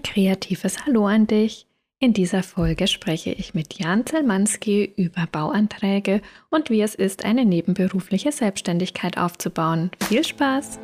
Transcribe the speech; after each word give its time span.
Kreatives 0.00 0.84
Hallo 0.86 1.06
an 1.06 1.26
dich. 1.26 1.66
In 1.98 2.12
dieser 2.12 2.42
Folge 2.42 2.86
spreche 2.86 3.30
ich 3.30 3.54
mit 3.54 3.78
Jan 3.78 4.06
Zelmanski 4.06 4.92
über 4.96 5.26
Bauanträge 5.30 6.22
und 6.48 6.70
wie 6.70 6.80
es 6.80 6.94
ist, 6.94 7.24
eine 7.24 7.44
nebenberufliche 7.44 8.32
Selbstständigkeit 8.32 9.18
aufzubauen. 9.18 9.90
Viel 10.08 10.24
Spaß! 10.24 10.78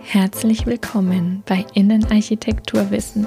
Herzlich 0.00 0.66
willkommen 0.66 1.42
bei 1.46 1.64
Innenarchitekturwissen 1.72 3.26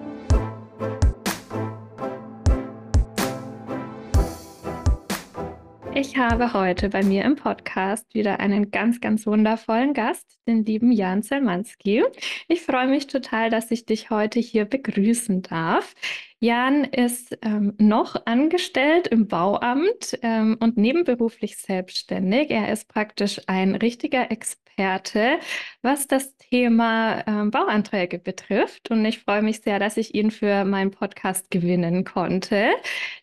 Ich 6.01 6.17
habe 6.17 6.53
heute 6.53 6.89
bei 6.89 7.03
mir 7.03 7.23
im 7.25 7.35
Podcast 7.35 8.11
wieder 8.15 8.39
einen 8.39 8.71
ganz, 8.71 9.01
ganz 9.01 9.27
wundervollen 9.27 9.93
Gast, 9.93 10.39
den 10.47 10.65
lieben 10.65 10.91
Jan 10.91 11.21
Zelmanski. 11.21 12.03
Ich 12.47 12.61
freue 12.63 12.87
mich 12.87 13.05
total, 13.05 13.51
dass 13.51 13.69
ich 13.69 13.85
dich 13.85 14.09
heute 14.09 14.39
hier 14.39 14.65
begrüßen 14.65 15.43
darf. 15.43 15.93
Jan 16.39 16.85
ist 16.85 17.37
ähm, 17.43 17.75
noch 17.77 18.25
angestellt 18.25 19.09
im 19.09 19.27
Bauamt 19.27 20.17
ähm, 20.23 20.57
und 20.59 20.75
nebenberuflich 20.75 21.57
selbstständig. 21.57 22.49
Er 22.49 22.73
ist 22.73 22.87
praktisch 22.87 23.39
ein 23.45 23.75
richtiger 23.75 24.31
Experte, 24.31 25.37
was 25.83 26.07
das 26.07 26.35
Thema 26.37 27.23
ähm, 27.27 27.51
Bauanträge 27.51 28.17
betrifft. 28.17 28.89
Und 28.89 29.05
ich 29.05 29.19
freue 29.19 29.43
mich 29.43 29.61
sehr, 29.61 29.77
dass 29.77 29.97
ich 29.97 30.15
ihn 30.15 30.31
für 30.31 30.65
meinen 30.65 30.89
Podcast 30.89 31.51
gewinnen 31.51 32.05
konnte. 32.05 32.71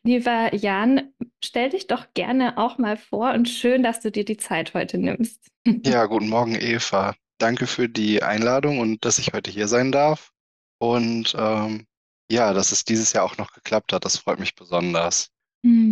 Lieber 0.05 0.55
Jan, 0.55 1.13
stell 1.45 1.71
dich 1.71 1.87
doch 1.87 2.07
gerne 2.15 2.59
auch 2.59 2.79
mal 2.79 2.97
vor 2.97 3.33
und 3.33 3.49
schön, 3.49 3.83
dass 3.83 4.01
du 4.01 4.11
dir 4.11 4.25
die 4.25 4.37
Zeit 4.37 4.75
heute 4.75 4.99
nimmst. 4.99 5.51
Ja, 5.85 6.07
guten 6.07 6.29
Morgen, 6.29 6.55
Eva. 6.55 7.15
Danke 7.39 7.67
für 7.67 7.89
die 7.89 8.23
Einladung 8.23 8.79
und 8.81 9.05
dass 9.05 9.19
ich 9.19 9.33
heute 9.33 9.51
hier 9.51 9.69
sein 9.69 9.93
darf. 9.93 10.33
Und 10.79 11.35
ähm, 11.39 11.87
ja, 12.31 12.53
dass 12.53 12.73
es 12.73 12.85
dieses 12.85 13.13
Jahr 13.13 13.25
auch 13.25 13.37
noch 13.39 13.53
geklappt 13.53 13.93
hat, 13.93 14.05
das 14.05 14.19
freut 14.19 14.39
mich 14.39 14.55
besonders. 14.55 15.31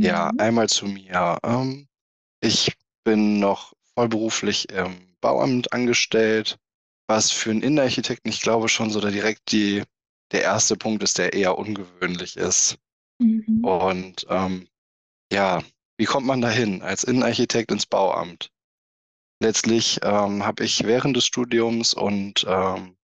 Ja, 0.03 0.33
Mhm. 0.33 0.38
einmal 0.38 0.69
zu 0.69 0.86
mir. 0.86 1.38
Ähm, 1.44 1.88
ich 2.41 2.77
bin 3.05 3.41
noch 3.41 3.75
vollberuflich 3.94 4.70
im 4.70 5.16
Bauamt 5.20 5.72
angestellt, 5.72 6.58
was 7.08 7.31
für 7.33 7.50
einen 7.53 7.62
Innenarchitekten, 7.62 8.31
ich 8.31 8.42
glaube, 8.42 8.69
schon 8.69 8.91
so 8.91 9.00
direkt 9.00 9.53
die, 9.53 9.84
der 10.33 10.42
erste 10.42 10.77
Punkt 10.77 11.03
ist, 11.03 11.19
der 11.19 11.34
eher 11.34 11.58
ungewöhnlich 11.58 12.36
ist. 12.36 12.78
Mhm. 13.20 13.64
Und 13.64 14.27
ähm, 14.31 14.69
ja, 15.32 15.62
wie 15.98 16.05
kommt 16.05 16.27
man 16.27 16.41
dahin 16.41 16.82
als 16.82 17.05
Innenarchitekt 17.05 17.70
ins 17.70 17.86
Bauamt? 17.86 18.50
Letztlich 19.42 20.00
ähm, 20.02 20.44
habe 20.44 20.64
ich 20.64 20.84
während 20.84 21.16
des 21.16 21.27
Studiums 21.27 21.94
und 21.94 22.44
ähm, 22.48 22.96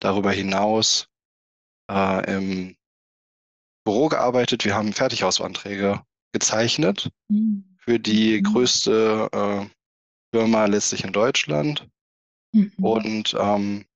darüber 0.00 0.32
hinaus 0.32 1.08
äh, 1.90 2.34
im 2.34 2.76
Büro 3.84 4.08
gearbeitet. 4.08 4.64
Wir 4.64 4.74
haben 4.74 4.92
Fertighausanträge 4.92 6.02
gezeichnet 6.32 7.10
Mhm. 7.28 7.76
für 7.78 7.98
die 8.00 8.38
Mhm. 8.40 8.44
größte 8.44 9.28
äh, 9.32 9.66
Firma 10.34 10.66
letztlich 10.66 11.04
in 11.04 11.12
Deutschland. 11.12 11.88
Mhm. 12.52 12.72
Und 12.80 13.36
ähm, 13.38 13.86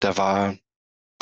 da 0.00 0.16
war 0.16 0.56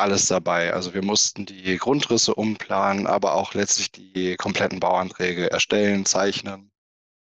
alles 0.01 0.27
dabei. 0.27 0.73
Also 0.73 0.93
wir 0.93 1.03
mussten 1.03 1.45
die 1.45 1.77
Grundrisse 1.77 2.35
umplanen, 2.35 3.07
aber 3.07 3.35
auch 3.35 3.53
letztlich 3.53 3.91
die 3.91 4.35
kompletten 4.37 4.79
Bauanträge 4.79 5.51
erstellen, 5.51 6.05
zeichnen, 6.05 6.61
Mhm. 6.63 6.71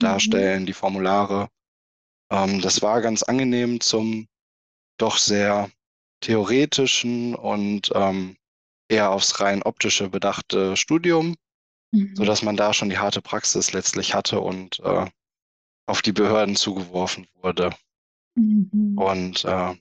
darstellen, 0.01 0.67
die 0.67 0.75
Formulare. 0.75 1.49
Ähm, 2.31 2.61
das 2.61 2.83
war 2.83 3.01
ganz 3.03 3.23
angenehm 3.23 3.81
zum 3.81 4.29
doch 4.99 5.19
sehr 5.19 5.71
theoretischen 6.21 7.35
und 7.35 7.93
ähm, 7.95 8.37
eher 8.89 9.11
aufs 9.11 9.41
rein 9.41 9.63
optische 9.63 10.09
bedachte 10.11 10.77
Studium, 10.77 11.37
Mhm. 11.93 12.17
sodass 12.17 12.43
man 12.43 12.57
da 12.57 12.75
schon 12.75 12.91
die 12.91 12.99
harte 12.99 13.23
Praxis 13.23 13.73
letztlich 13.73 14.15
hatte 14.15 14.41
und 14.41 14.81
äh, 14.81 15.07
auf 15.87 16.03
die 16.03 16.13
Behörden 16.13 16.57
zugeworfen 16.57 17.29
wurde. 17.35 17.71
Mhm. 18.37 18.99
Und 18.99 19.45
äh, 19.45 19.75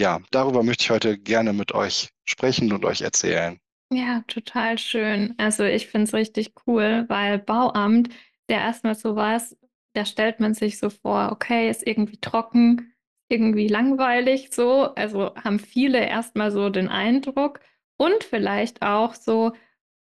ja, 0.00 0.20
darüber 0.30 0.62
möchte 0.62 0.84
ich 0.84 0.90
heute 0.90 1.18
gerne 1.18 1.52
mit 1.52 1.72
euch 1.72 2.10
sprechen 2.24 2.72
und 2.72 2.84
euch 2.84 3.02
erzählen. 3.02 3.58
Ja, 3.90 4.22
total 4.26 4.78
schön. 4.78 5.34
Also 5.38 5.64
ich 5.64 5.86
finde 5.88 6.06
es 6.06 6.14
richtig 6.14 6.54
cool, 6.66 7.04
weil 7.08 7.38
Bauamt, 7.38 8.08
der 8.48 8.60
erstmal 8.60 8.94
so 8.94 9.16
was, 9.16 9.56
da 9.92 10.06
stellt 10.06 10.40
man 10.40 10.54
sich 10.54 10.78
so 10.78 10.88
vor, 10.88 11.30
okay, 11.30 11.68
ist 11.68 11.86
irgendwie 11.86 12.18
trocken, 12.18 12.94
irgendwie 13.28 13.68
langweilig 13.68 14.50
so. 14.52 14.94
Also 14.94 15.34
haben 15.36 15.58
viele 15.58 16.00
erstmal 16.06 16.50
so 16.50 16.70
den 16.70 16.88
Eindruck 16.88 17.60
und 17.98 18.24
vielleicht 18.24 18.82
auch 18.82 19.14
so, 19.14 19.52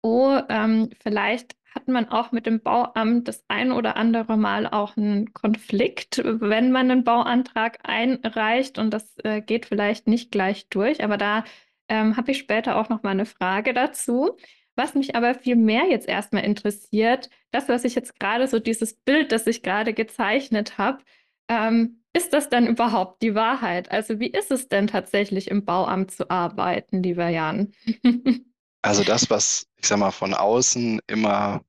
oh, 0.01 0.37
ähm, 0.49 0.89
vielleicht 1.01 1.55
man 1.91 2.09
auch 2.09 2.31
mit 2.31 2.45
dem 2.45 2.61
Bauamt 2.61 3.27
das 3.27 3.43
ein 3.47 3.71
oder 3.71 3.95
andere 3.95 4.37
Mal 4.37 4.67
auch 4.67 4.97
einen 4.97 5.33
Konflikt, 5.33 6.21
wenn 6.23 6.71
man 6.71 6.91
einen 6.91 7.03
Bauantrag 7.03 7.79
einreicht 7.83 8.77
und 8.77 8.91
das 8.91 9.17
äh, 9.23 9.41
geht 9.41 9.65
vielleicht 9.65 10.07
nicht 10.07 10.31
gleich 10.31 10.67
durch. 10.69 11.03
Aber 11.03 11.17
da 11.17 11.43
ähm, 11.89 12.17
habe 12.17 12.31
ich 12.31 12.37
später 12.39 12.77
auch 12.77 12.89
noch 12.89 13.03
mal 13.03 13.11
eine 13.11 13.25
Frage 13.25 13.73
dazu. 13.73 14.37
Was 14.75 14.93
mich 14.93 15.15
aber 15.15 15.33
viel 15.33 15.55
mehr 15.55 15.85
jetzt 15.89 16.07
erstmal 16.07 16.43
interessiert, 16.43 17.29
das, 17.51 17.67
was 17.67 17.83
ich 17.83 17.95
jetzt 17.95 18.19
gerade 18.19 18.47
so 18.47 18.59
dieses 18.59 18.93
Bild, 18.93 19.31
das 19.31 19.47
ich 19.47 19.63
gerade 19.63 19.93
gezeichnet 19.93 20.77
habe, 20.77 20.99
ähm, 21.47 22.03
ist 22.13 22.33
das 22.33 22.49
dann 22.49 22.67
überhaupt 22.67 23.21
die 23.21 23.35
Wahrheit? 23.35 23.91
Also 23.91 24.19
wie 24.19 24.27
ist 24.29 24.51
es 24.51 24.67
denn 24.67 24.87
tatsächlich 24.87 25.49
im 25.49 25.65
Bauamt 25.65 26.11
zu 26.11 26.29
arbeiten, 26.29 27.03
lieber 27.03 27.29
Jan? 27.29 27.73
Also 28.83 29.03
das, 29.03 29.29
was 29.29 29.67
ich 29.75 29.87
sag 29.87 29.99
mal 29.99 30.11
von 30.11 30.33
außen 30.33 31.01
immer 31.07 31.61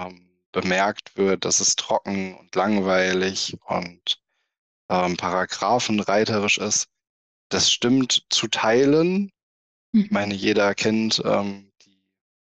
ähm, 0.00 0.28
bemerkt 0.52 1.16
wird, 1.16 1.44
dass 1.44 1.60
es 1.60 1.76
trocken 1.76 2.36
und 2.36 2.54
langweilig 2.54 3.56
und 3.66 4.20
ähm, 4.90 5.16
paragraphenreiterisch 5.16 6.58
ist, 6.58 6.88
das 7.50 7.70
stimmt 7.72 8.26
zu 8.30 8.48
Teilen. 8.48 9.30
Ich 9.92 10.10
Mhm. 10.10 10.14
meine, 10.14 10.34
jeder 10.34 10.74
kennt 10.74 11.22
ähm, 11.24 11.72
die 11.84 12.02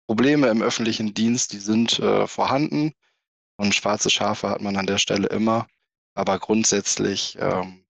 Probleme 0.06 0.48
im 0.48 0.62
öffentlichen 0.62 1.14
Dienst, 1.14 1.52
die 1.52 1.58
sind 1.58 1.98
äh, 1.98 2.26
vorhanden 2.26 2.92
und 3.56 3.74
schwarze 3.74 4.10
Schafe 4.10 4.48
hat 4.48 4.60
man 4.62 4.76
an 4.76 4.86
der 4.86 4.98
Stelle 4.98 5.28
immer. 5.28 5.66
Aber 6.14 6.38
grundsätzlich 6.38 7.36
ähm, 7.40 7.84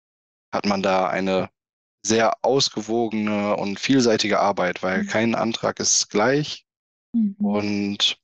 hat 0.52 0.66
man 0.66 0.82
da 0.82 1.08
eine 1.08 1.50
sehr 2.04 2.44
ausgewogene 2.44 3.56
und 3.56 3.78
vielseitige 3.78 4.40
Arbeit, 4.40 4.82
weil 4.82 5.04
Mhm. 5.04 5.08
kein 5.08 5.34
Antrag 5.34 5.80
ist 5.80 6.08
gleich 6.10 6.66
Mhm. 7.14 7.34
und 7.38 8.20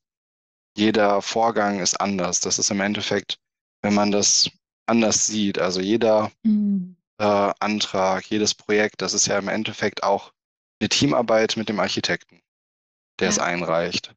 jeder 0.77 1.21
Vorgang 1.21 1.79
ist 1.79 1.99
anders. 1.99 2.39
Das 2.39 2.59
ist 2.59 2.71
im 2.71 2.81
Endeffekt, 2.81 3.39
wenn 3.81 3.93
man 3.93 4.11
das 4.11 4.49
anders 4.85 5.25
sieht, 5.25 5.59
also 5.59 5.81
jeder 5.81 6.31
Mhm. 6.43 6.95
äh, 7.19 7.51
Antrag, 7.59 8.29
jedes 8.29 8.53
Projekt, 8.53 9.01
das 9.01 9.13
ist 9.13 9.27
ja 9.27 9.39
im 9.39 9.47
Endeffekt 9.47 10.03
auch 10.03 10.31
eine 10.79 10.89
Teamarbeit 10.89 11.57
mit 11.57 11.67
dem 11.67 11.79
Architekten, 11.79 12.41
der 13.19 13.29
es 13.29 13.37
Ja. 13.37 13.43
einreicht. 13.43 14.13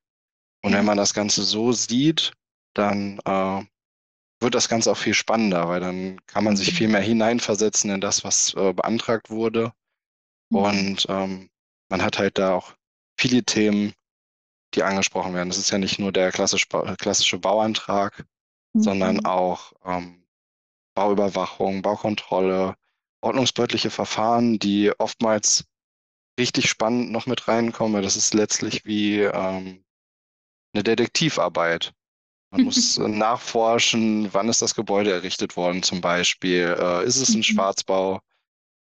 Und 0.62 0.72
Ja. 0.72 0.78
wenn 0.78 0.84
man 0.84 0.99
das 0.99 1.15
Ganze 1.15 1.43
so 1.43 1.72
sieht, 1.72 2.32
dann 2.75 3.19
äh, 3.25 3.64
wird 4.40 4.55
das 4.55 4.69
Ganze 4.69 4.93
auch 4.93 4.96
viel 4.99 5.14
spannender, 5.14 5.69
weil 5.69 5.81
dann 5.81 6.25
kann 6.26 6.44
man 6.44 6.56
sich 6.56 6.73
Mhm. 6.73 6.76
viel 6.76 6.88
mehr 6.88 7.00
hineinversetzen 7.00 7.90
in 7.90 8.00
das, 8.00 8.25
was 8.25 8.55
äh, 8.55 8.73
beantragt 8.73 9.31
wurde. 9.31 9.73
Mhm. 10.50 10.58
Und 10.58 11.06
ähm, 11.08 11.50
man 11.90 12.02
hat 12.02 12.19
halt 12.19 12.38
da 12.38 12.55
auch 12.55 12.75
viele 13.19 13.43
Themen, 13.44 13.94
die 14.75 14.82
angesprochen 14.82 15.34
werden. 15.34 15.49
Das 15.49 15.58
ist 15.58 15.70
ja 15.70 15.78
nicht 15.78 15.99
nur 15.99 16.12
der 16.12 16.32
klassisch, 16.32 16.69
klassische 16.99 17.38
Bauantrag, 17.38 18.25
sondern 18.78 19.19
Mhm. 19.19 19.26
auch 19.26 19.72
ähm, 19.84 20.26
Bauüberwachung, 20.94 21.82
Baukontrolle, 21.82 22.76
ordnungsbördliche 23.22 23.90
Verfahren, 23.90 24.58
die 24.58 24.93
oftmals 24.99 25.67
richtig 26.38 26.69
spannend 26.70 27.12
noch 27.12 27.26
mit 27.26 27.49
reinkommen. 27.49 27.94
weil 27.94 28.02
Das 28.02 28.17
ist 28.17 28.34
letztlich 28.34 28.84
wie 28.84 29.20
ähm, 29.20 29.84
eine 30.75 30.82
Detektivarbeit. 30.84 31.93
Man 32.50 32.62
muss 32.64 32.99
nachforschen, 32.99 34.32
wann 34.34 34.49
ist 34.49 34.62
das 34.62 34.75
Gebäude 34.75 35.12
errichtet 35.12 35.56
worden 35.56 35.82
zum 35.82 36.00
Beispiel. 36.00 36.76
Äh, 36.78 37.06
ist 37.06 37.19
es 37.19 37.34
ein 37.34 37.43
Mhm. 37.43 37.44
Schwarzbau? 37.44 38.20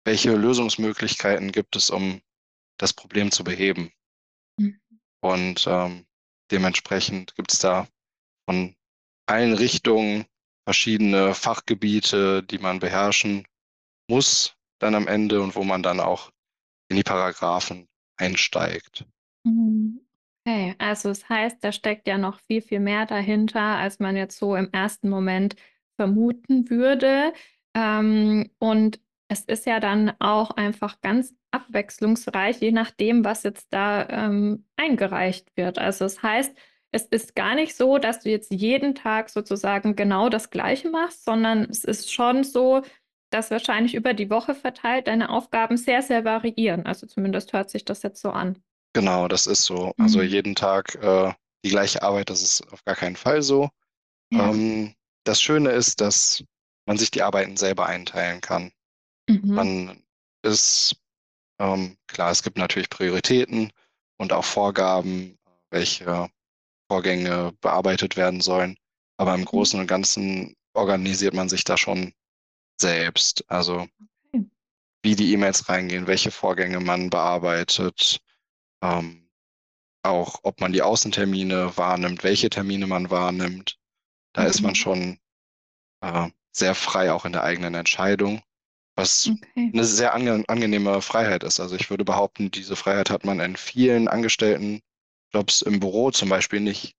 Welche 0.06 0.36
Lösungsmöglichkeiten 0.36 1.51
gibt 1.51 1.75
es, 1.75 1.89
um 1.89 2.21
das 2.77 2.94
Problem 2.94 3.31
zu 3.31 3.44
beheben? 3.44 3.91
Und 5.21 5.66
ähm, 5.68 6.06
dementsprechend 6.51 7.36
gibt 7.36 7.54
es 7.54 7.60
da 7.60 7.88
von 8.50 8.75
allen 9.27 9.54
Richtungen, 9.54 10.25
verschiedene 10.66 11.33
Fachgebiete, 11.33 12.44
die 12.44 12.60
man 12.60 12.80
beherrschen 12.80 13.48
muss 14.10 14.56
dann 14.80 14.95
am 14.95 15.07
Ende 15.07 15.42
und 15.42 15.56
wo 15.56 15.63
man 15.63 15.83
dann 15.83 16.00
auch 16.00 16.31
in 16.89 16.98
die 16.98 17.04
Paragraphen 17.04 17.88
einsteigt. 18.18 19.06
Mhm. 19.44 20.01
Okay, 20.45 20.75
also 20.80 21.10
es 21.10 21.27
heißt, 21.27 21.57
da 21.63 21.72
steckt 21.72 22.07
ja 22.07 22.18
noch 22.18 22.39
viel, 22.48 22.62
viel 22.62 22.80
mehr 22.80 23.06
dahinter, 23.06 23.62
als 23.62 24.00
man 24.00 24.15
jetzt 24.15 24.38
so 24.38 24.56
im 24.56 24.72
ersten 24.72 25.10
Moment 25.10 25.56
vermuten 25.95 26.69
würde. 26.69 27.33
Ähm, 27.75 28.50
und 28.57 29.00
es 29.29 29.41
ist 29.45 29.65
ja 29.67 29.79
dann 29.79 30.13
auch 30.19 30.51
einfach 30.51 31.01
ganz 31.01 31.35
abwechslungsreich, 31.51 32.59
je 32.61 32.71
nachdem, 32.71 33.25
was 33.25 33.43
jetzt 33.43 33.67
da 33.73 34.07
ähm, 34.09 34.67
eingereicht 34.77 35.55
wird. 35.55 35.79
Also 35.79 36.05
es 36.05 36.23
heißt, 36.23 36.53
es 36.91 37.03
ist 37.05 37.35
gar 37.35 37.55
nicht 37.55 37.75
so, 37.75 37.99
dass 37.99 38.21
du 38.21 38.29
jetzt 38.31 38.51
jeden 38.51 38.95
Tag 38.95 39.29
sozusagen 39.29 39.95
genau 39.95 40.29
das 40.29 40.49
Gleiche 40.49 40.89
machst, 40.89 41.25
sondern 41.25 41.65
es 41.69 41.83
ist 41.85 42.11
schon 42.11 42.43
so, 42.43 42.81
dass 43.31 43.51
wahrscheinlich 43.51 43.95
über 43.95 44.15
die 44.15 44.31
Woche 44.31 44.55
verteilt 44.55 45.07
deine 45.07 45.29
Aufgaben 45.29 45.77
sehr, 45.77 46.01
sehr 46.01 46.25
variieren. 46.25 46.85
Also 46.87 47.07
zumindest 47.07 47.53
hört 47.53 47.69
sich 47.69 47.85
das 47.85 48.03
jetzt 48.03 48.21
so 48.21 48.31
an. 48.31 48.57
Genau, 48.93 49.27
das 49.27 49.47
ist 49.47 49.63
so. 49.65 49.93
Also 49.99 50.19
Mhm. 50.19 50.25
jeden 50.25 50.55
Tag 50.55 50.95
äh, 50.95 51.33
die 51.63 51.69
gleiche 51.69 52.01
Arbeit, 52.01 52.29
das 52.31 52.41
ist 52.41 52.67
auf 52.73 52.83
gar 52.85 52.95
keinen 52.95 53.15
Fall 53.15 53.41
so. 53.43 53.69
Ja. 54.31 54.49
Ähm, 54.49 54.95
das 55.25 55.41
Schöne 55.41 55.71
ist, 55.71 56.01
dass 56.01 56.43
man 56.87 56.97
sich 56.97 57.11
die 57.11 57.21
Arbeiten 57.21 57.57
selber 57.57 57.85
einteilen 57.85 58.41
kann. 58.41 58.71
Mhm. 59.29 59.55
Man 59.55 60.03
ist, 60.43 60.95
ähm, 61.59 61.97
klar, 62.07 62.31
es 62.31 62.43
gibt 62.43 62.57
natürlich 62.57 62.89
Prioritäten 62.89 63.71
und 64.17 64.33
auch 64.33 64.45
Vorgaben, 64.45 65.39
welche 65.71 66.29
Vorgänge 66.91 67.53
bearbeitet 67.61 68.17
werden 68.17 68.41
sollen. 68.41 68.77
Aber 69.17 69.35
im 69.35 69.41
Mhm. 69.41 69.45
Großen 69.45 69.79
und 69.79 69.87
Ganzen 69.87 70.55
organisiert 70.75 71.33
man 71.33 71.49
sich 71.49 71.63
da 71.65 71.77
schon 71.77 72.13
selbst. 72.81 73.45
Also 73.49 73.87
Okay. 74.33 74.45
wie 75.03 75.15
die 75.15 75.33
E-Mails 75.33 75.69
reingehen, 75.69 76.07
welche 76.07 76.31
Vorgänge 76.31 76.79
man 76.79 77.09
bearbeitet, 77.09 78.19
ähm, 78.83 79.29
auch 80.03 80.39
ob 80.43 80.61
man 80.61 80.73
die 80.73 80.81
Außentermine 80.83 81.77
wahrnimmt, 81.77 82.23
welche 82.23 82.49
Termine 82.49 82.87
man 82.87 83.09
wahrnimmt. 83.11 83.79
Da 84.33 84.45
ist 84.45 84.63
man 84.63 84.71
Mhm. 84.71 84.75
schon 84.75 85.19
äh, 86.01 86.29
sehr 86.53 86.75
frei 86.75 87.11
auch 87.13 87.25
in 87.25 87.33
der 87.33 87.43
eigenen 87.43 87.75
Entscheidung, 87.75 88.41
was 89.00 89.31
Okay. 89.31 89.74
eine 89.74 89.86
sehr 89.86 90.13
ange 90.13 90.44
angenehme 90.50 91.01
Freiheit 91.01 91.44
ist. 91.44 91.60
Also 91.60 91.75
ich 91.75 91.90
würde 91.90 92.06
behaupten, 92.06 92.51
diese 92.51 92.75
Freiheit 92.75 93.10
hat 93.12 93.25
man 93.25 93.40
in 93.40 93.56
vielen 93.57 94.07
Angestelltenjobs 94.07 95.62
im 95.66 95.80
Büro 95.80 96.12
zum 96.12 96.30
Beispiel 96.30 96.60
nicht. 96.62 96.96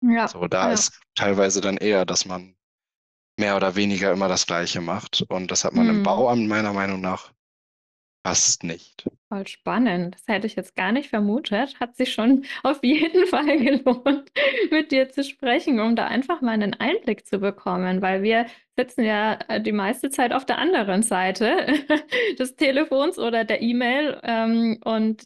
Ja, 0.00 0.28
So, 0.28 0.46
da 0.48 0.70
ja. 0.70 0.72
ist 0.72 1.00
teilweise 1.14 1.60
dann 1.62 1.76
eher, 1.78 2.04
dass 2.06 2.26
man 2.26 2.56
mehr 3.38 3.56
oder 3.56 3.76
weniger 3.76 4.12
immer 4.12 4.28
das 4.28 4.46
Gleiche 4.46 4.80
macht. 4.80 5.24
Und 5.28 5.50
das 5.50 5.64
hat 5.64 5.74
man 5.74 5.88
im 5.88 6.02
Mhm. 6.02 6.02
Bauamt 6.02 6.48
meiner 6.48 6.72
Meinung 6.72 7.00
nach 7.00 7.32
fast 8.24 8.64
nicht. 8.64 9.08
Voll 9.28 9.46
spannend. 9.46 10.14
Das 10.14 10.24
hätte 10.26 10.46
ich 10.46 10.56
jetzt 10.56 10.74
gar 10.76 10.92
nicht 10.92 11.10
vermutet. 11.10 11.78
Hat 11.78 11.94
sich 11.94 12.12
schon 12.12 12.44
auf 12.62 12.82
jeden 12.82 13.26
Fall 13.26 13.58
gelohnt, 13.58 14.32
mit 14.70 14.90
dir 14.92 15.10
zu 15.10 15.22
sprechen, 15.22 15.78
um 15.78 15.94
da 15.94 16.06
einfach 16.06 16.40
mal 16.40 16.52
einen 16.52 16.74
Einblick 16.74 17.26
zu 17.26 17.38
bekommen, 17.38 18.00
weil 18.00 18.22
wir 18.22 18.46
sitzen 18.76 19.04
ja 19.04 19.38
äh, 19.48 19.60
die 19.60 19.72
meiste 19.72 20.10
Zeit 20.10 20.32
auf 20.32 20.46
der 20.46 20.58
anderen 20.58 21.02
Seite 21.02 21.66
des 22.38 22.56
Telefons 22.56 23.18
oder 23.18 23.44
der 23.44 23.60
E-Mail 23.60 24.20
ähm, 24.24 24.80
und 24.84 25.24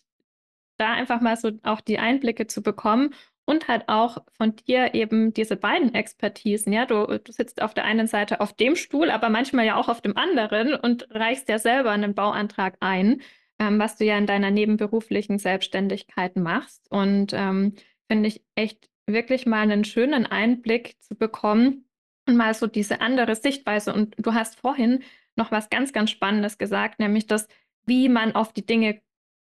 da 0.77 0.93
einfach 0.93 1.21
mal 1.21 1.37
so 1.37 1.53
auch 1.63 1.81
die 1.81 1.99
Einblicke 1.99 2.47
zu 2.47 2.63
bekommen 2.63 3.15
und 3.49 3.67
halt 3.67 3.89
auch 3.89 4.19
von 4.37 4.55
dir 4.57 4.93
eben 4.93 5.33
diese 5.33 5.57
beiden 5.57 5.95
Expertisen. 5.95 6.71
Ja, 6.71 6.85
du, 6.85 7.07
du 7.19 7.33
sitzt 7.33 7.63
auf 7.63 7.73
der 7.73 7.87
einen 7.87 8.07
Seite 8.07 8.43
auf 8.43 8.53
dem 8.53 8.77
Stuhl, 8.77 9.11
aber 9.11 9.31
manchmal 9.31 9.65
ja 9.65 9.77
auch 9.77 9.89
auf 9.89 10.03
dem 10.03 10.19
anderen 10.19 10.75
und 10.75 11.09
reichst 11.11 11.49
ja 11.49 11.59
selber 11.59 11.91
einen 11.91 12.15
Bauantrag 12.15 12.77
ein, 12.81 13.23
ähm, 13.59 13.79
was 13.79 13.97
du 13.97 14.05
ja 14.05 14.19
in 14.19 14.27
deiner 14.27 14.51
nebenberuflichen 14.51 15.39
Selbstständigkeit 15.39 16.37
machst. 16.37 16.91
Und 16.91 17.33
ähm, 17.33 17.73
finde 18.07 18.29
ich 18.29 18.45
echt 18.55 18.91
wirklich 19.07 19.47
mal 19.47 19.63
einen 19.63 19.85
schönen 19.85 20.27
Einblick 20.27 20.97
zu 21.01 21.15
bekommen 21.15 21.87
und 22.27 22.37
mal 22.37 22.53
so 22.53 22.67
diese 22.67 23.01
andere 23.01 23.35
Sichtweise. 23.35 23.95
Und 23.95 24.15
du 24.19 24.35
hast 24.35 24.61
vorhin 24.61 25.03
noch 25.37 25.51
was 25.51 25.71
ganz, 25.71 25.95
ganz 25.95 26.11
Spannendes 26.11 26.59
gesagt, 26.59 26.99
nämlich 26.99 27.27
das, 27.27 27.49
wie 27.87 28.11
man 28.11 28.35
auf 28.35 28.53
die 28.53 28.67
Dinge 28.67 29.01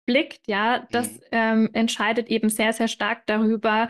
blickt, 0.06 0.48
ja, 0.48 0.88
das 0.92 1.12
Mhm. 1.14 1.20
ähm, 1.32 1.70
entscheidet 1.74 2.28
eben 2.30 2.50
sehr, 2.50 2.74
sehr 2.74 2.88
stark 2.88 3.26
darüber, 3.26 3.90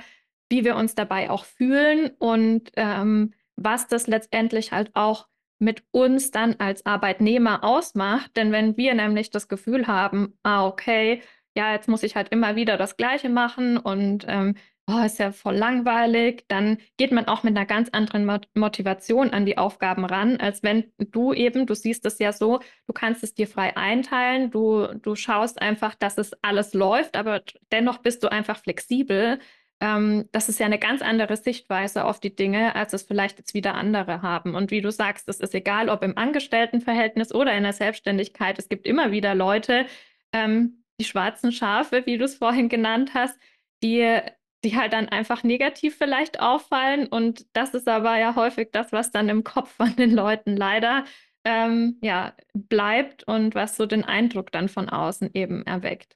wie 0.50 0.64
wir 0.66 0.76
uns 0.76 0.96
dabei 0.96 1.30
auch 1.30 1.46
fühlen 1.46 2.12
und 2.20 2.72
ähm, 2.76 3.34
was 3.56 3.88
das 3.88 4.08
letztendlich 4.08 4.72
halt 4.72 4.92
auch 4.96 5.28
mit 5.60 5.84
uns 5.92 6.32
dann 6.32 6.56
als 6.60 6.86
Arbeitnehmer 6.86 7.64
ausmacht. 7.64 8.36
Denn 8.36 8.52
wenn 8.52 8.76
wir 8.78 8.94
nämlich 8.94 9.30
das 9.30 9.48
Gefühl 9.48 9.88
haben, 9.88 10.38
ah, 10.44 10.66
okay, 10.68 11.22
ja, 11.56 11.72
jetzt 11.74 11.88
muss 11.88 12.04
ich 12.04 12.16
halt 12.16 12.30
immer 12.30 12.56
wieder 12.56 12.78
das 12.78 12.98
Gleiche 12.98 13.30
machen 13.30 13.78
und 13.78 14.26
ähm, 14.28 14.56
oh, 14.88 15.06
ist 15.06 15.20
ja 15.20 15.32
voll 15.32 15.56
langweilig, 15.56 16.46
dann 16.48 16.78
geht 16.98 17.12
man 17.12 17.28
auch 17.28 17.44
mit 17.44 17.56
einer 17.56 17.66
ganz 17.66 17.90
anderen 17.90 18.26
Mot 18.26 18.48
Motivation 18.54 19.30
an 19.30 19.46
die 19.46 19.58
Aufgaben 19.58 20.06
ran, 20.06 20.38
als 20.38 20.62
wenn 20.64 20.92
du 20.98 21.34
eben, 21.34 21.66
du 21.66 21.74
siehst 21.74 22.06
es 22.06 22.20
ja 22.20 22.34
so, 22.34 22.60
du 22.88 22.94
kannst 22.94 23.24
es 23.24 23.34
dir 23.34 23.48
frei 23.48 23.78
einteilen, 23.78 24.52
du, 24.52 24.88
du 25.02 25.16
schaust 25.16 25.62
einfach, 25.62 25.96
dass 25.96 26.18
es 26.18 26.32
alles 26.42 26.74
läuft, 26.74 27.16
aber 27.16 27.42
dennoch 27.72 28.00
bist 28.00 28.24
du 28.24 28.32
einfach 28.32 28.60
flexibel. 28.60 29.40
Ähm, 29.80 30.30
das 30.32 30.50
ist 30.50 30.60
ja 30.60 30.66
eine 30.66 30.80
ganz 30.80 31.02
andere 31.02 31.38
Sichtweise 31.38 32.06
auf 32.06 32.20
die 32.20 32.36
Dinge, 32.36 32.76
als 32.76 32.94
es 32.94 33.04
vielleicht 33.04 33.38
jetzt 33.38 33.54
wieder 33.54 33.76
andere 33.76 34.22
haben. 34.22 34.54
Und 34.56 34.72
wie 34.72 34.82
du 34.82 34.92
sagst, 34.92 35.30
es 35.30 35.40
ist 35.40 35.56
egal, 35.56 35.90
ob 35.90 36.04
im 36.04 36.18
Angestelltenverhältnis 36.18 37.34
oder 37.34 37.54
in 37.54 37.64
der 37.64 37.74
Selbstständigkeit, 37.74 38.60
es 38.60 38.70
gibt 38.70 38.86
immer 38.86 39.12
wieder 39.12 39.34
Leute, 39.34 39.86
ähm, 40.34 40.84
die 41.00 41.06
schwarzen 41.06 41.52
Schafe, 41.52 42.06
wie 42.06 42.18
du 42.18 42.26
es 42.26 42.36
vorhin 42.36 42.70
genannt 42.70 43.12
hast, 43.14 43.38
die 43.82 44.22
die 44.64 44.76
halt 44.78 44.94
dann 44.94 45.10
einfach 45.10 45.44
negativ 45.44 45.98
vielleicht 45.98 46.40
auffallen. 46.40 47.08
Und 47.08 47.46
das 47.54 47.74
ist 47.74 47.88
aber 47.88 48.18
ja 48.18 48.36
häufig 48.36 48.70
das, 48.72 48.92
was 48.92 49.12
dann 49.12 49.30
im 49.30 49.44
Kopf 49.44 49.72
von 49.76 49.96
den 49.96 50.12
Leuten 50.12 50.56
leider 50.56 51.06
ähm, 51.46 51.98
ja, 52.02 52.34
bleibt 52.54 53.24
und 53.28 53.56
was 53.56 53.76
so 53.76 53.86
den 53.86 54.04
Eindruck 54.06 54.52
dann 54.52 54.70
von 54.70 54.90
außen 54.90 55.32
eben 55.34 55.66
erweckt. 55.66 56.16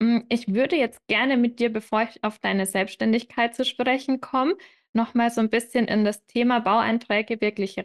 Mm, 0.00 0.20
Ich 0.28 0.48
würde 0.52 0.76
jetzt 0.76 1.06
gerne 1.06 1.36
mit 1.36 1.58
dir, 1.60 1.72
bevor 1.72 2.02
ich 2.02 2.22
auf 2.24 2.38
deine 2.38 2.66
Selbstständigkeit 2.66 3.54
zu 3.54 3.64
sprechen 3.64 4.20
komme, 4.20 4.56
noch 4.92 5.14
mal 5.14 5.30
so 5.30 5.40
ein 5.40 5.50
bisschen 5.50 5.86
in 5.86 6.04
das 6.04 6.26
Thema 6.26 6.60
Baueinträge 6.60 7.40
wirklich 7.40 7.76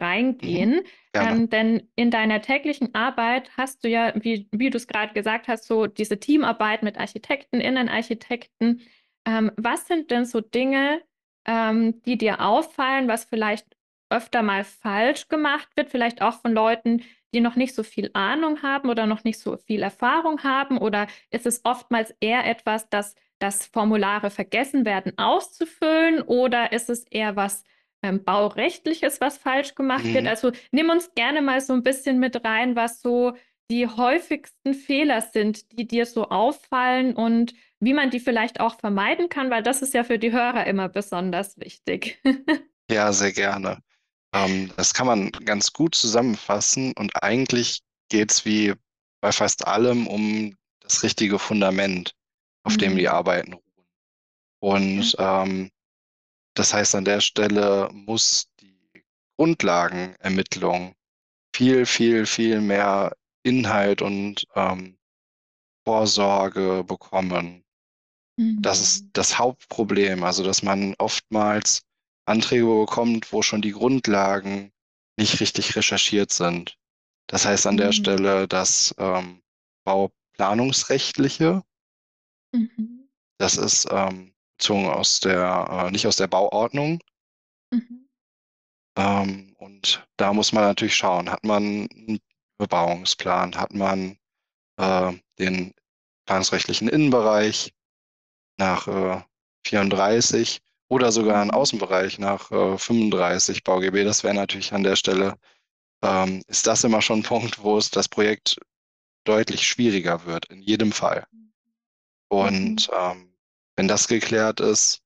Mhm. 0.41 0.71
reingehen. 0.71 0.81
Gerne. 1.13 1.35
Ähm, 1.35 1.49
denn 1.49 1.89
in 1.95 2.11
deiner 2.11 2.41
täglichen 2.41 2.93
Arbeit 2.95 3.51
hast 3.57 3.83
du 3.83 3.89
ja, 3.89 4.13
wie, 4.15 4.47
wie 4.51 4.69
du 4.69 4.77
es 4.77 4.87
gerade 4.87 5.13
gesagt 5.13 5.47
hast, 5.47 5.65
so 5.65 5.87
diese 5.87 6.19
Teamarbeit 6.19 6.83
mit 6.83 6.97
Architekten, 6.97 7.61
Innenarchitekten. 7.61 8.81
Ähm, 9.25 9.51
was 9.57 9.87
sind 9.87 10.11
denn 10.11 10.25
so 10.25 10.41
Dinge, 10.41 11.01
ähm, 11.45 12.01
die 12.03 12.17
dir 12.17 12.41
auffallen, 12.41 13.07
was 13.07 13.25
vielleicht 13.25 13.65
öfter 14.09 14.43
mal 14.43 14.63
falsch 14.63 15.27
gemacht 15.27 15.69
wird, 15.75 15.89
vielleicht 15.89 16.21
auch 16.21 16.39
von 16.41 16.53
Leuten, 16.53 17.03
die 17.33 17.41
noch 17.41 17.55
nicht 17.55 17.75
so 17.75 17.83
viel 17.83 18.11
Ahnung 18.13 18.61
haben 18.63 18.89
oder 18.89 19.05
noch 19.07 19.23
nicht 19.23 19.39
so 19.39 19.57
viel 19.57 19.81
Erfahrung 19.81 20.43
haben? 20.43 20.77
Oder 20.77 21.07
ist 21.31 21.45
es 21.45 21.61
oftmals 21.65 22.15
eher 22.19 22.45
etwas, 22.45 22.89
dass, 22.89 23.15
dass 23.39 23.65
Formulare 23.65 24.29
vergessen 24.29 24.85
werden 24.85 25.17
auszufüllen? 25.17 26.21
Oder 26.21 26.71
ist 26.71 26.89
es 26.89 27.03
eher 27.05 27.35
was 27.35 27.63
ähm, 28.03 28.23
Baurechtliches, 28.23 29.19
was 29.21 29.37
falsch 29.37 29.75
gemacht 29.75 30.05
wird? 30.05 30.23
Mhm. 30.23 30.29
Also 30.29 30.51
nimm 30.71 30.89
uns 30.89 31.13
gerne 31.13 31.41
mal 31.41 31.59
so 31.59 31.73
ein 31.73 31.83
bisschen 31.83 32.19
mit 32.19 32.45
rein, 32.45 32.75
was 32.75 33.01
so 33.01 33.33
die 33.69 33.87
häufigsten 33.87 34.73
Fehler 34.73 35.21
sind, 35.21 35.71
die 35.71 35.87
dir 35.87 36.05
so 36.05 36.29
auffallen 36.29 37.15
und 37.15 37.53
wie 37.85 37.93
man 37.93 38.09
die 38.11 38.19
vielleicht 38.19 38.59
auch 38.59 38.79
vermeiden 38.79 39.29
kann, 39.29 39.51
weil 39.51 39.63
das 39.63 39.81
ist 39.81 39.93
ja 39.93 40.03
für 40.03 40.19
die 40.19 40.31
Hörer 40.33 40.67
immer 40.67 40.89
besonders 40.89 41.57
wichtig. 41.59 42.19
Ja, 42.89 43.11
sehr 43.13 43.31
gerne. 43.31 43.81
Ähm, 44.33 44.71
das 44.77 44.93
kann 44.93 45.07
man 45.07 45.31
ganz 45.31 45.73
gut 45.73 45.95
zusammenfassen 45.95 46.93
und 46.97 47.23
eigentlich 47.23 47.81
geht 48.09 48.31
es 48.31 48.45
wie 48.45 48.73
bei 49.21 49.31
fast 49.31 49.67
allem 49.67 50.07
um 50.07 50.55
das 50.81 51.03
richtige 51.03 51.39
Fundament, 51.39 52.13
auf 52.63 52.77
dem 52.77 52.95
die 52.97 53.09
Hm, 53.09 53.09
Arbeiten 53.09 53.53
ruhen. 53.53 53.87
Und 54.59 55.15
ähm, 55.19 55.71
das 56.55 56.73
heißt, 56.73 56.95
an 56.95 57.05
der 57.05 57.21
Stelle 57.21 57.89
muss 57.93 58.49
die 58.61 59.03
Grundlagenermittlung 59.37 60.95
viel, 61.55 61.85
viel, 61.87 62.25
viel 62.27 62.61
mehr 62.61 63.15
Inhalt 63.43 64.01
und 64.01 64.45
ähm, 64.55 64.97
Vorsorge 65.85 66.83
bekommen. 66.85 67.64
Das 68.37 68.81
ist 68.81 68.99
Hm, 69.01 69.09
das 69.13 69.39
Hauptproblem, 69.39 70.23
also 70.23 70.43
dass 70.43 70.61
man 70.61 70.95
oftmals 70.97 71.83
Anträge 72.25 72.65
bekommt, 72.65 73.31
wo 73.31 73.41
schon 73.41 73.61
die 73.61 73.71
Grundlagen 73.71 74.71
nicht 75.17 75.39
richtig 75.39 75.75
recherchiert 75.75 76.31
sind. 76.31 76.77
Das 77.27 77.45
heißt 77.45 77.65
an 77.67 77.77
der 77.77 77.87
hm, 77.87 77.93
Stelle 77.93 78.47
das 78.47 78.93
ähm, 78.97 79.41
Bauplanungsrechtliche, 79.85 81.63
mhm, 82.53 83.09
das 83.37 83.57
ist 83.57 83.87
ähm, 83.91 84.33
bezogen 84.57 84.87
aus 84.87 85.19
der, 85.19 85.85
äh, 85.87 85.91
nicht 85.91 86.07
aus 86.07 86.17
der 86.17 86.27
Bauordnung, 86.27 86.99
Ähm, 88.97 89.55
und 89.57 90.07
da 90.17 90.33
muss 90.33 90.51
man 90.53 90.63
natürlich 90.63 90.95
schauen, 90.95 91.29
hat 91.29 91.43
man 91.43 91.87
einen 91.89 92.19
Bebauungsplan, 92.57 93.55
hat 93.57 93.73
man 93.73 94.17
äh, 94.77 95.13
den 95.39 95.73
planungsrechtlichen 96.25 96.87
Innenbereich 96.87 97.73
nach 98.57 98.87
äh, 98.87 99.21
34 99.65 100.61
oder 100.89 101.11
sogar 101.11 101.41
einen 101.41 101.51
Mhm. 101.51 101.55
Außenbereich 101.55 102.19
nach 102.19 102.51
äh, 102.51 102.77
35 102.77 103.63
BauGB. 103.63 104.03
Das 104.03 104.23
wäre 104.23 104.35
natürlich 104.35 104.73
an 104.73 104.83
der 104.83 104.95
Stelle, 104.95 105.35
ähm, 106.03 106.43
ist 106.47 106.67
das 106.67 106.83
immer 106.85 107.01
schon 107.01 107.21
ein 107.21 107.23
Punkt, 107.23 107.59
wo 107.63 107.77
es 107.77 107.91
das 107.91 108.09
Projekt 108.09 108.57
deutlich 109.25 109.67
schwieriger 109.67 110.25
wird, 110.25 110.47
in 110.47 110.61
jedem 110.61 110.91
Fall. 110.93 111.27
Mhm. 111.31 111.51
Und 112.29 112.89
ähm, 112.93 113.33
wenn 113.75 113.87
das 113.87 114.07
geklärt 114.07 114.59
ist, 114.59 115.01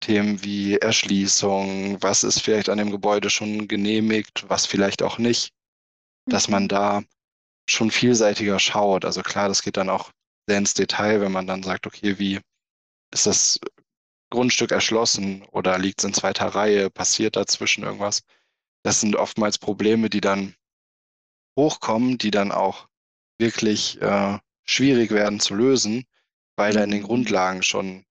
Themen 0.00 0.44
wie 0.44 0.76
Erschließung, 0.78 2.02
was 2.02 2.24
ist 2.24 2.40
vielleicht 2.42 2.68
an 2.70 2.78
dem 2.78 2.90
Gebäude 2.90 3.30
schon 3.30 3.68
genehmigt, 3.68 4.44
was 4.48 4.66
vielleicht 4.66 5.02
auch 5.02 5.18
nicht, 5.18 5.52
dass 6.28 6.48
man 6.48 6.64
Mhm. 6.64 6.68
da 6.68 7.02
schon 7.68 7.90
vielseitiger 7.90 8.58
schaut. 8.60 9.04
Also 9.04 9.22
klar, 9.22 9.48
das 9.48 9.62
geht 9.62 9.76
dann 9.78 9.90
auch 9.90 10.12
sehr 10.48 10.58
ins 10.58 10.74
Detail, 10.74 11.20
wenn 11.22 11.32
man 11.32 11.46
dann 11.46 11.62
sagt, 11.62 11.86
okay, 11.86 12.18
wie 12.18 12.40
ist 13.12 13.26
das 13.26 13.60
Grundstück 14.30 14.70
erschlossen 14.72 15.44
oder 15.52 15.78
liegt 15.78 16.00
es 16.00 16.04
in 16.04 16.14
zweiter 16.14 16.46
Reihe, 16.48 16.90
passiert 16.90 17.36
dazwischen 17.36 17.84
irgendwas? 17.84 18.22
Das 18.84 19.00
sind 19.00 19.16
oftmals 19.16 19.58
Probleme, 19.58 20.10
die 20.10 20.20
dann 20.20 20.54
hochkommen, 21.58 22.18
die 22.18 22.30
dann 22.30 22.52
auch 22.52 22.88
wirklich 23.38 24.00
äh, 24.00 24.38
schwierig 24.64 25.10
werden 25.10 25.40
zu 25.40 25.54
lösen, 25.54 26.04
weil 26.56 26.72
da 26.72 26.84
in 26.84 26.90
den 26.90 27.02
Mhm. 27.02 27.06
Grundlagen 27.06 27.62
schon 27.62 28.04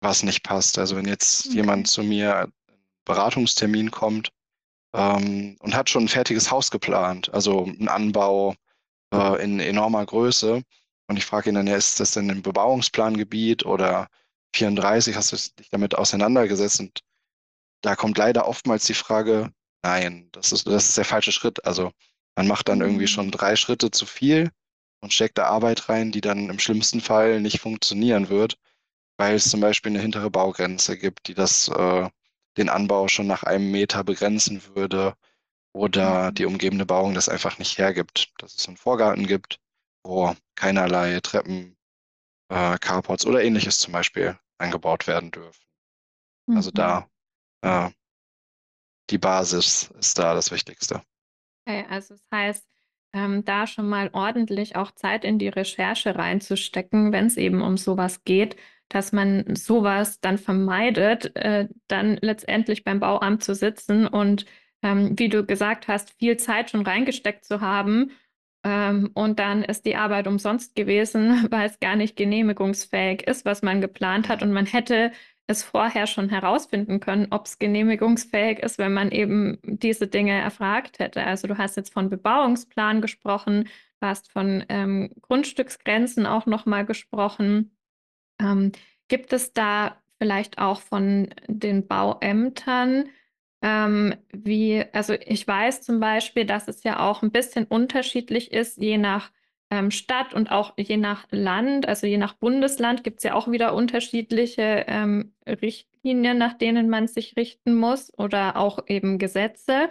was 0.00 0.22
nicht 0.22 0.42
passt. 0.42 0.78
Also 0.78 0.96
wenn 0.96 1.06
jetzt 1.06 1.52
jemand 1.54 1.86
Okay. 1.86 1.90
zu 1.90 2.02
mir 2.02 2.48
Beratungstermin 3.04 3.90
kommt 3.90 4.30
ähm, 4.94 5.56
und 5.60 5.74
hat 5.74 5.90
schon 5.90 6.04
ein 6.04 6.08
fertiges 6.08 6.50
Haus 6.50 6.70
geplant, 6.70 7.32
also 7.34 7.64
einen 7.64 7.88
Anbau 7.88 8.54
äh, 9.12 9.42
in 9.42 9.60
enormer 9.60 10.06
Größe, 10.06 10.62
und 11.08 11.16
ich 11.16 11.26
frage 11.26 11.50
ihn 11.50 11.54
dann, 11.56 11.66
ja, 11.66 11.76
ist 11.76 12.00
das 12.00 12.12
denn 12.12 12.30
ein 12.30 12.42
Bebauungsplangebiet 12.42 13.64
oder 13.66 14.08
34, 14.54 15.16
hast 15.16 15.32
du 15.32 15.36
dich 15.58 15.70
damit 15.70 15.94
auseinandergesetzt? 15.96 16.80
Und 16.80 17.00
da 17.82 17.96
kommt 17.96 18.18
leider 18.18 18.48
oftmals 18.48 18.84
die 18.86 18.94
Frage, 18.94 19.50
nein, 19.82 20.28
das 20.32 20.52
ist, 20.52 20.66
das 20.66 20.88
ist 20.88 20.96
der 20.98 21.04
falsche 21.04 21.32
Schritt. 21.32 21.64
Also 21.66 21.92
man 22.36 22.46
macht 22.48 22.68
dann 22.68 22.80
irgendwie 22.80 23.06
schon 23.06 23.30
Mhm. 23.30 23.32
drei 23.32 23.56
Schritte 23.56 23.90
zu 23.90 24.06
viel 24.06 24.50
und 25.00 25.12
steckt 25.12 25.38
da 25.38 25.46
Arbeit 25.46 25.88
rein, 25.88 26.12
die 26.12 26.20
dann 26.20 26.50
im 26.50 26.58
schlimmsten 26.58 27.00
Fall 27.00 27.40
nicht 27.40 27.60
funktionieren 27.60 28.28
wird, 28.28 28.58
weil 29.18 29.36
es 29.36 29.50
zum 29.50 29.60
Beispiel 29.60 29.92
eine 29.92 30.00
hintere 30.02 30.30
Baugrenze 30.30 30.98
gibt, 30.98 31.28
die 31.28 31.34
das, 31.34 31.68
äh, 31.68 32.08
den 32.58 32.68
Anbau 32.70 33.08
schon 33.08 33.26
nach 33.26 33.42
einem 33.44 33.70
Meter 33.70 34.04
begrenzen 34.04 34.62
würde 34.74 35.14
oder 35.72 36.32
die 36.32 36.44
Mhm. 36.44 36.46
umgebende 36.46 36.86
Bauung 36.86 37.14
das 37.14 37.28
einfach 37.28 37.58
nicht 37.58 37.78
hergibt, 37.78 38.32
dass 38.38 38.56
es 38.56 38.68
einen 38.68 38.76
Vorgarten 38.78 39.26
gibt, 39.26 39.60
wo 40.06 40.34
keinerlei 40.56 41.20
Treppen, 41.20 41.76
äh, 42.50 42.78
Carports 42.78 43.26
oder 43.26 43.42
ähnliches 43.44 43.78
zum 43.80 43.92
Beispiel 43.92 44.38
angebaut 44.58 45.06
werden 45.08 45.30
dürfen. 45.32 45.62
Also 46.52 46.70
Mhm. 46.72 46.72
da 46.72 47.08
äh, 47.62 47.90
die 49.10 49.18
Basis 49.18 49.90
ist 49.98 50.16
da 50.16 50.34
das 50.34 50.52
Wichtigste. 50.52 51.02
Okay, 51.66 51.84
also 51.88 52.14
das 52.14 52.24
heißt, 52.32 52.66
ähm, 53.12 53.44
da 53.44 53.66
schon 53.66 53.88
mal 53.88 54.10
ordentlich 54.12 54.76
auch 54.76 54.92
Zeit 54.92 55.24
in 55.24 55.38
die 55.38 55.48
Recherche 55.48 56.14
reinzustecken, 56.16 57.12
wenn 57.12 57.26
es 57.26 57.36
eben 57.36 57.62
um 57.62 57.76
sowas 57.76 58.24
geht, 58.24 58.56
dass 58.88 59.12
man 59.12 59.56
sowas 59.56 60.20
dann 60.20 60.38
vermeidet, 60.38 61.34
äh, 61.36 61.68
dann 61.88 62.18
letztendlich 62.20 62.84
beim 62.84 63.00
Bauamt 63.00 63.42
zu 63.42 63.54
sitzen 63.54 64.06
und, 64.06 64.46
ähm, 64.82 65.18
wie 65.18 65.28
du 65.28 65.44
gesagt 65.44 65.88
hast, 65.88 66.10
viel 66.18 66.36
Zeit 66.36 66.70
schon 66.70 66.82
reingesteckt 66.86 67.44
zu 67.44 67.60
haben, 67.60 68.12
ähm, 68.66 69.12
und 69.14 69.38
dann 69.38 69.62
ist 69.62 69.86
die 69.86 69.94
Arbeit 69.94 70.26
umsonst 70.26 70.74
gewesen, 70.74 71.46
weil 71.50 71.68
es 71.68 71.78
gar 71.78 71.94
nicht 71.94 72.16
genehmigungsfähig 72.16 73.22
ist, 73.22 73.44
was 73.44 73.62
man 73.62 73.80
geplant 73.80 74.28
hat 74.28 74.42
und 74.42 74.52
man 74.52 74.66
hätte 74.66 75.12
es 75.46 75.62
vorher 75.62 76.08
schon 76.08 76.28
herausfinden 76.28 76.98
können, 76.98 77.28
ob 77.30 77.46
es 77.46 77.60
genehmigungsfähig 77.60 78.58
ist, 78.58 78.78
wenn 78.78 78.92
man 78.92 79.12
eben 79.12 79.58
diese 79.62 80.08
Dinge 80.08 80.32
erfragt 80.32 80.98
hätte. 80.98 81.22
Also 81.22 81.46
du 81.46 81.56
hast 81.56 81.76
jetzt 81.76 81.92
von 81.92 82.10
Bebauungsplan 82.10 83.00
gesprochen, 83.00 83.68
du 84.00 84.06
hast 84.08 84.32
von 84.32 84.64
ähm, 84.68 85.12
Grundstücksgrenzen 85.22 86.26
auch 86.26 86.46
nochmal 86.46 86.84
gesprochen. 86.84 87.76
Ähm, 88.40 88.72
gibt 89.06 89.32
es 89.32 89.52
da 89.52 90.02
vielleicht 90.18 90.58
auch 90.58 90.80
von 90.80 91.28
den 91.46 91.86
Bauämtern, 91.86 93.10
ähm, 93.62 94.14
wie, 94.32 94.84
also 94.92 95.14
ich 95.14 95.46
weiß 95.46 95.82
zum 95.82 96.00
Beispiel, 96.00 96.44
dass 96.44 96.68
es 96.68 96.82
ja 96.82 97.00
auch 97.00 97.22
ein 97.22 97.30
bisschen 97.32 97.64
unterschiedlich 97.64 98.52
ist, 98.52 98.78
je 98.78 98.98
nach 98.98 99.30
ähm, 99.70 99.90
Stadt 99.90 100.34
und 100.34 100.50
auch 100.50 100.74
je 100.78 100.96
nach 100.96 101.26
Land, 101.30 101.88
also 101.88 102.06
je 102.06 102.18
nach 102.18 102.34
Bundesland 102.34 103.02
gibt 103.04 103.18
es 103.18 103.24
ja 103.24 103.34
auch 103.34 103.50
wieder 103.50 103.74
unterschiedliche 103.74 104.84
ähm, 104.86 105.34
Richtlinien, 105.46 106.38
nach 106.38 106.54
denen 106.54 106.88
man 106.88 107.08
sich 107.08 107.36
richten 107.36 107.74
muss 107.74 108.16
oder 108.16 108.56
auch 108.56 108.84
eben 108.86 109.18
Gesetze. 109.18 109.88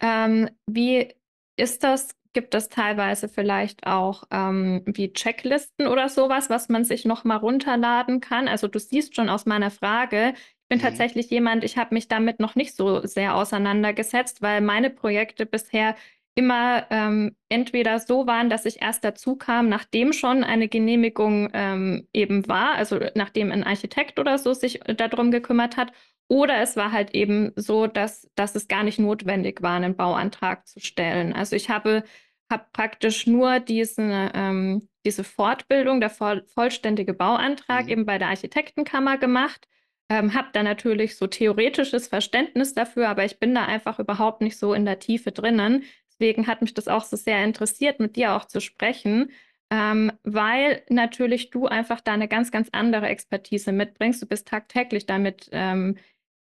Ähm, 0.00 0.50
wie 0.66 1.08
ist 1.56 1.84
das? 1.84 2.16
Gibt 2.34 2.54
es 2.54 2.70
teilweise 2.70 3.28
vielleicht 3.28 3.86
auch 3.86 4.24
ähm, 4.30 4.82
wie 4.86 5.12
Checklisten 5.12 5.86
oder 5.86 6.08
sowas, 6.08 6.48
was 6.48 6.70
man 6.70 6.82
sich 6.84 7.04
noch 7.04 7.24
mal 7.24 7.36
runterladen 7.36 8.20
kann? 8.20 8.48
Also 8.48 8.68
du 8.68 8.78
siehst 8.78 9.14
schon 9.14 9.28
aus 9.28 9.44
meiner 9.44 9.70
Frage, 9.70 10.32
bin 10.72 10.80
Mhm. 10.80 10.82
tatsächlich 10.86 11.30
jemand, 11.30 11.64
ich 11.64 11.76
habe 11.78 11.94
mich 11.94 12.08
damit 12.08 12.40
noch 12.40 12.54
nicht 12.54 12.74
so 12.76 13.06
sehr 13.06 13.34
auseinandergesetzt, 13.36 14.42
weil 14.42 14.60
meine 14.60 14.90
Projekte 14.90 15.46
bisher 15.46 15.96
immer 16.34 16.86
ähm, 16.90 17.36
entweder 17.50 17.98
so 18.00 18.26
waren, 18.26 18.48
dass 18.48 18.64
ich 18.64 18.80
erst 18.80 19.04
dazu 19.04 19.36
kam, 19.36 19.68
nachdem 19.68 20.12
schon 20.14 20.44
eine 20.44 20.68
Genehmigung 20.68 21.50
ähm, 21.52 22.08
eben 22.14 22.48
war, 22.48 22.74
also 22.74 22.98
nachdem 23.14 23.52
ein 23.52 23.64
Architekt 23.64 24.18
oder 24.18 24.38
so 24.38 24.54
sich 24.54 24.80
darum 24.96 25.30
gekümmert 25.30 25.76
hat, 25.76 25.92
oder 26.28 26.60
es 26.62 26.76
war 26.76 26.92
halt 26.92 27.10
eben 27.14 27.52
so, 27.56 27.86
dass, 27.86 28.30
dass 28.34 28.54
es 28.54 28.66
gar 28.68 28.82
nicht 28.84 28.98
notwendig 28.98 29.60
war, 29.62 29.76
einen 29.76 29.96
Bauantrag 29.96 30.66
zu 30.66 30.80
stellen. 30.80 31.34
Also 31.34 31.54
ich 31.56 31.68
habe, 31.68 32.04
habe 32.50 32.64
praktisch 32.72 33.26
nur 33.26 33.60
diesen, 33.60 34.10
ähm, 34.34 34.88
diese 35.04 35.24
Fortbildung, 35.24 36.00
der 36.00 36.10
voll, 36.10 36.44
vollständige 36.54 37.12
Bauantrag 37.14 37.88
Mhm. 37.88 37.90
eben 37.90 38.06
bei 38.06 38.18
der 38.18 38.28
Architektenkammer 38.28 39.18
gemacht. 39.18 39.66
Ähm, 40.12 40.34
habe 40.34 40.48
da 40.52 40.62
natürlich 40.62 41.16
so 41.16 41.26
theoretisches 41.26 42.06
Verständnis 42.06 42.74
dafür, 42.74 43.08
aber 43.08 43.24
ich 43.24 43.38
bin 43.38 43.54
da 43.54 43.64
einfach 43.64 43.98
überhaupt 43.98 44.42
nicht 44.42 44.58
so 44.58 44.74
in 44.74 44.84
der 44.84 44.98
Tiefe 44.98 45.32
drinnen. 45.32 45.84
Deswegen 46.10 46.46
hat 46.46 46.60
mich 46.60 46.74
das 46.74 46.86
auch 46.86 47.04
so 47.04 47.16
sehr 47.16 47.42
interessiert, 47.42 47.98
mit 47.98 48.16
dir 48.16 48.34
auch 48.34 48.44
zu 48.44 48.60
sprechen, 48.60 49.30
ähm, 49.70 50.12
weil 50.22 50.82
natürlich 50.90 51.48
du 51.48 51.64
einfach 51.66 52.02
da 52.02 52.12
eine 52.12 52.28
ganz, 52.28 52.50
ganz 52.50 52.68
andere 52.72 53.06
Expertise 53.06 53.72
mitbringst. 53.72 54.20
Du 54.20 54.26
bist 54.26 54.46
tagtäglich 54.48 55.06
damit 55.06 55.48
ähm, 55.50 55.96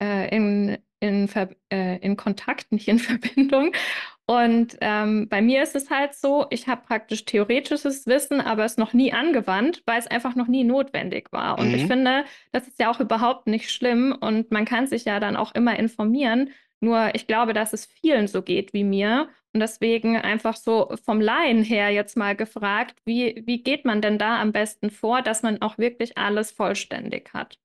äh, 0.02 0.36
in, 0.36 0.80
in, 1.00 1.30
äh, 1.70 1.98
in 1.98 2.18
Kontakt, 2.18 2.72
nicht 2.72 2.88
in 2.88 2.98
Verbindung. 3.00 3.74
Und 4.32 4.78
ähm, 4.80 5.28
bei 5.28 5.42
mir 5.42 5.62
ist 5.62 5.76
es 5.76 5.90
halt 5.90 6.14
so, 6.14 6.46
ich 6.52 6.68
habe 6.70 6.84
praktisch 6.88 7.26
theoretisches 7.26 8.08
Wissen, 8.08 8.40
aber 8.40 8.64
es 8.64 8.78
noch 8.78 8.94
nie 8.94 9.12
angewandt, 9.12 9.84
weil 9.86 10.00
es 10.00 10.08
einfach 10.08 10.36
noch 10.36 10.48
nie 10.48 10.64
notwendig 10.64 11.34
war. 11.34 11.60
Und 11.60 11.74
ich 11.76 11.84
Mhm. 11.84 11.88
finde, 11.88 12.24
das 12.54 12.66
ist 12.68 12.80
ja 12.80 12.90
auch 12.90 13.02
überhaupt 13.02 13.48
nicht 13.48 13.70
schlimm 13.72 14.16
und 14.22 14.50
man 14.52 14.64
kann 14.66 14.88
sich 14.88 15.04
ja 15.06 15.20
dann 15.20 15.36
auch 15.36 15.54
immer 15.54 15.78
informieren. 15.78 16.52
Nur 16.80 17.14
ich 17.14 17.28
glaube, 17.28 17.52
dass 17.54 17.74
es 17.74 17.86
vielen 17.86 18.28
so 18.28 18.42
geht 18.42 18.74
wie 18.74 18.86
mir. 18.86 19.30
Und 19.54 19.60
deswegen 19.60 20.16
einfach 20.16 20.56
so 20.56 20.94
vom 21.04 21.20
Laien 21.20 21.62
her 21.64 21.90
jetzt 21.90 22.16
mal 22.16 22.36
gefragt, 22.36 22.96
wie, 23.06 23.44
wie 23.46 23.62
geht 23.64 23.84
man 23.86 24.02
denn 24.02 24.18
da 24.18 24.40
am 24.42 24.54
besten 24.54 24.90
vor, 24.92 25.22
dass 25.22 25.44
man 25.44 25.62
auch 25.62 25.78
wirklich 25.78 26.18
alles 26.18 26.52
vollständig 26.52 27.34
hat? 27.34 27.58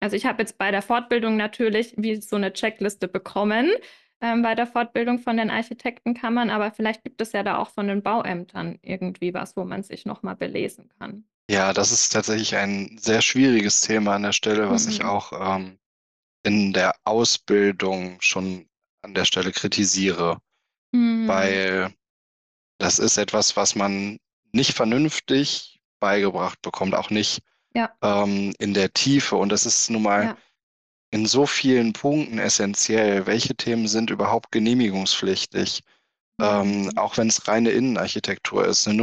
Also 0.00 0.16
ich 0.16 0.26
habe 0.26 0.42
jetzt 0.42 0.58
bei 0.58 0.70
der 0.70 0.82
Fortbildung 0.82 1.36
natürlich 1.36 1.94
wie 1.96 2.16
so 2.20 2.36
eine 2.36 2.52
Checkliste 2.52 3.08
bekommen, 3.08 3.70
ähm, 4.22 4.42
bei 4.42 4.54
der 4.54 4.66
Fortbildung 4.66 5.18
von 5.18 5.36
den 5.36 5.50
Architektenkammern, 5.50 6.48
aber 6.50 6.72
vielleicht 6.72 7.04
gibt 7.04 7.20
es 7.20 7.32
ja 7.32 7.42
da 7.42 7.58
auch 7.58 7.70
von 7.70 7.88
den 7.88 8.02
Bauämtern 8.02 8.78
irgendwie 8.82 9.34
was, 9.34 9.56
wo 9.56 9.64
man 9.64 9.82
sich 9.82 10.06
nochmal 10.06 10.36
belesen 10.36 10.88
kann. 10.98 11.26
Ja, 11.50 11.72
das 11.72 11.92
ist 11.92 12.10
tatsächlich 12.12 12.56
ein 12.56 12.96
sehr 12.98 13.20
schwieriges 13.20 13.80
Thema 13.80 14.14
an 14.14 14.22
der 14.22 14.32
Stelle, 14.32 14.70
was 14.70 14.86
ich 14.86 15.00
Mhm. 15.00 15.06
auch 15.06 15.32
ähm, 15.56 15.78
in 16.44 16.72
der 16.74 16.94
Ausbildung 17.04 18.18
schon 18.20 18.68
an 19.02 19.14
der 19.14 19.24
Stelle 19.26 19.52
kritisiere, 19.52 20.38
Mhm. 20.92 21.28
weil 21.28 21.94
das 22.78 22.98
ist 22.98 23.18
etwas, 23.18 23.56
was 23.56 23.74
man 23.76 24.18
nicht 24.52 24.74
vernünftig 24.76 25.82
beigebracht 26.00 26.60
bekommt, 26.62 26.94
auch 26.94 27.10
nicht 27.10 27.42
Ja, 27.74 27.96
ähm, 28.02 28.54
in 28.58 28.74
der 28.74 28.92
Tiefe. 28.92 29.36
Und 29.36 29.50
das 29.50 29.66
ist 29.66 29.90
nun 29.90 30.02
mal 30.04 30.30
ja. 30.30 30.36
In 31.12 31.26
so 31.26 31.46
vielen 31.46 31.94
Punkten 31.94 32.38
essentiell. 32.40 33.26
Welche 33.26 33.56
Themen 33.56 33.88
sind 33.88 34.10
überhaupt 34.10 34.52
genehmigungspflichtig? 34.52 35.82
Ähm, 36.40 36.90
Mhm. 36.90 36.96
auch 36.96 37.16
wenn 37.18 37.28
es 37.28 37.48
reine 37.48 37.70
Innenarchitektur 37.72 38.66
ist, 38.66 38.88
eine 38.88 38.96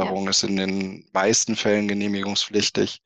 Ja, 0.00 0.12
Nutzungsänderung 0.12 0.28
ist 0.28 0.44
in 0.44 0.56
den 0.56 1.08
meisten 1.12 1.56
Fällen 1.56 1.88
genehmigungspflichtig. 1.88 3.00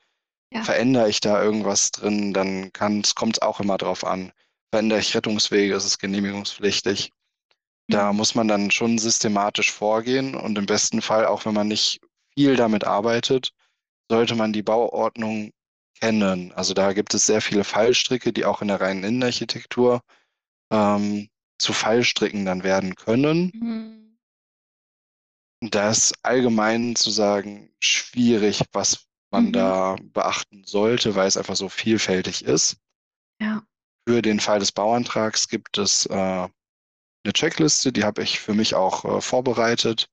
ja. 0.50 0.62
Verändere 0.64 1.08
ich 1.10 1.20
da 1.20 1.42
irgendwas 1.42 1.90
drin, 1.92 2.32
dann 2.34 2.72
kommt 2.72 3.06
es 3.36 3.42
auch 3.42 3.60
immer 3.60 3.78
drauf 3.78 4.04
an, 4.04 4.32
verändere 4.72 5.00
ich 5.00 5.14
Rettungswege, 5.16 5.74
ist 5.74 5.84
es 5.84 5.98
genehmigungspflichtig. 5.98 7.12
Da 7.90 8.12
Mhm. 8.12 8.14
muss 8.14 8.34
man 8.34 8.48
dann 8.48 8.70
schon 8.70 8.98
systematisch 8.98 9.70
vorgehen 9.72 10.34
und 10.34 10.56
im 10.58 10.66
besten 10.66 11.02
Fall, 11.02 11.26
auch 11.26 11.44
wenn 11.44 11.54
man 11.54 11.68
nicht 11.68 12.00
viel 12.34 12.56
damit 12.56 12.84
arbeitet, 12.84 13.52
sollte 14.10 14.34
man 14.36 14.52
die 14.52 14.62
Bauordnung 14.62 15.52
kennen. 16.00 16.52
Also 16.52 16.74
da 16.74 16.92
gibt 16.92 17.14
es 17.14 17.26
sehr 17.26 17.40
viele 17.40 17.64
Fallstricke, 17.64 18.32
die 18.32 18.44
auch 18.44 18.62
in 18.62 18.68
der 18.68 18.80
reinen 18.80 19.04
Innenarchitektur 19.04 20.02
ähm, 20.72 21.28
zu 21.58 21.72
Fallstricken 21.72 22.44
dann 22.44 22.62
werden 22.64 22.96
können. 22.96 23.52
Mhm. 23.54 24.18
Da 25.62 25.90
ist 25.90 26.14
allgemein 26.24 26.96
zu 26.96 27.10
sagen 27.10 27.70
schwierig, 27.80 28.62
was 28.72 29.06
man 29.30 29.46
Mhm. 29.46 29.52
da 29.52 29.96
beachten 30.02 30.64
sollte, 30.64 31.14
weil 31.14 31.28
es 31.28 31.36
einfach 31.36 31.56
so 31.56 31.68
vielfältig 31.68 32.44
ist. 32.44 32.78
Ja. 33.40 33.62
Für 34.08 34.22
den 34.22 34.40
Fall 34.40 34.58
des 34.58 34.72
Bauantrags 34.72 35.48
gibt 35.48 35.78
es 35.78 36.06
äh, 36.06 36.14
eine 36.14 37.32
Checkliste, 37.32 37.92
die 37.92 38.04
habe 38.04 38.22
ich 38.22 38.40
für 38.40 38.54
mich 38.54 38.74
auch 38.74 39.04
äh, 39.04 39.20
vorbereitet. 39.20 40.08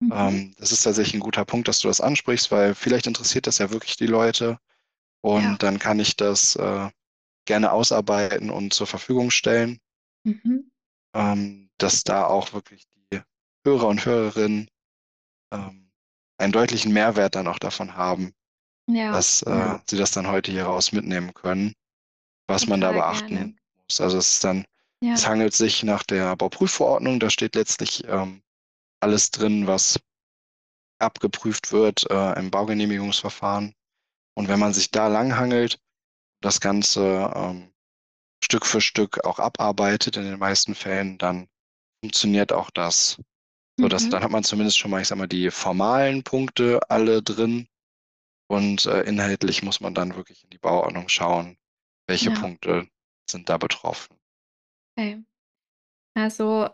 Mhm. 0.00 0.12
Ähm, 0.12 0.54
das 0.58 0.72
ist 0.72 0.82
tatsächlich 0.82 1.14
ein 1.14 1.20
guter 1.20 1.44
Punkt, 1.44 1.68
dass 1.68 1.80
du 1.80 1.88
das 1.88 2.00
ansprichst, 2.00 2.50
weil 2.50 2.74
vielleicht 2.74 3.06
interessiert 3.06 3.46
das 3.46 3.58
ja 3.58 3.70
wirklich 3.70 3.96
die 3.96 4.06
Leute. 4.06 4.58
Ja. 5.24 5.30
Und 5.30 5.62
dann 5.62 5.78
kann 5.78 6.00
ich 6.00 6.16
das 6.16 6.56
äh, 6.56 6.90
gerne 7.46 7.72
ausarbeiten 7.72 8.50
und 8.50 8.74
zur 8.74 8.86
Verfügung 8.86 9.30
stellen, 9.30 9.80
Mhm. 10.24 10.70
ähm, 11.14 11.70
dass 11.78 12.02
da 12.04 12.26
auch 12.26 12.52
wirklich 12.52 12.86
die 12.88 13.20
Hörer 13.66 13.88
und 13.88 14.04
Hörerinnen 14.06 14.68
ähm, 15.52 15.90
einen 16.38 16.52
deutlichen 16.52 16.92
Mehrwert 16.92 17.34
dann 17.34 17.48
auch 17.48 17.58
davon 17.58 17.96
haben, 17.96 18.34
Ja. 18.88 19.12
dass 19.12 19.42
äh, 19.42 19.50
Ja. 19.50 19.82
sie 19.88 19.96
das 19.96 20.10
dann 20.12 20.26
heute 20.28 20.50
hier 20.52 20.64
raus 20.64 20.92
mitnehmen 20.92 21.32
können, 21.34 21.74
was 22.48 22.66
man 22.66 22.80
da 22.80 22.92
Total 22.92 23.02
gerne. 23.20 23.38
beachten 23.38 23.58
muss. 23.76 24.00
Also 24.00 24.18
es 24.18 24.34
ist 24.34 24.44
dann, 24.44 24.64
es 25.02 25.22
Ja. 25.24 25.28
handelt 25.30 25.54
sich 25.54 25.82
nach 25.82 26.02
der 26.02 26.36
Bauprüfverordnung, 26.36 27.20
da 27.20 27.30
steht 27.30 27.54
letztlich 27.54 28.04
ähm, 28.06 28.42
alles 29.00 29.30
drin, 29.30 29.66
was 29.66 29.98
abgeprüft 30.98 31.72
wird 31.72 32.10
äh, 32.10 32.38
im 32.38 32.50
Baugenehmigungsverfahren. 32.50 33.74
Und 34.34 34.48
wenn 34.48 34.58
man 34.60 34.72
sich 34.74 34.90
da 34.90 35.08
langhangelt, 35.08 35.78
das 36.42 36.60
Ganze 36.60 37.32
ähm, 37.34 37.72
Stück 38.44 38.66
für 38.66 38.80
Stück 38.80 39.24
auch 39.24 39.38
abarbeitet 39.40 40.16
in 40.16 40.24
den 40.24 40.38
meisten 40.38 40.74
Fällen, 40.74 41.18
dann 41.18 41.48
funktioniert 42.04 42.52
auch 42.52 42.70
das. 42.70 43.20
So, 43.80 43.88
dass, 43.88 44.04
Mhm. 44.04 44.10
dann 44.10 44.22
hat 44.24 44.30
man 44.32 44.44
zumindest 44.44 44.78
schon 44.78 44.90
mal, 44.92 45.02
ich 45.02 45.08
sag 45.08 45.18
mal, 45.18 45.28
die 45.28 45.50
formalen 45.50 46.24
Punkte 46.24 46.80
alle 46.90 47.22
drin 47.22 47.68
und 48.48 48.86
äh, 48.86 49.02
inhaltlich 49.02 49.62
muss 49.62 49.80
man 49.80 49.94
dann 49.94 50.16
wirklich 50.16 50.44
in 50.44 50.50
die 50.50 50.58
Bauordnung 50.58 51.08
schauen, 51.08 51.58
welche 52.08 52.30
Ja. 52.30 52.40
Punkte 52.40 52.88
sind 53.30 53.48
da 53.50 53.58
betroffen. 53.58 54.16
Okay. 54.96 55.24
Also, 56.16 56.70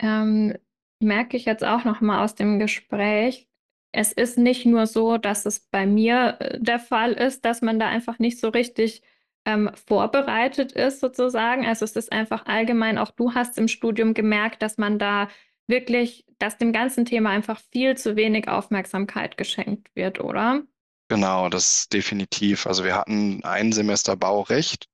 ähm, 0.00 0.56
merke 1.02 1.38
ich 1.38 1.46
jetzt 1.46 1.64
auch 1.64 1.84
noch 1.84 2.02
mal 2.02 2.24
aus 2.24 2.36
dem 2.36 2.60
Gespräch, 2.60 3.49
es 3.92 4.12
ist 4.12 4.38
nicht 4.38 4.66
nur 4.66 4.86
so, 4.86 5.18
dass 5.18 5.46
es 5.46 5.60
bei 5.60 5.86
mir 5.86 6.36
äh, 6.40 6.58
der 6.60 6.78
Fall 6.78 7.12
ist, 7.12 7.44
dass 7.44 7.62
man 7.62 7.78
da 7.80 7.88
einfach 7.88 8.18
nicht 8.18 8.38
so 8.40 8.48
richtig 8.48 9.02
ähm, 9.44 9.70
vorbereitet 9.86 10.72
ist, 10.72 11.00
sozusagen. 11.00 11.66
Also 11.66 11.84
es 11.84 11.96
ist 11.96 12.12
einfach 12.12 12.46
allgemein, 12.46 12.98
auch 12.98 13.10
du 13.10 13.34
hast 13.34 13.58
im 13.58 13.68
Studium 13.68 14.14
gemerkt, 14.14 14.62
dass 14.62 14.78
man 14.78 14.98
da 14.98 15.28
wirklich, 15.66 16.26
dass 16.38 16.58
dem 16.58 16.72
ganzen 16.72 17.04
Thema 17.04 17.30
einfach 17.30 17.60
viel 17.72 17.96
zu 17.96 18.16
wenig 18.16 18.48
Aufmerksamkeit 18.48 19.36
geschenkt 19.36 19.88
wird, 19.94 20.20
oder? 20.20 20.62
Genau, 21.08 21.48
das 21.48 21.88
definitiv. 21.88 22.66
Also 22.66 22.84
wir 22.84 22.94
hatten 22.94 23.42
ein 23.44 23.72
Semester 23.72 24.16
Baurecht. 24.16 24.88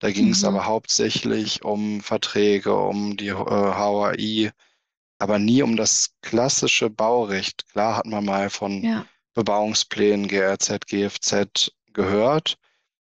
Da 0.00 0.10
ging 0.12 0.30
es 0.30 0.44
Mhm. 0.44 0.46
aber 0.46 0.66
hauptsächlich 0.66 1.64
um 1.64 2.00
Verträge, 2.02 2.76
um 2.76 3.16
die 3.16 3.28
äh, 3.28 3.34
HOI, 3.36 4.52
aber 5.18 5.38
nie 5.38 5.62
um 5.62 5.76
das 5.76 6.14
klassische 6.22 6.90
Baurecht. 6.90 7.66
Klar 7.68 7.96
hat 7.96 8.06
man 8.06 8.24
mal 8.24 8.50
von 8.50 8.82
Ja, 8.82 9.06
Bebauungsplänen, 9.34 10.28
GRZ, 10.28 10.86
GFZ 10.86 11.72
gehört, 11.92 12.58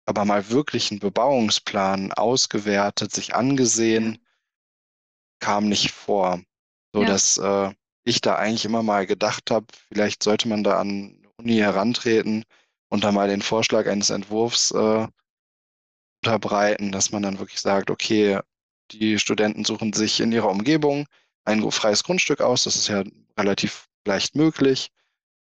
aber 0.06 0.26
mal 0.26 0.50
wirklich 0.50 0.92
einen 0.92 1.00
Bebauungsplan 1.00 2.12
ausgewertet, 2.14 3.12
sich 3.14 3.30
ja, 3.30 3.36
angesehen, 3.36 4.20
kam 5.40 5.68
nicht 5.68 5.92
vor. 5.92 6.42
So 6.94 7.02
ja, 7.02 7.08
dass 7.08 7.38
äh, 7.38 7.74
ich 8.04 8.22
da 8.22 8.36
eigentlich 8.36 8.66
immer 8.66 8.84
mal 8.84 9.06
gedacht 9.06 9.52
habe, 9.52 9.68
vielleicht 9.88 10.24
sollte 10.24 10.48
man 10.48 10.64
da 10.64 10.80
an 10.80 11.18
eine 11.20 11.30
Uni 11.38 11.58
herantreten 11.58 12.46
und 12.90 13.04
da 13.04 13.12
mal 13.12 13.28
den 13.28 13.42
Vorschlag 13.42 13.88
eines 13.88 14.10
Entwurfs 14.10 14.72
äh, 14.72 15.08
unterbreiten, 16.24 16.92
dass 16.92 17.12
man 17.12 17.24
dann 17.24 17.40
wirklich 17.40 17.62
sagt, 17.62 17.90
okay, 17.90 18.40
die 18.92 19.18
Studenten 19.18 19.66
suchen 19.66 19.94
sich 19.94 20.20
in 20.20 20.32
ihrer 20.32 20.50
Umgebung 20.50 21.08
ein 21.46 21.70
freies 21.72 22.04
Grundstück 22.04 22.42
aus. 22.42 22.64
Das 22.64 22.76
ist 22.76 22.88
ja 22.88 23.04
relativ 23.38 23.88
leicht 24.06 24.36
möglich, 24.36 24.90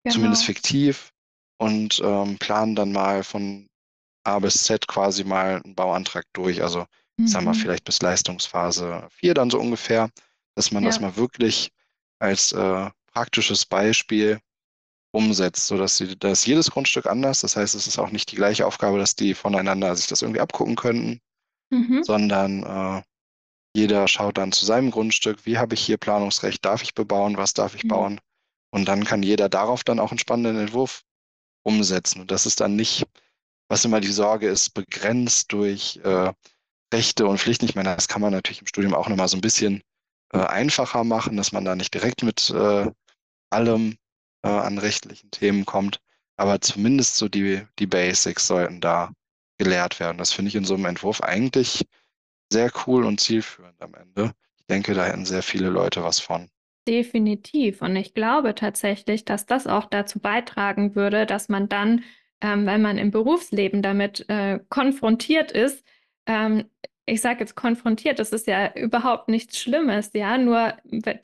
zumindest 0.09 0.43
genau. 0.43 0.47
fiktiv, 0.47 1.13
und 1.59 2.01
ähm, 2.05 2.39
planen 2.39 2.75
dann 2.75 2.93
mal 2.93 3.23
von 3.25 3.69
A 4.25 4.39
bis 4.41 4.65
Z 4.65 4.89
quasi 4.89 5.25
mal 5.25 5.61
einen 5.65 5.75
Bauantrag 5.77 6.25
durch. 6.33 6.63
Also 6.63 6.87
ich 7.25 7.33
sag 7.33 7.45
mal, 7.45 7.53
Mhm. 7.53 7.55
vielleicht 7.55 7.85
bis 7.85 8.03
Leistungsphase 8.03 9.07
4 9.11 9.35
dann 9.35 9.51
so 9.51 9.61
ungefähr, 9.61 10.11
dass 10.57 10.73
man 10.73 10.85
das 10.85 10.97
Ja. 10.97 11.03
mal 11.03 11.17
wirklich 11.17 11.71
als 12.21 12.53
äh, 12.53 12.91
praktisches 13.13 13.65
Beispiel 13.67 14.41
umsetzt, 15.13 15.67
sodass 15.67 15.97
sie, 15.99 16.17
da 16.19 16.31
ist 16.33 16.47
jedes 16.47 16.71
Grundstück 16.71 17.07
anders. 17.07 17.41
Das 17.43 17.57
heißt, 17.57 17.75
es 17.75 17.87
ist 17.87 17.99
auch 17.99 18.11
nicht 18.11 18.33
die 18.33 18.37
gleiche 18.37 18.67
Aufgabe, 18.67 18.99
dass 18.99 19.15
die 19.15 19.35
voneinander 19.35 19.95
sich 19.97 20.07
das 20.09 20.23
irgendwie 20.23 20.41
abgucken 20.41 20.77
könnten, 20.77 21.21
Mhm. 21.71 22.03
sondern 22.03 22.63
äh, 22.65 23.03
jeder 23.75 24.07
schaut 24.09 24.39
dann 24.39 24.53
zu 24.53 24.65
seinem 24.67 24.91
Grundstück, 24.91 25.47
wie 25.47 25.59
habe 25.59 25.75
ich 25.75 25.85
hier 25.85 25.97
Planungsrecht, 25.97 26.65
darf 26.65 26.83
ich 26.83 26.95
bebauen, 26.95 27.37
was 27.37 27.55
darf 27.55 27.75
ich 27.75 27.85
Mhm. 27.85 27.89
bauen? 27.89 28.21
Und 28.71 28.87
dann 28.87 29.05
kann 29.05 29.23
jeder 29.23 29.49
darauf 29.49 29.85
dann 29.85 29.99
auch 29.99 30.11
einen 30.11 30.19
spannenden 30.19 30.59
Entwurf 30.59 31.03
umsetzen. 31.63 32.21
Und 32.21 32.31
das 32.31 32.47
ist 32.47 32.61
dann 32.61 32.77
nicht, 32.77 33.05
was 33.69 33.85
immer 33.85 34.01
die 34.01 34.13
Sorge 34.13 34.49
ist, 34.49 34.71
begrenzt 34.75 35.53
durch 35.53 36.01
äh, 36.05 36.33
Rechte 36.93 37.27
und 37.27 37.39
Pflichten. 37.39 37.65
Ich 37.65 37.75
meine, 37.75 37.95
das 37.95 38.09
kann 38.09 38.21
man 38.21 38.33
natürlich 38.33 38.61
im 38.61 38.67
Studium 38.67 38.95
auch 38.95 39.09
nochmal 39.09 39.29
so 39.29 39.37
ein 39.37 39.43
bisschen 39.43 39.83
äh, 40.33 40.39
einfacher 40.39 41.05
machen, 41.05 41.37
dass 41.37 41.53
man 41.53 41.65
da 41.65 41.75
nicht 41.75 41.95
direkt 41.95 42.23
mit 42.23 42.51
äh, 42.51 42.91
allem 43.51 43.97
äh, 44.43 44.49
an 44.49 44.79
rechtlichen 44.79 45.31
Themen 45.31 45.65
kommt. 45.65 46.01
Aber 46.37 46.61
zumindest 46.61 47.17
so 47.17 47.29
die, 47.29 47.67
die 47.79 47.87
Basics 47.87 48.47
sollten 48.47 48.81
da 48.81 49.13
gelehrt 49.59 50.01
werden. 50.01 50.19
Das 50.19 50.33
finde 50.33 50.49
ich 50.49 50.55
in 50.57 50.65
so 50.65 50.75
einem 50.75 50.87
Entwurf 50.87 51.23
eigentlich 51.23 51.87
sehr 52.53 52.71
cool 52.87 53.05
und 53.05 53.21
zielführend 53.21 53.81
am 53.81 53.95
Ende. 53.95 54.33
Ich 54.59 54.67
denke, 54.67 54.95
da 54.95 55.07
hätten 55.07 55.25
sehr 55.25 55.43
viele 55.43 55.69
Leute 55.69 56.03
was 56.05 56.21
von. 56.21 56.49
Definitiv. 56.87 57.81
Und 57.83 57.97
ich 57.97 58.15
glaube 58.15 58.55
tatsächlich, 58.55 59.25
dass 59.25 59.47
das 59.47 59.67
auch 59.67 59.87
dazu 59.87 60.19
beitragen 60.19 60.95
würde, 60.95 61.27
dass 61.27 61.49
man 61.49 61.69
dann, 61.69 62.05
ähm, 62.41 62.67
wenn 62.67 62.83
man 62.83 62.99
im 62.99 63.11
Berufsleben 63.11 63.83
damit 63.83 64.29
äh, 64.29 64.61
konfrontiert 64.69 65.53
ist, 65.53 65.85
ähm, 66.27 66.65
ich 67.07 67.21
sage 67.21 67.41
jetzt 67.41 67.57
konfrontiert, 67.57 68.19
das 68.19 68.33
ist 68.33 68.47
ja 68.47 68.73
überhaupt 68.75 69.29
nichts 69.29 69.59
Schlimmes, 69.59 70.11
ja, 70.15 70.39
nur 70.39 70.75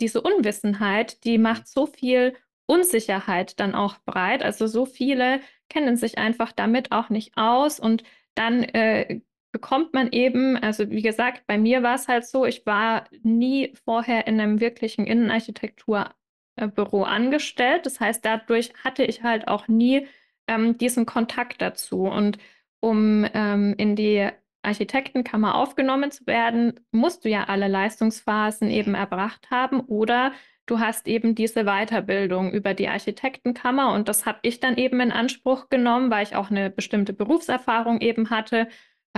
diese 0.00 0.20
Unwissenheit, 0.20 1.24
die 1.24 1.38
macht 1.38 1.68
so 1.68 1.86
viel 1.86 2.34
Unsicherheit 2.66 3.60
dann 3.60 3.74
auch 3.74 3.96
breit. 4.04 4.42
Also 4.42 4.66
so 4.66 4.86
viele 4.86 5.40
kennen 5.68 5.96
sich 5.96 6.18
einfach 6.18 6.52
damit 6.52 6.92
auch 6.92 7.10
nicht 7.10 7.36
aus 7.36 7.78
und 7.80 8.02
dann 8.34 8.62
äh, 8.62 9.20
bekommt 9.58 9.92
man 9.92 10.12
eben, 10.12 10.56
also 10.56 10.88
wie 10.88 11.02
gesagt, 11.02 11.42
bei 11.48 11.58
mir 11.58 11.82
war 11.82 11.96
es 11.96 12.06
halt 12.06 12.24
so, 12.24 12.44
ich 12.44 12.64
war 12.64 13.06
nie 13.22 13.74
vorher 13.84 14.28
in 14.28 14.40
einem 14.40 14.60
wirklichen 14.60 15.04
Innenarchitekturbüro 15.04 17.02
angestellt. 17.02 17.84
Das 17.84 17.98
heißt, 17.98 18.24
dadurch 18.24 18.72
hatte 18.84 19.02
ich 19.02 19.24
halt 19.24 19.48
auch 19.48 19.66
nie 19.66 20.06
ähm, 20.46 20.78
diesen 20.78 21.06
Kontakt 21.06 21.60
dazu. 21.60 22.02
Und 22.02 22.38
um 22.78 23.26
ähm, 23.34 23.74
in 23.78 23.96
die 23.96 24.28
Architektenkammer 24.62 25.56
aufgenommen 25.56 26.12
zu 26.12 26.24
werden, 26.28 26.78
musst 26.92 27.24
du 27.24 27.28
ja 27.28 27.44
alle 27.44 27.66
Leistungsphasen 27.66 28.70
eben 28.70 28.94
erbracht 28.94 29.50
haben 29.50 29.80
oder 29.80 30.32
du 30.66 30.78
hast 30.78 31.08
eben 31.08 31.34
diese 31.34 31.64
Weiterbildung 31.64 32.52
über 32.52 32.74
die 32.74 32.88
Architektenkammer 32.88 33.92
und 33.92 34.08
das 34.08 34.24
habe 34.24 34.38
ich 34.42 34.60
dann 34.60 34.76
eben 34.76 35.00
in 35.00 35.10
Anspruch 35.10 35.68
genommen, 35.68 36.10
weil 36.10 36.22
ich 36.22 36.36
auch 36.36 36.50
eine 36.50 36.70
bestimmte 36.70 37.12
Berufserfahrung 37.12 38.00
eben 38.00 38.30
hatte. 38.30 38.68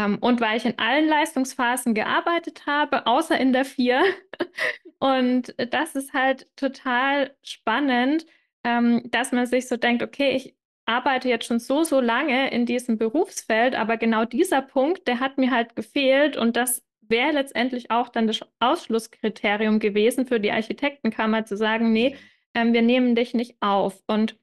Ähm, 0.01 0.19
und 0.21 0.41
weil 0.41 0.57
ich 0.57 0.65
in 0.65 0.79
allen 0.79 1.09
Leistungsphasen 1.09 1.95
gearbeitet 1.95 2.67
habe, 2.67 3.07
außer 3.07 3.39
in 3.39 3.53
der 3.53 3.65
vier. 3.65 4.03
Und 4.99 5.55
das 5.73 5.95
ist 5.97 6.13
halt 6.13 6.49
total 6.57 7.35
spannend, 7.43 8.27
ähm, 8.65 9.03
dass 9.11 9.33
man 9.33 9.47
sich 9.47 9.67
so 9.69 9.77
denkt, 9.77 10.03
okay, 10.03 10.33
ich 10.37 10.55
arbeite 10.87 11.29
jetzt 11.29 11.47
schon 11.47 11.59
so, 11.61 11.85
so 11.85 12.01
lange 12.01 12.51
in 12.51 12.67
diesem 12.67 12.99
Berufsfeld, 12.99 13.75
aber 13.75 13.97
genau 13.97 14.25
dieser 14.25 14.63
Punkt, 14.63 15.09
der 15.09 15.21
hat 15.21 15.39
mir 15.39 15.51
halt 15.53 15.77
gefehlt 15.77 16.37
und 16.37 16.57
das 16.57 16.85
wäre 17.01 17.33
letztendlich 17.33 17.91
auch 17.91 18.09
dann 18.09 18.27
das 18.27 18.41
Ausschlusskriterium 18.61 19.79
gewesen 19.81 20.27
für 20.27 20.41
die 20.41 20.53
Architektenkammer 20.53 21.45
zu 21.45 21.57
sagen, 21.57 21.93
nee, 21.93 22.11
Mhm. 22.11 22.19
ähm, 22.55 22.73
wir 22.73 22.83
nehmen 22.83 23.15
dich 23.15 23.35
nicht 23.35 23.57
auf. 23.61 24.03
Und 24.07 24.37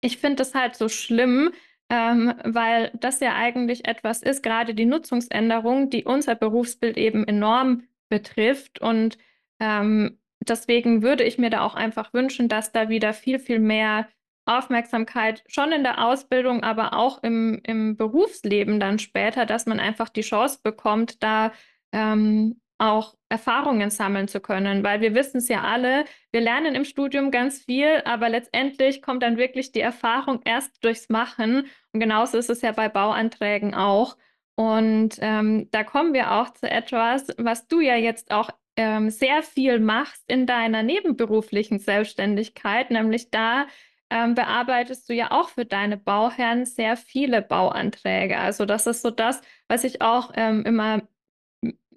ich 0.00 0.18
finde 0.18 0.36
das 0.36 0.54
halt 0.54 0.76
so 0.76 0.88
schlimm, 0.88 1.52
ähm, 1.90 2.32
weil 2.44 2.92
das 2.94 3.20
ja 3.20 3.34
eigentlich 3.34 3.86
etwas 3.86 4.22
ist, 4.22 4.42
gerade 4.42 4.74
die 4.74 4.86
Nutzungsänderung, 4.86 5.90
die 5.90 6.04
unser 6.04 6.36
Berufsbild 6.36 6.96
eben 6.96 7.26
enorm 7.26 7.82
betrifft. 8.08 8.80
Und 8.80 9.18
ähm, 9.58 10.18
deswegen 10.40 11.02
würde 11.02 11.24
ich 11.24 11.36
mir 11.36 11.50
da 11.50 11.62
auch 11.62 11.74
einfach 11.74 12.14
wünschen, 12.14 12.48
dass 12.48 12.72
da 12.72 12.88
wieder 12.88 13.12
viel, 13.12 13.40
viel 13.40 13.58
mehr 13.58 14.08
Aufmerksamkeit 14.46 15.42
schon 15.48 15.72
in 15.72 15.82
der 15.82 16.04
Ausbildung, 16.04 16.62
aber 16.62 16.94
auch 16.94 17.22
im, 17.22 17.60
im 17.64 17.96
Berufsleben 17.96 18.80
dann 18.80 18.98
später, 18.98 19.44
dass 19.44 19.66
man 19.66 19.80
einfach 19.80 20.08
die 20.08 20.22
Chance 20.22 20.60
bekommt, 20.62 21.22
da 21.22 21.52
ähm, 21.92 22.60
auch 22.80 23.14
Erfahrungen 23.28 23.90
sammeln 23.90 24.26
zu 24.26 24.40
können, 24.40 24.82
weil 24.82 25.02
wir 25.02 25.14
wissen 25.14 25.36
es 25.36 25.48
ja 25.48 25.62
alle, 25.62 26.04
wir 26.32 26.40
lernen 26.40 26.74
im 26.74 26.84
Studium 26.84 27.30
ganz 27.30 27.62
viel, 27.62 28.02
aber 28.06 28.28
letztendlich 28.30 29.02
kommt 29.02 29.22
dann 29.22 29.36
wirklich 29.36 29.70
die 29.72 29.80
Erfahrung 29.80 30.40
erst 30.44 30.82
durchs 30.82 31.10
Machen. 31.10 31.66
Und 31.92 32.00
genauso 32.00 32.38
ist 32.38 32.50
es 32.50 32.62
ja 32.62 32.72
bei 32.72 32.88
Bauanträgen 32.88 33.74
auch. 33.74 34.16
Und 34.54 35.16
ähm, 35.20 35.68
da 35.70 35.84
kommen 35.84 36.12
wir 36.12 36.32
auch 36.32 36.50
zu 36.50 36.70
etwas, 36.70 37.28
was 37.38 37.66
du 37.66 37.80
ja 37.80 37.96
jetzt 37.96 38.30
auch 38.30 38.50
ähm, 38.76 39.10
sehr 39.10 39.42
viel 39.42 39.80
machst 39.80 40.24
in 40.28 40.46
deiner 40.46 40.82
nebenberuflichen 40.82 41.78
Selbstständigkeit, 41.78 42.90
nämlich 42.90 43.30
da 43.30 43.66
ähm, 44.10 44.34
bearbeitest 44.34 45.08
du 45.08 45.14
ja 45.14 45.30
auch 45.30 45.48
für 45.50 45.64
deine 45.64 45.96
Bauherren 45.96 46.66
sehr 46.66 46.96
viele 46.96 47.42
Bauanträge. 47.42 48.38
Also 48.38 48.66
das 48.66 48.86
ist 48.86 49.02
so 49.02 49.10
das, 49.10 49.40
was 49.68 49.84
ich 49.84 50.02
auch 50.02 50.32
ähm, 50.34 50.64
immer 50.64 51.02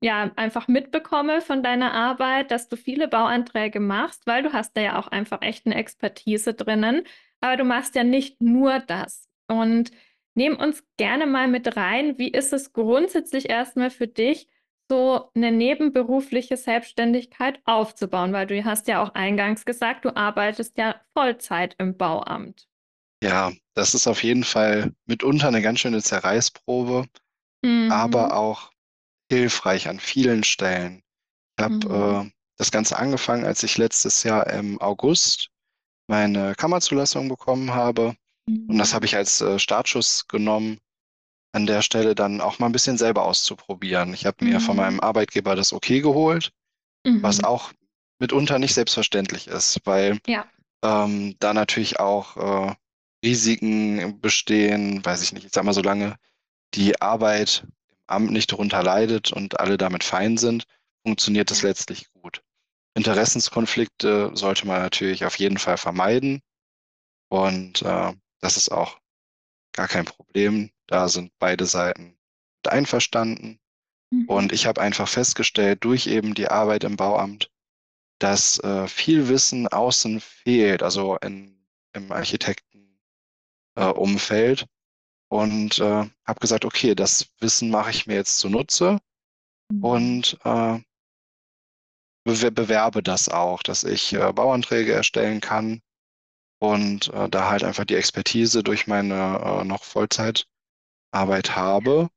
ja 0.01 0.32
einfach 0.36 0.67
mitbekomme 0.67 1.41
von 1.41 1.63
deiner 1.63 1.93
Arbeit, 1.93 2.51
dass 2.51 2.67
du 2.67 2.75
viele 2.75 3.08
Bauanträge 3.08 3.79
machst, 3.79 4.27
weil 4.27 4.43
du 4.43 4.53
hast 4.53 4.75
da 4.77 4.82
ja 4.82 4.99
auch 4.99 5.08
einfach 5.08 5.41
echt 5.41 5.65
eine 5.65 5.75
Expertise 5.75 6.53
drinnen. 6.53 7.03
Aber 7.41 7.58
du 7.58 7.63
machst 7.63 7.95
ja 7.95 8.03
nicht 8.03 8.41
nur 8.41 8.79
das. 8.79 9.27
Und 9.47 9.91
nehm 10.36 10.58
uns 10.58 10.84
gerne 10.97 11.25
mal 11.27 11.47
mit 11.47 11.75
rein. 11.77 12.17
Wie 12.17 12.29
ist 12.32 12.53
es 12.53 12.73
grundsätzlich 12.73 13.49
erstmal 13.49 13.89
für 13.89 14.08
dich, 14.08 14.47
so 14.89 15.29
eine 15.36 15.51
nebenberufliche 15.51 16.58
Selbstständigkeit 16.58 17.62
aufzubauen? 17.65 18.34
Weil 18.34 18.47
du 18.47 18.63
hast 18.65 18.88
ja 18.88 19.01
auch 19.03 19.13
eingangs 19.15 19.65
gesagt, 19.65 20.06
du 20.06 20.15
arbeitest 20.15 20.77
ja 20.77 20.95
Vollzeit 21.13 21.75
im 21.79 21.97
Bauamt. 21.97 22.67
Ja, 23.23 23.51
das 23.73 23.93
ist 23.95 24.08
auf 24.08 24.23
jeden 24.23 24.43
Fall 24.43 24.93
mitunter 25.06 25.47
eine 25.47 25.62
ganz 25.62 25.79
schöne 25.79 26.01
Zerreißprobe, 26.01 27.06
aber 27.88 28.34
Mhm. 28.34 28.38
auch 28.38 28.71
hilfreich 29.32 29.89
an 29.89 29.99
vielen 29.99 30.43
Stellen. 30.43 31.03
Ich 31.60 31.65
habe 31.65 31.88
Mhm. 31.88 32.23
äh, 32.27 32.32
das 32.58 32.71
Ganze 32.71 32.97
angefangen, 32.99 33.45
als 33.45 33.63
ich 33.63 33.77
letztes 33.77 34.23
Jahr 34.23 34.47
im 34.49 34.82
August 34.82 35.49
meine 36.08 36.56
Kammerzulassung 36.56 37.29
bekommen 37.29 37.73
habe. 37.73 38.15
Und 38.67 38.77
das 38.77 38.93
habe 38.93 39.06
ich 39.06 39.15
als 39.15 39.41
äh, 39.41 39.60
Startschuss 39.60 40.27
genommen, 40.27 40.79
an 41.53 41.67
der 41.67 41.82
Stelle 41.84 42.15
dann 42.15 42.41
auch 42.41 42.60
mal 42.60 42.67
ein 42.67 42.71
bisschen 42.73 42.97
selber 42.97 43.25
auszuprobieren. 43.25 44.13
Ich 44.13 44.25
habe 44.25 44.45
mir 44.45 44.60
von 44.60 44.77
meinem 44.77 44.95
Mhm. 44.95 45.01
Arbeitgeber 45.01 45.56
das 45.56 45.73
Okay 45.73 46.01
geholt, 46.01 46.51
was 47.21 47.39
Mhm. 47.39 47.43
auch 47.43 47.73
mitunter 48.19 48.60
nicht 48.60 48.73
selbstverständlich 48.73 49.47
ist, 49.47 49.79
weil 49.86 50.19
Ja, 50.27 50.45
ähm, 50.84 51.36
da 51.39 51.53
natürlich 51.53 51.99
auch 51.99 52.38
äh, 52.71 52.75
Risiken 53.25 54.19
bestehen, 54.21 55.03
weiß 55.06 55.21
ich 55.23 55.34
nicht, 55.34 55.45
ich 55.45 55.53
sag 55.53 55.63
mal, 55.63 55.73
solange 55.73 56.17
die 56.75 57.01
Arbeit 57.01 57.63
im 57.65 57.73
Amt 58.08 58.32
nicht 58.32 58.51
darunter 58.51 58.84
leidet 58.84 59.34
und 59.34 59.60
alle 59.60 59.77
damit 59.77 60.03
fein 60.03 60.38
sind, 60.38 60.65
funktioniert 61.06 61.51
das 61.51 61.63
letztlich 61.63 62.12
gut. 62.13 62.43
Interessenskonflikte 62.95 64.32
sollte 64.36 64.67
man 64.67 64.82
natürlich 64.82 65.25
auf 65.25 65.39
jeden 65.39 65.58
Fall 65.60 65.77
vermeiden 65.77 66.41
und 67.29 67.82
äh, 67.82 68.13
das 68.43 68.58
ist 68.58 68.71
auch 68.71 68.99
gar 69.73 69.88
kein 69.88 70.06
Problem. 70.06 70.71
Da 70.88 71.10
sind 71.10 71.34
beide 71.39 71.65
Seiten 71.65 72.17
einverstanden. 72.67 73.60
Und 74.27 74.51
Mhm. 74.51 74.56
ich 74.56 74.65
habe 74.67 74.82
einfach 74.82 75.08
festgestellt, 75.10 75.84
durch 75.86 76.08
eben 76.08 76.34
die 76.36 76.49
Arbeit 76.49 76.84
im 76.86 76.97
Bauamt, 76.97 77.51
dass 78.19 78.60
äh, 78.60 78.88
viel 78.88 79.29
Wissen 79.29 79.67
außen 79.67 80.21
fehlt, 80.21 80.84
also 80.84 81.17
in, 81.17 81.65
im 81.93 82.12
Architektenumfeld. 82.12 83.01
Äh, 83.75 84.65
und 85.29 85.79
äh, 85.79 86.10
habe 86.25 86.39
gesagt, 86.39 86.65
okay, 86.65 86.95
das 86.95 87.27
Wissen 87.39 87.69
mache 87.69 87.89
ich 87.89 88.08
mir 88.08 88.15
jetzt 88.15 88.38
zunutze 88.38 88.99
Mhm. 89.71 89.82
und 89.84 90.39
äh, 90.45 90.79
bewer- 92.25 92.51
bewerbe 92.51 93.01
das 93.01 93.29
auch, 93.29 93.63
dass 93.63 93.86
ich 93.86 94.12
äh, 94.13 94.34
Bauanträge 94.34 94.91
erstellen 94.93 95.39
kann 95.39 95.82
und 96.63 97.13
äh, 97.13 97.28
da 97.28 97.49
halt 97.49 97.65
einfach 97.65 97.84
die 97.84 97.95
Expertise 97.95 98.63
durch 98.63 98.88
meine 98.88 99.38
äh, 99.43 99.63
noch 99.65 99.84
Vollzeitarbeit 99.84 101.58
habe. 101.58 102.10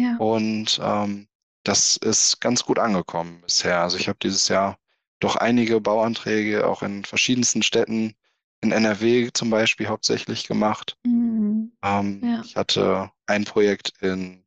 Ja. 0.00 0.16
Und 0.16 0.80
ähm, 0.82 1.28
das 1.62 1.96
ist 1.96 2.40
ganz 2.40 2.64
gut 2.64 2.80
angekommen 2.80 3.42
bisher. 3.42 3.80
Also 3.80 3.96
ich 3.96 4.08
habe 4.08 4.18
dieses 4.20 4.48
Jahr 4.48 4.76
doch 5.20 5.36
einige 5.36 5.80
Bauanträge 5.80 6.66
auch 6.66 6.82
in 6.82 7.04
verschiedensten 7.04 7.62
Städten 7.62 8.16
in 8.60 8.72
NRW 8.72 9.30
zum 9.32 9.50
Beispiel 9.50 9.86
hauptsächlich 9.86 10.48
gemacht. 10.48 10.98
Mhm. 11.06 11.70
Ähm, 11.84 12.20
Ja. 12.24 12.40
ich 12.44 12.56
hatte 12.56 13.12
ein 13.26 13.44
Projekt 13.44 13.92
in 14.00 14.44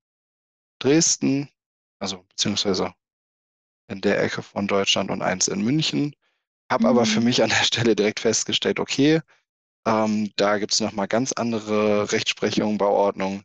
Dresden, 0.79 1.47
also 1.99 2.25
beziehungsweise 2.27 2.93
in 3.87 4.01
der 4.01 4.21
Ecke 4.21 4.41
von 4.43 4.67
Deutschland 4.67 5.09
und 5.11 5.21
eins 5.21 5.47
in 5.47 5.61
München. 5.63 6.13
Habe 6.71 6.87
aber 6.87 7.05
für 7.05 7.19
Mhm. 7.19 7.25
mich 7.25 7.41
an 7.43 7.49
der 7.49 7.63
Stelle 7.63 7.95
direkt 7.95 8.19
festgestellt, 8.19 8.79
okay, 8.79 9.21
ähm, 9.87 10.31
da 10.37 10.57
gibt 10.59 10.73
es 10.73 10.81
nochmal 10.81 11.07
ganz 11.07 11.33
andere 11.33 12.11
Rechtsprechung, 12.11 12.77
Bauordnung. 12.77 13.43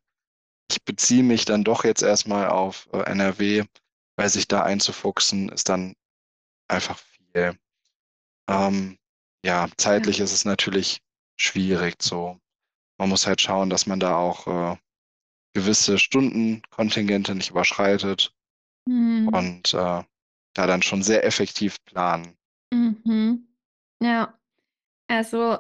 Ich 0.71 0.85
beziehe 0.85 1.23
mich 1.25 1.45
dann 1.47 1.65
doch 1.65 1.85
jetzt 1.85 2.03
erstmal 2.03 2.49
auf 2.49 2.89
äh, 2.93 3.01
NRW, 3.03 3.65
weil 4.17 4.29
sich 4.31 4.49
da 4.49 4.63
einzufuchsen 4.65 5.49
ist 5.51 5.69
dann 5.69 5.95
einfach 6.69 6.99
viel. 6.99 7.59
Ähm, 8.49 8.99
ja, 9.45 9.67
Ja. 9.67 9.71
zeitlich 9.79 10.21
ist 10.21 10.33
es 10.33 10.45
natürlich 10.45 11.01
schwierig 11.39 12.03
so. 12.03 12.39
Man 12.99 13.09
muss 13.11 13.27
halt 13.27 13.41
schauen, 13.43 13.71
dass 13.71 13.87
man 13.87 14.01
da 14.01 14.17
auch 14.17 14.47
äh, 14.47 14.77
gewisse 15.55 15.99
Stundenkontingente 15.99 17.35
nicht 17.35 17.51
überschreitet 17.51 18.35
Mhm. 18.89 19.29
und 19.35 19.75
äh, 19.75 20.03
da 20.55 20.67
dann 20.67 20.83
schon 20.83 21.03
sehr 21.03 21.25
effektiv 21.25 21.77
planen. 21.85 22.37
Mhm. 23.05 23.49
Ja. 24.01 24.39
Also 25.09 25.59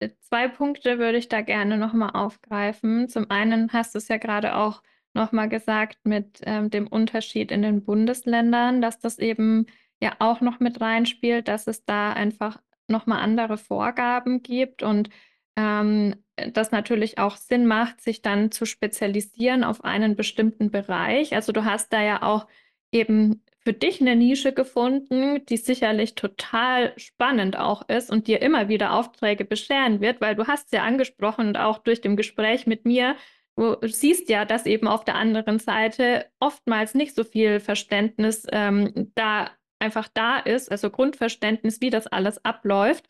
äh, 0.00 0.10
zwei 0.20 0.48
Punkte 0.48 0.98
würde 0.98 1.18
ich 1.18 1.28
da 1.28 1.40
gerne 1.42 1.78
nochmal 1.78 2.10
aufgreifen. 2.10 3.08
Zum 3.08 3.30
einen 3.30 3.72
hast 3.72 3.94
du 3.94 3.98
es 3.98 4.08
ja 4.08 4.18
gerade 4.18 4.56
auch 4.56 4.82
nochmal 5.14 5.48
gesagt 5.48 5.98
mit 6.04 6.40
ähm, 6.44 6.70
dem 6.70 6.86
Unterschied 6.88 7.50
in 7.52 7.62
den 7.62 7.84
Bundesländern, 7.84 8.80
dass 8.80 8.98
das 9.00 9.18
eben 9.18 9.66
ja 10.00 10.16
auch 10.18 10.40
noch 10.40 10.60
mit 10.60 10.80
reinspielt, 10.80 11.48
dass 11.48 11.66
es 11.66 11.84
da 11.84 12.12
einfach 12.12 12.60
nochmal 12.88 13.20
andere 13.22 13.56
Vorgaben 13.58 14.42
gibt 14.42 14.82
und 14.82 15.08
ähm, 15.56 16.16
das 16.52 16.72
natürlich 16.72 17.18
auch 17.18 17.36
Sinn 17.36 17.66
macht, 17.66 18.00
sich 18.00 18.22
dann 18.22 18.50
zu 18.50 18.66
spezialisieren 18.66 19.64
auf 19.64 19.84
einen 19.84 20.16
bestimmten 20.16 20.70
Bereich. 20.70 21.34
Also 21.34 21.52
du 21.52 21.64
hast 21.64 21.92
da 21.92 22.02
ja 22.02 22.22
auch 22.22 22.46
eben 22.90 23.42
für 23.64 23.72
dich 23.72 24.00
eine 24.00 24.14
Nische 24.14 24.52
gefunden, 24.52 25.44
die 25.46 25.56
sicherlich 25.56 26.14
total 26.14 26.92
spannend 26.98 27.58
auch 27.58 27.88
ist 27.88 28.10
und 28.10 28.26
dir 28.26 28.42
immer 28.42 28.68
wieder 28.68 28.92
Aufträge 28.92 29.44
bescheren 29.44 30.00
wird, 30.00 30.20
weil 30.20 30.34
du 30.34 30.46
hast 30.46 30.72
ja 30.72 30.82
angesprochen 30.82 31.48
und 31.48 31.56
auch 31.56 31.78
durch 31.78 32.02
dem 32.02 32.16
Gespräch 32.16 32.66
mit 32.66 32.84
mir, 32.84 33.16
du 33.56 33.76
siehst 33.82 34.28
ja, 34.28 34.44
dass 34.44 34.66
eben 34.66 34.86
auf 34.86 35.04
der 35.04 35.14
anderen 35.14 35.58
Seite 35.58 36.26
oftmals 36.40 36.94
nicht 36.94 37.14
so 37.14 37.24
viel 37.24 37.58
Verständnis 37.58 38.46
ähm, 38.52 39.10
da 39.14 39.50
einfach 39.78 40.08
da 40.12 40.38
ist, 40.38 40.70
also 40.70 40.90
Grundverständnis, 40.90 41.80
wie 41.80 41.90
das 41.90 42.06
alles 42.06 42.44
abläuft. 42.44 43.06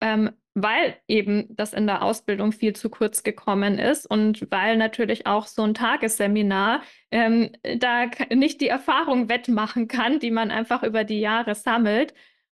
Ähm, 0.00 0.30
weil 0.54 0.96
eben 1.08 1.46
das 1.50 1.72
in 1.72 1.86
der 1.86 2.02
Ausbildung 2.02 2.52
viel 2.52 2.74
zu 2.74 2.90
kurz 2.90 3.22
gekommen 3.22 3.78
ist 3.78 4.06
und 4.06 4.50
weil 4.50 4.76
natürlich 4.76 5.26
auch 5.26 5.46
so 5.46 5.62
ein 5.62 5.74
Tagesseminar 5.74 6.82
ähm, 7.10 7.50
da 7.78 8.06
nicht 8.30 8.60
die 8.60 8.68
Erfahrung 8.68 9.28
wettmachen 9.28 9.88
kann, 9.88 10.18
die 10.18 10.30
man 10.30 10.50
einfach 10.50 10.82
über 10.82 11.04
die 11.04 11.20
Jahre 11.20 11.54
sammelt. 11.54 12.14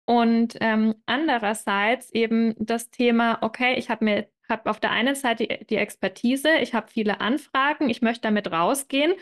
Und 0.04 0.56
ähm, 0.60 0.94
andererseits 1.06 2.10
eben 2.10 2.54
das 2.58 2.90
Thema, 2.90 3.38
okay, 3.42 3.74
ich 3.76 3.90
habe 3.90 4.04
mir 4.04 4.28
hab 4.48 4.66
auf 4.66 4.80
der 4.80 4.90
einen 4.90 5.14
Seite 5.14 5.46
die 5.68 5.76
Expertise, 5.76 6.58
ich 6.60 6.74
habe 6.74 6.90
viele 6.90 7.20
Anfragen, 7.20 7.88
ich 7.90 8.02
möchte 8.02 8.22
damit 8.22 8.50
rausgehen. 8.50 9.14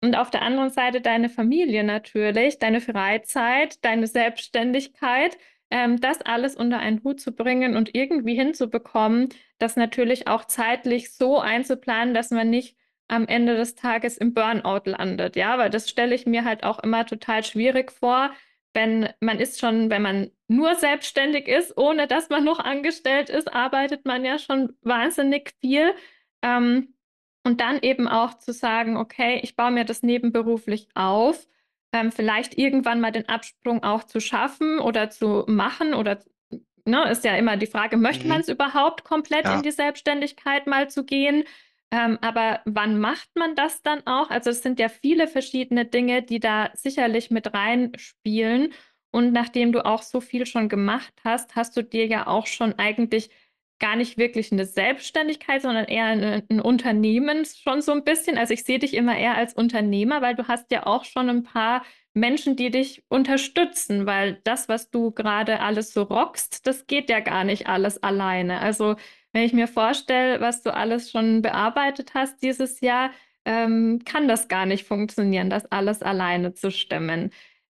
Und 0.00 0.16
auf 0.16 0.30
der 0.30 0.42
anderen 0.42 0.70
Seite 0.70 1.00
deine 1.00 1.30
Familie 1.30 1.84
natürlich, 1.84 2.58
deine 2.58 2.80
Freizeit, 2.80 3.82
deine 3.84 4.06
Selbstständigkeit 4.06 5.38
ähm, 5.74 6.00
das 6.00 6.20
alles 6.22 6.54
unter 6.56 6.78
einen 6.78 7.02
Hut 7.04 7.20
zu 7.20 7.32
bringen 7.32 7.76
und 7.76 7.94
irgendwie 7.94 8.34
hinzubekommen, 8.36 9.28
das 9.58 9.76
natürlich 9.76 10.28
auch 10.28 10.44
zeitlich 10.46 11.12
so 11.14 11.40
einzuplanen, 11.40 12.14
dass 12.14 12.30
man 12.30 12.48
nicht 12.50 12.76
am 13.08 13.26
Ende 13.26 13.56
des 13.56 13.74
Tages 13.74 14.16
im 14.16 14.32
Burnout 14.34 14.82
landet. 14.86 15.36
Ja, 15.36 15.58
weil 15.58 15.70
das 15.70 15.90
stelle 15.90 16.14
ich 16.14 16.26
mir 16.26 16.44
halt 16.44 16.64
auch 16.64 16.78
immer 16.78 17.04
total 17.06 17.44
schwierig 17.44 17.92
vor, 17.92 18.30
wenn 18.72 19.08
man 19.20 19.38
ist 19.40 19.60
schon, 19.60 19.90
wenn 19.90 20.02
man 20.02 20.30
nur 20.48 20.74
selbstständig 20.76 21.48
ist, 21.48 21.76
ohne 21.76 22.06
dass 22.06 22.28
man 22.30 22.44
noch 22.44 22.60
angestellt 22.60 23.28
ist, 23.30 23.52
arbeitet 23.52 24.06
man 24.06 24.24
ja 24.24 24.38
schon 24.38 24.76
wahnsinnig 24.82 25.52
viel. 25.60 25.94
Ähm, 26.42 26.94
Und 27.46 27.60
dann 27.60 27.78
eben 27.82 28.08
auch 28.08 28.38
zu 28.38 28.52
sagen, 28.52 28.96
okay, 28.96 29.40
ich 29.42 29.54
baue 29.56 29.70
mir 29.70 29.84
das 29.84 30.02
nebenberuflich 30.02 30.88
auf, 30.94 31.46
ähm, 31.94 32.12
vielleicht 32.12 32.58
irgendwann 32.58 33.00
mal 33.00 33.12
den 33.12 33.28
Absprung 33.30 33.84
auch 33.84 34.04
zu 34.04 34.20
schaffen 34.20 34.80
oder 34.80 35.10
zu 35.10 35.44
machen 35.48 35.94
oder 35.94 36.20
ne, 36.84 37.10
ist 37.10 37.24
ja 37.24 37.36
immer 37.36 37.56
die 37.56 37.66
Frage, 37.66 37.96
möchte 37.96 38.28
man 38.28 38.40
Mhm. 38.40 38.42
es 38.42 38.48
überhaupt 38.48 39.04
komplett 39.04 39.48
in 39.48 39.62
Ja, 39.62 39.62
die 39.62 39.70
Selbstständigkeit 39.72 40.66
mal 40.66 40.90
zu 40.90 41.04
gehen? 41.04 41.44
Ähm, 41.90 42.18
aber 42.22 42.60
wann 42.64 42.98
macht 42.98 43.28
man 43.36 43.54
das 43.54 43.82
dann 43.82 44.06
auch? 44.06 44.30
Also 44.30 44.50
es 44.50 44.62
sind 44.62 44.78
ja 44.80 44.88
viele 44.88 45.28
verschiedene 45.28 45.84
Dinge, 45.86 46.22
die 46.22 46.40
da 46.40 46.70
sicherlich 46.74 47.30
mit 47.30 47.52
reinspielen. 47.54 48.72
Und 49.10 49.32
nachdem 49.32 49.70
du 49.72 49.84
auch 49.84 50.02
so 50.02 50.20
viel 50.20 50.44
schon 50.46 50.68
gemacht 50.68 51.14
hast, 51.24 51.54
hast 51.54 51.76
du 51.76 51.82
dir 51.84 52.06
ja 52.06 52.26
auch 52.26 52.46
schon 52.46 52.74
eigentlich 52.78 53.30
gar 53.78 53.96
nicht 53.96 54.18
wirklich 54.18 54.52
eine 54.52 54.66
Selbstständigkeit, 54.66 55.62
sondern 55.62 55.84
eher 55.86 56.06
eine, 56.06 56.44
ein 56.48 56.60
Unternehmen 56.60 57.44
schon 57.44 57.82
so 57.82 57.92
ein 57.92 58.04
bisschen. 58.04 58.38
Also 58.38 58.54
ich 58.54 58.64
sehe 58.64 58.78
dich 58.78 58.94
immer 58.94 59.16
eher 59.16 59.36
als 59.36 59.54
Unternehmer, 59.54 60.22
weil 60.22 60.34
du 60.34 60.48
hast 60.48 60.70
ja 60.70 60.86
auch 60.86 61.04
schon 61.04 61.28
ein 61.28 61.42
paar 61.42 61.84
Menschen, 62.14 62.54
die 62.56 62.70
dich 62.70 63.04
unterstützen, 63.08 64.06
weil 64.06 64.40
das, 64.44 64.68
was 64.68 64.90
du 64.90 65.10
gerade 65.10 65.60
alles 65.60 65.92
so 65.92 66.02
rockst, 66.02 66.66
das 66.66 66.86
geht 66.86 67.10
ja 67.10 67.20
gar 67.20 67.44
nicht 67.44 67.66
alles 67.66 68.02
alleine. 68.02 68.60
Also 68.60 68.94
wenn 69.32 69.42
ich 69.42 69.52
mir 69.52 69.66
vorstelle, 69.66 70.40
was 70.40 70.62
du 70.62 70.72
alles 70.72 71.10
schon 71.10 71.42
bearbeitet 71.42 72.14
hast 72.14 72.40
dieses 72.42 72.80
Jahr, 72.80 73.10
ähm, 73.44 74.00
kann 74.04 74.28
das 74.28 74.48
gar 74.48 74.64
nicht 74.64 74.86
funktionieren, 74.86 75.50
das 75.50 75.66
alles 75.66 76.02
alleine 76.02 76.54
zu 76.54 76.70
stemmen. 76.70 77.30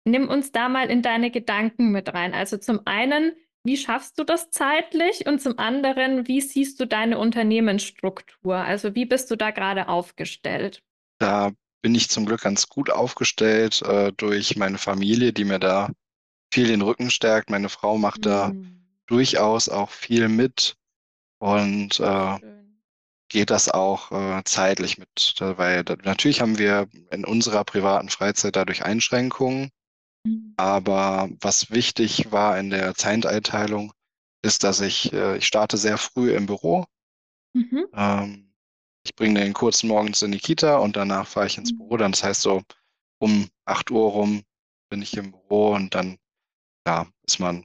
Nimm 0.04 0.28
uns 0.28 0.52
da 0.52 0.68
mal 0.68 0.88
in 0.88 1.02
deine 1.02 1.30
Gedanken 1.30 1.90
mit 1.90 2.14
rein. 2.14 2.32
Also 2.32 2.56
zum 2.56 2.80
einen, 2.86 3.32
wie 3.68 3.76
schaffst 3.76 4.18
du 4.18 4.24
das 4.24 4.50
zeitlich? 4.50 5.26
Und 5.26 5.40
zum 5.42 5.58
anderen, 5.58 6.26
wie 6.28 6.40
siehst 6.40 6.80
du 6.80 6.86
deine 6.86 7.18
Unternehmensstruktur? 7.18 8.56
Also 8.56 8.94
wie 8.96 9.06
bist 9.06 9.30
du 9.30 9.36
da 9.36 9.50
gerade 9.52 9.88
aufgestellt? 9.88 10.82
da 11.18 11.52
bin 11.82 11.94
ich 11.94 12.10
zum 12.10 12.26
Glück 12.26 12.40
ganz 12.42 12.68
gut 12.68 12.90
aufgestellt, 12.90 13.82
äh, 13.82 14.12
durch 14.12 14.56
meine 14.56 14.78
Familie, 14.78 15.32
die 15.32 15.44
mir 15.44 15.58
da 15.58 15.90
viel 16.52 16.68
den 16.68 16.82
Rücken 16.82 17.10
stärkt. 17.10 17.50
Meine 17.50 17.68
Frau 17.68 17.98
macht 17.98 18.26
da 18.26 18.52
Hm, 18.52 18.78
durchaus 19.06 19.68
auch 19.68 19.90
viel 19.90 20.28
mit 20.28 20.76
und 21.40 22.00
äh, 22.00 22.38
geht 23.30 23.50
das 23.50 23.68
auch 23.70 24.12
äh, 24.12 24.42
zeitlich 24.44 24.98
mit, 24.98 25.36
weil 25.40 25.84
da, 25.84 25.96
natürlich 26.04 26.40
haben 26.42 26.58
wir 26.58 26.88
in 27.12 27.24
unserer 27.26 27.64
privaten 27.64 28.08
Freizeit 28.10 28.56
dadurch 28.56 28.84
Einschränkungen, 28.84 29.70
Mhm. 29.70 29.77
Aber 30.56 31.28
was 31.40 31.70
wichtig 31.70 32.32
war 32.32 32.58
in 32.58 32.70
der 32.70 32.94
Zeiteinteilung, 32.94 33.92
ist, 34.42 34.64
dass 34.64 34.80
ich, 34.80 35.12
äh, 35.12 35.38
ich 35.38 35.46
starte 35.46 35.76
sehr 35.76 35.98
früh 35.98 36.34
im 36.34 36.46
Büro. 36.46 36.86
Mhm. 37.54 37.86
Ähm, 37.94 38.54
ich 39.04 39.14
bringe 39.14 39.40
den 39.40 39.54
kurzen 39.54 39.88
morgens 39.88 40.22
in 40.22 40.32
die 40.32 40.38
Kita 40.38 40.76
und 40.78 40.96
danach 40.96 41.26
fahre 41.26 41.46
ich 41.46 41.58
ins 41.58 41.76
Büro. 41.76 41.96
Dann, 41.96 42.12
das 42.12 42.22
heißt 42.22 42.42
so 42.42 42.62
um 43.20 43.48
8 43.64 43.90
Uhr 43.90 44.10
rum 44.10 44.42
bin 44.90 45.02
ich 45.02 45.16
im 45.16 45.32
Büro 45.32 45.74
und 45.74 45.94
dann 45.94 46.18
ja, 46.86 47.06
ist 47.26 47.40
man 47.40 47.64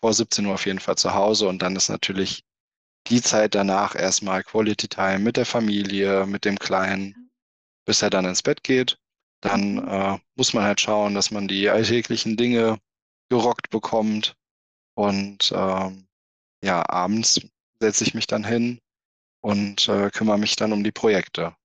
vor 0.00 0.12
17 0.12 0.46
Uhr 0.46 0.54
auf 0.54 0.66
jeden 0.66 0.78
Fall 0.78 0.96
zu 0.96 1.14
Hause 1.14 1.48
und 1.48 1.62
dann 1.62 1.76
ist 1.76 1.88
natürlich 1.88 2.44
die 3.08 3.20
Zeit 3.20 3.54
danach 3.54 3.94
erstmal 3.94 4.44
Quality 4.44 4.88
Time 4.88 5.18
mit 5.20 5.36
der 5.36 5.46
Familie, 5.46 6.26
mit 6.26 6.44
dem 6.44 6.58
Kleinen, 6.58 7.30
bis 7.84 8.02
er 8.02 8.10
dann 8.10 8.24
ins 8.24 8.42
Bett 8.42 8.62
geht. 8.62 8.98
Dann 9.42 9.86
äh, 9.88 10.18
muss 10.36 10.54
man 10.54 10.64
halt 10.64 10.80
schauen, 10.80 11.14
dass 11.14 11.30
man 11.30 11.48
die 11.48 11.68
alltäglichen 11.68 12.36
Dinge 12.36 12.78
gerockt 13.30 13.70
bekommt. 13.70 14.36
Und 14.94 15.52
ähm, 15.54 16.06
ja, 16.64 16.88
abends 16.88 17.40
setze 17.80 18.04
ich 18.04 18.14
mich 18.14 18.26
dann 18.26 18.44
hin 18.44 18.80
und 19.42 19.88
äh, 19.88 20.10
kümmere 20.10 20.38
mich 20.38 20.56
dann 20.56 20.72
um 20.72 20.84
die 20.84 20.92
Projekte. 20.92 21.56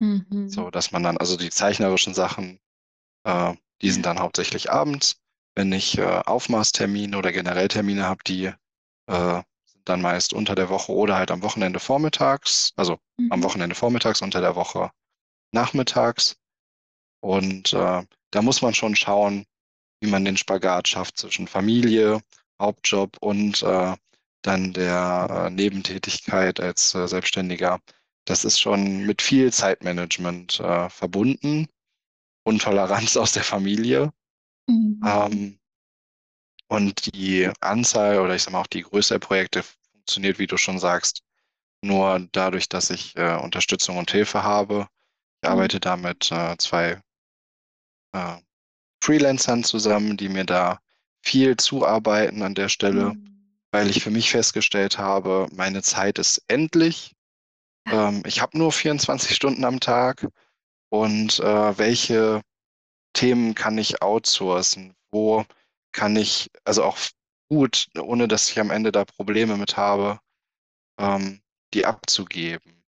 Mhm. 0.00 0.48
So, 0.48 0.70
dass 0.70 0.92
man 0.92 1.02
dann, 1.02 1.16
also 1.18 1.36
die 1.36 1.50
zeichnerischen 1.50 2.14
Sachen, 2.14 2.60
äh, 3.24 3.54
die 3.82 3.90
sind 3.90 4.06
dann 4.06 4.20
hauptsächlich 4.20 4.70
abends. 4.72 5.20
Wenn 5.56 5.72
ich 5.72 5.98
äh, 5.98 6.04
Aufmaßtermine 6.26 7.16
oder 7.18 7.32
generell 7.32 7.68
Termine 7.68 8.04
habe, 8.06 8.24
die 8.26 8.46
äh, 9.06 9.42
sind 9.66 9.88
dann 9.88 10.02
meist 10.02 10.32
unter 10.32 10.54
der 10.54 10.68
Woche 10.70 10.92
oder 10.92 11.16
halt 11.16 11.30
am 11.30 11.42
Wochenende 11.42 11.80
vormittags, 11.80 12.72
also 12.76 12.98
am 13.30 13.40
Mhm. 13.40 13.44
Wochenende 13.44 13.76
vormittags, 13.76 14.22
unter 14.22 14.40
der 14.40 14.56
Woche 14.56 14.90
nachmittags. 15.52 16.36
Und 17.20 17.72
äh, 17.72 18.02
da 18.30 18.42
muss 18.42 18.62
man 18.62 18.74
schon 18.74 18.96
schauen, 18.96 19.44
wie 20.00 20.08
man 20.10 20.24
den 20.24 20.36
Spagat 20.36 20.88
schafft 20.88 21.18
zwischen 21.18 21.46
Familie, 21.48 22.20
Hauptjob 22.60 23.16
und 23.20 23.62
äh, 23.62 23.96
dann 24.42 24.72
der 24.72 25.46
äh, 25.48 25.50
Nebentätigkeit 25.50 26.60
als 26.60 26.94
äh, 26.94 27.06
Selbstständiger. 27.06 27.80
Das 28.26 28.44
ist 28.44 28.60
schon 28.60 29.06
mit 29.06 29.22
viel 29.22 29.52
Zeitmanagement 29.52 30.60
äh, 30.60 30.88
verbunden 30.90 31.68
und 32.44 32.62
Toleranz 32.62 33.16
aus 33.18 33.32
der 33.32 33.44
Familie. 33.44 34.12
Mhm. 34.68 35.00
Ähm, 35.04 35.58
und 36.68 37.14
die 37.14 37.50
Anzahl 37.60 38.20
oder 38.20 38.34
ich 38.34 38.42
sag 38.42 38.52
mal 38.52 38.60
auch 38.60 38.66
die 38.66 38.82
Größe 38.82 39.14
der 39.14 39.18
Projekte 39.18 39.62
funktioniert, 39.62 40.38
wie 40.38 40.46
du 40.46 40.56
schon 40.56 40.78
sagst, 40.78 41.22
nur 41.82 42.28
dadurch, 42.32 42.68
dass 42.68 42.90
ich 42.90 43.16
äh, 43.16 43.36
Unterstützung 43.36 43.98
und 43.98 44.10
Hilfe 44.10 44.42
habe. 44.42 44.88
Ich 45.42 45.48
Mhm. 45.48 45.52
arbeite 45.52 45.80
da 45.80 45.96
mit 45.96 46.30
äh, 46.32 46.56
zwei 46.58 47.00
äh, 48.12 48.36
Freelancern 49.02 49.64
zusammen, 49.64 50.16
die 50.16 50.28
mir 50.28 50.44
da 50.44 50.80
viel 51.22 51.56
zuarbeiten 51.56 52.42
an 52.42 52.54
der 52.54 52.68
Stelle, 52.68 53.14
Mhm. 53.14 53.58
weil 53.72 53.90
ich 53.90 54.02
für 54.02 54.10
mich 54.10 54.30
festgestellt 54.30 54.98
habe, 54.98 55.46
meine 55.52 55.82
Zeit 55.82 56.18
ist 56.18 56.42
endlich. 56.48 57.12
Ähm, 57.86 58.22
ich 58.26 58.40
habe 58.40 58.58
nur 58.58 58.72
24 58.72 59.34
Stunden 59.34 59.64
am 59.64 59.80
Tag 59.80 60.26
und 60.90 61.40
äh, 61.40 61.78
welche 61.78 62.42
Themen 63.12 63.54
kann 63.54 63.78
ich 63.78 64.02
outsourcen? 64.02 64.94
Wo 65.10 65.44
kann 65.92 66.16
ich, 66.16 66.50
also 66.64 66.84
auch 66.84 66.98
gut, 67.48 67.88
ohne 67.98 68.28
dass 68.28 68.50
ich 68.50 68.60
am 68.60 68.70
Ende 68.70 68.92
da 68.92 69.04
Probleme 69.04 69.56
mit 69.56 69.76
habe, 69.76 70.20
ähm, 70.98 71.42
die 71.74 71.86
abzugeben? 71.86 72.84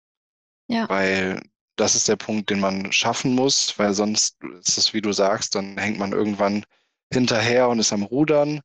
Ja. 0.67 0.87
Weil 0.89 1.41
das 1.81 1.95
ist 1.95 2.07
der 2.07 2.15
Punkt, 2.15 2.49
den 2.51 2.59
man 2.59 2.91
schaffen 2.93 3.33
muss, 3.35 3.77
weil 3.79 3.93
sonst 3.95 4.37
ist 4.43 4.77
es, 4.77 4.93
wie 4.93 5.01
du 5.01 5.11
sagst, 5.13 5.55
dann 5.55 5.77
hängt 5.77 5.97
man 5.97 6.11
irgendwann 6.11 6.63
hinterher 7.11 7.69
und 7.69 7.79
ist 7.79 7.91
am 7.91 8.03
Rudern, 8.03 8.61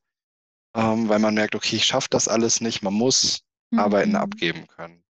ähm, 0.76 1.09
weil 1.09 1.18
man 1.18 1.35
merkt, 1.35 1.55
okay, 1.55 1.76
ich 1.76 1.87
schaffe 1.87 2.09
das 2.11 2.29
alles 2.29 2.61
nicht. 2.61 2.83
Man 2.83 2.94
muss 2.94 3.42
Arbeiten 3.74 4.11
Mhm. 4.11 4.16
abgeben 4.16 4.66
können. 4.66 5.02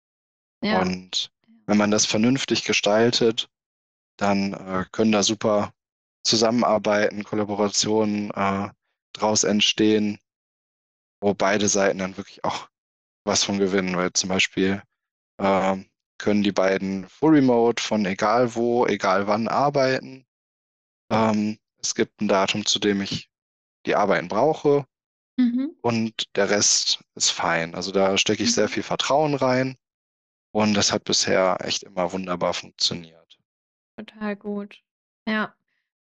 Ja. 0.63 0.81
Und 0.81 1.33
wenn 1.67 1.77
man 1.77 1.91
das 1.91 2.07
vernünftig 2.07 2.65
gestaltet, 2.65 3.49
dann 4.17 4.55
äh, 4.55 4.85
können 4.93 5.13
da 5.13 5.23
super 5.25 5.73
Zusammenarbeiten, 6.25 7.25
Kollaborationen 7.25 8.31
äh, 8.31 8.71
draus 9.15 9.45
entstehen, 9.45 10.19
wo 11.21 11.35
beide 11.35 11.69
Seiten 11.69 11.99
dann 11.99 12.17
wirklich 12.17 12.45
auch 12.45 12.69
was 13.25 13.43
von 13.43 13.59
gewinnen, 13.59 13.97
weil 13.97 14.13
zum 14.13 14.29
Beispiel 14.29 14.83
äh, 15.39 15.77
können 16.19 16.43
die 16.43 16.53
beiden 16.53 17.09
full 17.09 17.35
remote 17.37 17.83
von 17.83 18.07
egal 18.07 18.55
wo, 18.55 18.87
egal 18.87 19.27
wann 19.27 19.49
arbeiten. 19.49 20.27
Ähm, 21.11 21.59
es 21.83 21.95
gibt 21.95 22.21
ein 22.21 22.29
Datum, 22.29 22.67
zu 22.67 22.79
dem 22.81 23.01
ich 23.03 23.31
die 23.87 23.97
Arbeiten 23.97 24.29
brauche 24.29 24.87
Mhm. 25.39 25.77
und 25.83 26.25
der 26.37 26.51
Rest 26.51 27.03
ist 27.15 27.31
fein. 27.31 27.75
Also 27.75 27.93
da 27.93 28.19
stecke 28.19 28.43
ich 28.45 28.55
sehr 28.55 28.69
Mhm. 28.69 28.71
viel 28.71 28.83
Vertrauen 28.85 29.35
rein 29.35 29.77
und 30.53 30.75
das 30.75 30.93
hat 30.93 31.05
bisher 31.05 31.59
echt 31.63 31.85
immer 31.85 32.13
wunderbar 32.13 32.55
funktioniert. 32.55 33.39
Total 33.97 34.37
gut. 34.37 34.83
Ja. 35.29 35.55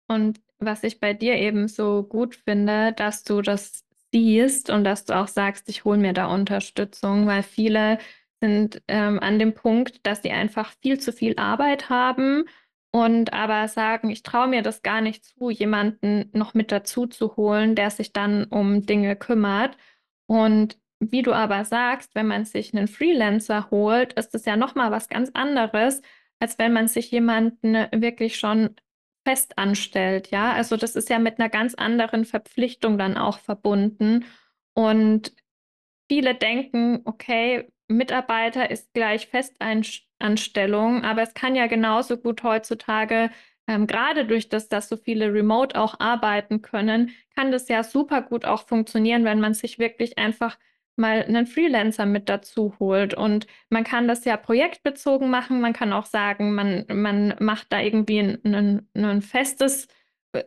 Und 0.08 0.40
was 0.58 0.82
ich 0.84 1.00
bei 1.00 1.14
dir 1.14 1.36
eben 1.36 1.68
so 1.68 2.02
gut 2.04 2.36
finde, 2.36 2.92
dass 2.92 3.24
du 3.24 3.42
das 3.42 3.84
siehst 4.12 4.70
und 4.70 4.84
dass 4.84 5.04
du 5.04 5.14
auch 5.16 5.28
sagst, 5.28 5.68
ich 5.68 5.84
hole 5.84 5.98
mir 5.98 6.12
da 6.12 6.26
Unterstützung, 6.26 7.26
weil 7.26 7.42
viele 7.42 7.98
sind 8.40 8.82
ähm, 8.88 9.20
an 9.20 9.38
dem 9.38 9.54
Punkt, 9.54 10.06
dass 10.06 10.22
sie 10.22 10.30
einfach 10.30 10.72
viel 10.82 11.00
zu 11.00 11.12
viel 11.12 11.34
Arbeit 11.38 11.88
haben 11.90 12.44
und 12.92 13.32
aber 13.32 13.68
sagen, 13.68 14.10
ich 14.10 14.22
traue 14.22 14.48
mir 14.48 14.62
das 14.62 14.82
gar 14.82 15.00
nicht 15.00 15.24
zu, 15.24 15.50
jemanden 15.50 16.30
noch 16.32 16.54
mit 16.54 16.70
dazu 16.70 17.06
zu 17.06 17.36
holen, 17.36 17.74
der 17.74 17.90
sich 17.90 18.12
dann 18.12 18.44
um 18.44 18.86
Dinge 18.86 19.16
kümmert. 19.16 19.76
Und 20.26 20.78
wie 21.00 21.22
du 21.22 21.32
aber 21.32 21.64
sagst, 21.64 22.14
wenn 22.14 22.26
man 22.26 22.44
sich 22.44 22.74
einen 22.74 22.88
Freelancer 22.88 23.70
holt, 23.70 24.12
ist 24.14 24.34
es 24.34 24.44
ja 24.44 24.56
noch 24.56 24.74
mal 24.74 24.90
was 24.90 25.08
ganz 25.08 25.30
anderes, 25.34 26.02
als 26.38 26.58
wenn 26.58 26.72
man 26.72 26.88
sich 26.88 27.10
jemanden 27.10 27.74
wirklich 27.92 28.36
schon 28.38 28.76
fest 29.26 29.58
anstellt, 29.58 30.30
ja. 30.30 30.52
Also 30.52 30.76
das 30.76 30.96
ist 30.96 31.08
ja 31.10 31.18
mit 31.18 31.38
einer 31.40 31.48
ganz 31.48 31.74
anderen 31.74 32.24
Verpflichtung 32.24 32.98
dann 32.98 33.16
auch 33.16 33.38
verbunden. 33.38 34.24
Und 34.74 35.34
viele 36.08 36.34
denken, 36.34 37.00
okay, 37.04 37.72
Mitarbeiter 37.88 38.70
ist 38.70 38.92
gleich 38.94 39.28
Festanstellung, 39.28 41.04
aber 41.04 41.22
es 41.22 41.34
kann 41.34 41.54
ja 41.54 41.66
genauso 41.66 42.16
gut 42.16 42.42
heutzutage, 42.42 43.30
ähm, 43.66 43.86
gerade 43.86 44.26
durch 44.26 44.48
das, 44.48 44.68
dass 44.68 44.88
so 44.88 44.96
viele 44.96 45.32
remote 45.32 45.78
auch 45.80 45.98
arbeiten 46.00 46.62
können, 46.62 47.12
kann 47.34 47.50
das 47.50 47.68
ja 47.68 47.82
super 47.82 48.22
gut 48.22 48.44
auch 48.44 48.66
funktionieren, 48.66 49.24
wenn 49.24 49.40
man 49.40 49.54
sich 49.54 49.78
wirklich 49.78 50.18
einfach 50.18 50.58
mal 50.96 51.22
einen 51.24 51.46
Freelancer 51.46 52.06
mit 52.06 52.28
dazu 52.28 52.74
holt. 52.78 53.14
Und 53.14 53.46
man 53.70 53.84
kann 53.84 54.06
das 54.06 54.24
ja 54.24 54.36
projektbezogen 54.36 55.28
machen. 55.30 55.60
Man 55.60 55.72
kann 55.72 55.92
auch 55.92 56.06
sagen, 56.06 56.54
man, 56.54 56.84
man 56.88 57.34
macht 57.40 57.72
da 57.72 57.80
irgendwie 57.80 58.18
ein, 58.20 58.88
ein 58.94 59.22
festes, 59.22 59.88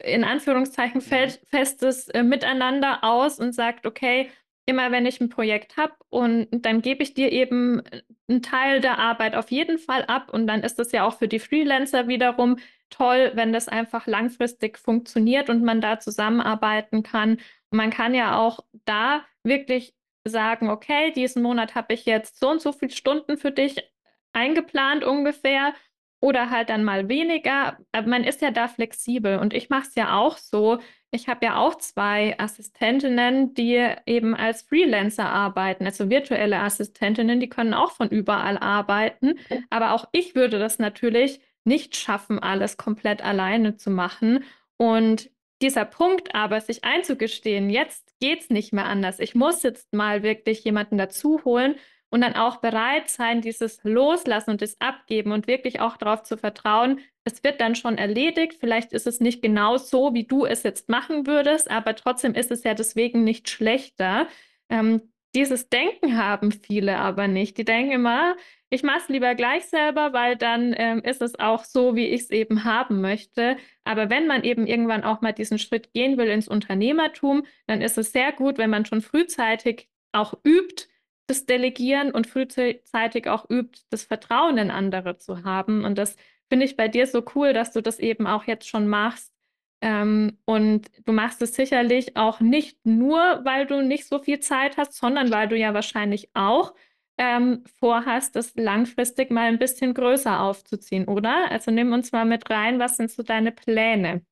in 0.04 0.24
Anführungszeichen 0.24 1.02
Mhm. 1.02 1.32
festes 1.50 2.08
äh, 2.10 2.24
Miteinander 2.24 3.04
aus 3.04 3.40
und 3.40 3.54
sagt, 3.54 3.86
okay, 3.86 4.30
immer 4.68 4.92
wenn 4.92 5.06
ich 5.06 5.22
ein 5.22 5.30
Projekt 5.30 5.78
habe 5.78 5.94
und 6.10 6.48
dann 6.52 6.82
gebe 6.82 7.02
ich 7.02 7.14
dir 7.14 7.32
eben 7.32 7.82
einen 8.28 8.42
Teil 8.44 8.82
der 8.82 9.00
Arbeit 9.00 9.36
auf 9.36 9.50
jeden 9.50 9.80
Fall 9.80 10.04
ab 10.06 10.30
und 10.32 10.46
dann 10.46 10.62
ist 10.62 10.78
das 10.78 10.92
ja 10.92 11.06
auch 11.06 11.18
für 11.18 11.30
die 11.30 11.40
Freelancer 11.40 12.08
wiederum 12.08 12.58
toll, 12.90 13.32
wenn 13.34 13.54
das 13.54 13.70
einfach 13.70 14.08
langfristig 14.08 14.78
funktioniert 14.78 15.50
und 15.50 15.64
man 15.64 15.82
da 15.82 16.00
zusammenarbeiten 16.00 17.02
kann. 17.02 17.38
Man 17.72 17.90
kann 17.92 18.14
ja 18.14 18.38
auch 18.38 18.60
da 18.86 19.24
wirklich 19.44 19.96
sagen, 20.26 20.70
okay, 20.70 21.12
diesen 21.14 21.42
Monat 21.44 21.74
habe 21.74 21.94
ich 21.94 22.06
jetzt 22.06 22.40
so 22.40 22.50
und 22.50 22.62
so 22.62 22.74
viele 22.74 22.92
Stunden 22.92 23.38
für 23.38 23.52
dich 23.52 23.90
eingeplant 24.34 25.06
ungefähr 25.06 25.74
oder 26.20 26.50
halt 26.50 26.70
dann 26.70 26.84
mal 26.84 27.08
weniger. 27.10 27.78
Aber 27.94 28.08
man 28.08 28.24
ist 28.24 28.42
ja 28.42 28.52
da 28.52 28.68
flexibel 28.68 29.40
und 29.40 29.54
ich 29.54 29.70
mache 29.70 29.88
es 29.88 29.96
ja 29.96 30.18
auch 30.18 30.38
so. 30.38 30.80
Ich 31.12 31.30
habe 31.30 31.46
ja 31.46 31.58
auch 31.58 31.76
zwei 31.76 32.38
Assistentinnen, 32.38 33.54
die 33.54 33.94
eben 34.06 34.36
als 34.36 34.64
Freelancer 34.64 35.26
arbeiten, 35.26 35.86
also 35.86 36.10
virtuelle 36.10 36.60
Assistentinnen, 36.60 37.40
die 37.40 37.50
können 37.50 37.74
auch 37.74 37.92
von 37.92 38.10
überall 38.10 38.58
arbeiten. 38.58 39.40
Aber 39.70 39.94
auch 39.94 40.08
ich 40.12 40.36
würde 40.36 40.60
das 40.60 40.80
natürlich 40.80 41.40
nicht 41.64 41.96
schaffen, 41.96 42.40
alles 42.40 42.78
komplett 42.78 43.24
alleine 43.24 43.78
zu 43.78 43.90
machen. 43.90 44.44
Und 44.76 45.30
dieser 45.62 45.86
Punkt 45.86 46.36
aber, 46.36 46.62
sich 46.62 46.84
einzugestehen, 46.84 47.70
jetzt 47.70 48.14
geht's 48.20 48.50
nicht 48.50 48.74
mehr 48.74 48.86
anders. 48.86 49.20
Ich 49.20 49.34
muss 49.34 49.64
jetzt 49.64 49.94
mal 49.94 50.24
wirklich 50.24 50.64
jemanden 50.64 50.98
dazu 50.98 51.44
holen 51.46 51.76
und 52.10 52.22
dann 52.22 52.36
auch 52.36 52.58
bereit 52.58 53.10
sein, 53.10 53.42
dieses 53.42 53.84
Loslassen 53.84 54.52
und 54.52 54.62
das 54.62 54.80
Abgeben 54.80 55.32
und 55.32 55.48
wirklich 55.48 55.80
auch 55.80 55.98
darauf 55.98 56.24
zu 56.24 56.38
vertrauen, 56.38 57.00
es 57.26 57.44
wird 57.44 57.60
dann 57.60 57.76
schon 57.76 57.98
erledigt. 57.98 58.56
Vielleicht 58.60 58.94
ist 58.94 59.08
es 59.08 59.20
nicht 59.20 59.42
genau 59.42 59.78
so, 59.78 60.14
wie 60.14 60.24
du 60.24 60.46
es 60.46 60.64
jetzt 60.64 60.88
machen 60.90 61.28
würdest, 61.28 61.70
aber 61.70 61.96
trotzdem 61.96 62.34
ist 62.34 62.52
es 62.52 62.64
ja 62.64 62.74
deswegen 62.74 63.24
nicht 63.24 63.50
schlechter. 63.50 64.28
Ähm, 64.70 65.02
dieses 65.36 65.70
Denken 65.70 66.18
haben 66.18 66.52
viele 66.52 66.98
aber 66.98 67.28
nicht. 67.28 67.58
Die 67.58 67.66
denken 67.66 67.92
immer, 67.92 68.36
ich 68.70 68.84
mache 68.84 69.00
es 69.00 69.10
lieber 69.10 69.36
gleich 69.36 69.66
selber, 69.66 70.14
weil 70.14 70.36
dann 70.36 70.74
ähm, 70.78 71.02
ist 71.04 71.22
es 71.22 71.38
auch 71.38 71.64
so, 71.64 71.96
wie 71.96 72.08
ich 72.08 72.22
es 72.22 72.30
eben 72.32 72.64
haben 72.64 73.02
möchte. 73.02 73.58
Aber 73.84 74.10
wenn 74.10 74.28
man 74.28 74.44
eben 74.44 74.66
irgendwann 74.66 75.04
auch 75.04 75.22
mal 75.22 75.34
diesen 75.34 75.60
Schritt 75.60 75.94
gehen 75.94 76.18
will 76.18 76.28
ins 76.28 76.48
Unternehmertum, 76.48 77.46
dann 77.68 77.82
ist 77.82 77.98
es 77.98 78.12
sehr 78.12 78.32
gut, 78.32 78.58
wenn 78.58 78.70
man 78.70 78.86
schon 78.86 79.02
frühzeitig 79.02 79.90
auch 80.12 80.34
übt, 80.46 80.88
das 81.28 81.46
Delegieren 81.46 82.12
und 82.12 82.28
frühzeitig 82.28 83.28
auch 83.28 83.50
übt, 83.50 83.82
das 83.90 84.04
Vertrauen 84.04 84.58
in 84.58 84.72
andere 84.72 85.18
zu 85.18 85.44
haben. 85.44 85.86
Und 85.86 85.98
das 85.98 86.16
finde 86.50 86.66
ich 86.66 86.78
bei 86.78 86.88
dir 86.88 87.06
so 87.08 87.24
cool, 87.36 87.54
dass 87.54 87.74
du 87.74 87.82
das 87.82 88.00
eben 88.00 88.28
auch 88.28 88.46
jetzt 88.46 88.68
schon 88.68 88.88
machst. 88.88 89.34
Ähm, 89.82 90.40
und 90.46 90.88
du 91.06 91.12
machst 91.12 91.42
es 91.42 91.54
sicherlich 91.54 92.18
auch 92.18 92.40
nicht 92.40 92.84
nur, 92.86 93.42
weil 93.44 93.68
du 93.68 93.82
nicht 93.82 94.08
so 94.08 94.20
viel 94.20 94.40
Zeit 94.40 94.78
hast, 94.78 94.94
sondern 94.94 95.30
weil 95.32 95.48
du 95.48 95.58
ja 95.58 95.74
wahrscheinlich 95.74 96.30
auch 96.34 96.74
ähm, 97.20 97.64
vorhast, 97.80 98.36
das 98.36 98.54
langfristig 98.56 99.30
mal 99.32 99.48
ein 99.48 99.60
bisschen 99.60 99.94
größer 99.94 100.40
aufzuziehen, 100.40 101.06
oder? 101.06 101.52
Also 101.52 101.72
nimm 101.72 101.92
uns 101.92 102.12
mal 102.12 102.26
mit 102.26 102.50
rein, 102.50 102.80
was 102.80 102.98
sind 102.98 103.12
so 103.12 103.24
deine 103.24 103.52
Pläne, 103.52 104.24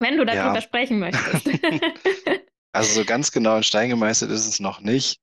wenn 0.00 0.16
du 0.16 0.24
darüber 0.24 0.54
Ja, 0.54 0.60
sprechen 0.60 0.98
möchtest. 0.98 1.48
also 2.72 3.00
so 3.00 3.04
ganz 3.04 3.32
genau 3.32 3.56
in 3.56 3.62
Stein 3.62 3.90
gemeißelt 3.90 4.30
ist 4.30 4.46
es 4.46 4.60
noch 4.60 4.80
nicht. 4.80 5.20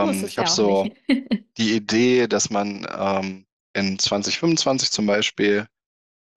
Muss 0.00 0.22
Ähm, 0.22 0.26
ich 0.26 0.38
habe 0.38 0.48
so 0.48 0.88
die 1.58 1.74
Idee, 1.76 2.28
dass 2.28 2.50
man 2.50 2.86
ähm, 2.96 3.46
in 3.74 3.98
2025 3.98 4.90
zum 4.90 5.06
Beispiel 5.06 5.68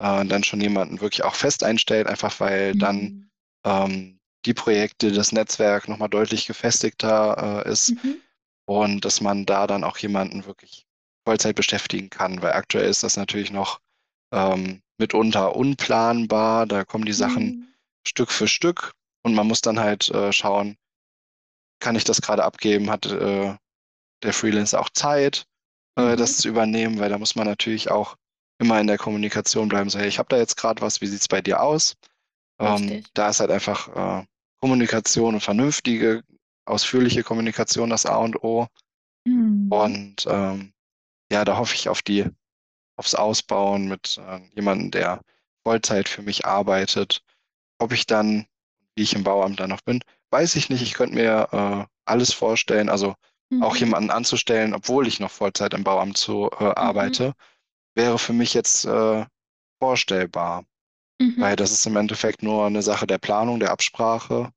äh, 0.00 0.24
dann 0.26 0.44
schon 0.44 0.60
jemanden 0.60 1.00
wirklich 1.00 1.24
auch 1.24 1.34
fest 1.34 1.64
einstellt, 1.64 2.06
einfach 2.06 2.40
weil 2.40 2.74
dann 2.76 3.12
Mhm. 3.14 3.30
ähm, 3.66 4.20
die 4.46 4.54
Projekte, 4.54 5.12
das 5.12 5.32
Netzwerk 5.32 5.88
nochmal 5.88 6.08
deutlich 6.10 6.46
gefestigter 6.46 7.64
äh, 7.66 7.70
ist 7.70 7.90
Mhm. 7.90 8.22
und 8.66 9.04
dass 9.04 9.20
man 9.20 9.46
da 9.46 9.66
dann 9.66 9.84
auch 9.84 9.98
jemanden 9.98 10.46
wirklich 10.46 10.86
Vollzeit 11.26 11.56
beschäftigen 11.56 12.10
kann, 12.10 12.42
weil 12.42 12.52
aktuell 12.52 12.88
ist 12.88 13.02
das 13.02 13.16
natürlich 13.16 13.50
noch 13.50 13.80
ähm, 14.32 14.82
mitunter 14.98 15.56
unplanbar. 15.56 16.66
Da 16.66 16.84
kommen 16.84 17.04
die 17.06 17.12
Sachen 17.12 17.56
Mhm. 17.56 17.68
Stück 18.06 18.30
für 18.30 18.48
Stück 18.48 18.92
und 19.22 19.34
man 19.34 19.46
muss 19.46 19.60
dann 19.62 19.80
halt 19.80 20.10
äh, 20.10 20.32
schauen, 20.32 20.76
kann 21.84 21.96
ich 21.96 22.04
das 22.04 22.22
gerade 22.22 22.44
abgeben? 22.44 22.90
Hat 22.90 23.04
äh, 23.06 23.54
der 24.22 24.32
Freelancer 24.32 24.80
auch 24.80 24.88
Zeit, 24.88 25.46
äh, 25.98 26.12
Mhm. 26.12 26.16
das 26.16 26.38
zu 26.38 26.48
übernehmen? 26.48 26.98
Weil 26.98 27.10
da 27.10 27.18
muss 27.18 27.36
man 27.36 27.46
natürlich 27.46 27.90
auch 27.90 28.16
immer 28.58 28.80
in 28.80 28.86
der 28.86 28.96
Kommunikation 28.96 29.68
bleiben. 29.68 29.90
So, 29.90 29.98
hey, 29.98 30.08
ich 30.08 30.18
habe 30.18 30.30
da 30.30 30.38
jetzt 30.38 30.56
gerade 30.56 30.80
was, 30.80 31.02
wie 31.02 31.06
sieht 31.06 31.20
es 31.20 31.28
bei 31.28 31.42
dir 31.42 31.62
aus? 31.62 31.94
Ähm, 32.58 33.04
da 33.12 33.28
ist 33.28 33.40
halt 33.40 33.50
einfach 33.50 33.88
äh, 34.22 34.26
Kommunikation 34.60 35.34
und 35.34 35.42
vernünftige, 35.42 36.22
ausführliche 36.64 37.22
Kommunikation 37.22 37.90
das 37.90 38.06
A 38.06 38.16
und 38.16 38.42
O. 38.42 38.66
Mhm. 39.26 39.70
Und 39.70 40.26
ähm, 40.26 40.72
ja, 41.30 41.44
da 41.44 41.58
hoffe 41.58 41.74
ich 41.74 41.90
auf 41.90 42.00
die, 42.00 42.24
aufs 42.96 43.14
Ausbauen 43.14 43.88
mit 43.88 44.18
äh, 44.18 44.40
jemandem, 44.54 44.90
der 44.90 45.20
Vollzeit 45.66 46.08
für 46.08 46.22
mich 46.22 46.46
arbeitet. 46.46 47.22
Ob 47.78 47.92
ich 47.92 48.06
dann, 48.06 48.46
wie 48.94 49.02
ich 49.02 49.14
im 49.14 49.24
Bauamt 49.24 49.60
dann 49.60 49.70
noch 49.70 49.82
bin, 49.82 50.00
weiß 50.34 50.56
ich 50.56 50.68
nicht. 50.68 50.82
Ich 50.82 50.94
könnte 50.94 51.14
mir 51.14 51.48
äh, 51.52 51.86
alles 52.06 52.32
vorstellen, 52.34 52.88
also 52.88 53.14
auch 53.60 53.74
Mhm. 53.74 53.80
jemanden 53.80 54.10
anzustellen, 54.10 54.74
obwohl 54.74 55.06
ich 55.06 55.20
noch 55.20 55.30
Vollzeit 55.30 55.74
im 55.74 55.84
Bauamt 55.84 56.16
zu, 56.16 56.50
äh, 56.58 56.64
Mhm. 56.64 56.72
arbeite, 56.76 57.34
wäre 57.94 58.18
für 58.18 58.32
mich 58.34 58.54
jetzt 58.54 58.84
äh, 58.86 59.26
vorstellbar, 59.80 60.64
Mhm. 61.20 61.40
weil 61.40 61.56
das 61.56 61.72
ist 61.72 61.86
im 61.86 61.96
Endeffekt 61.96 62.42
nur 62.42 62.66
eine 62.66 62.82
Sache 62.82 63.06
der 63.06 63.18
Planung, 63.18 63.60
der 63.60 63.70
Absprache 63.70 64.52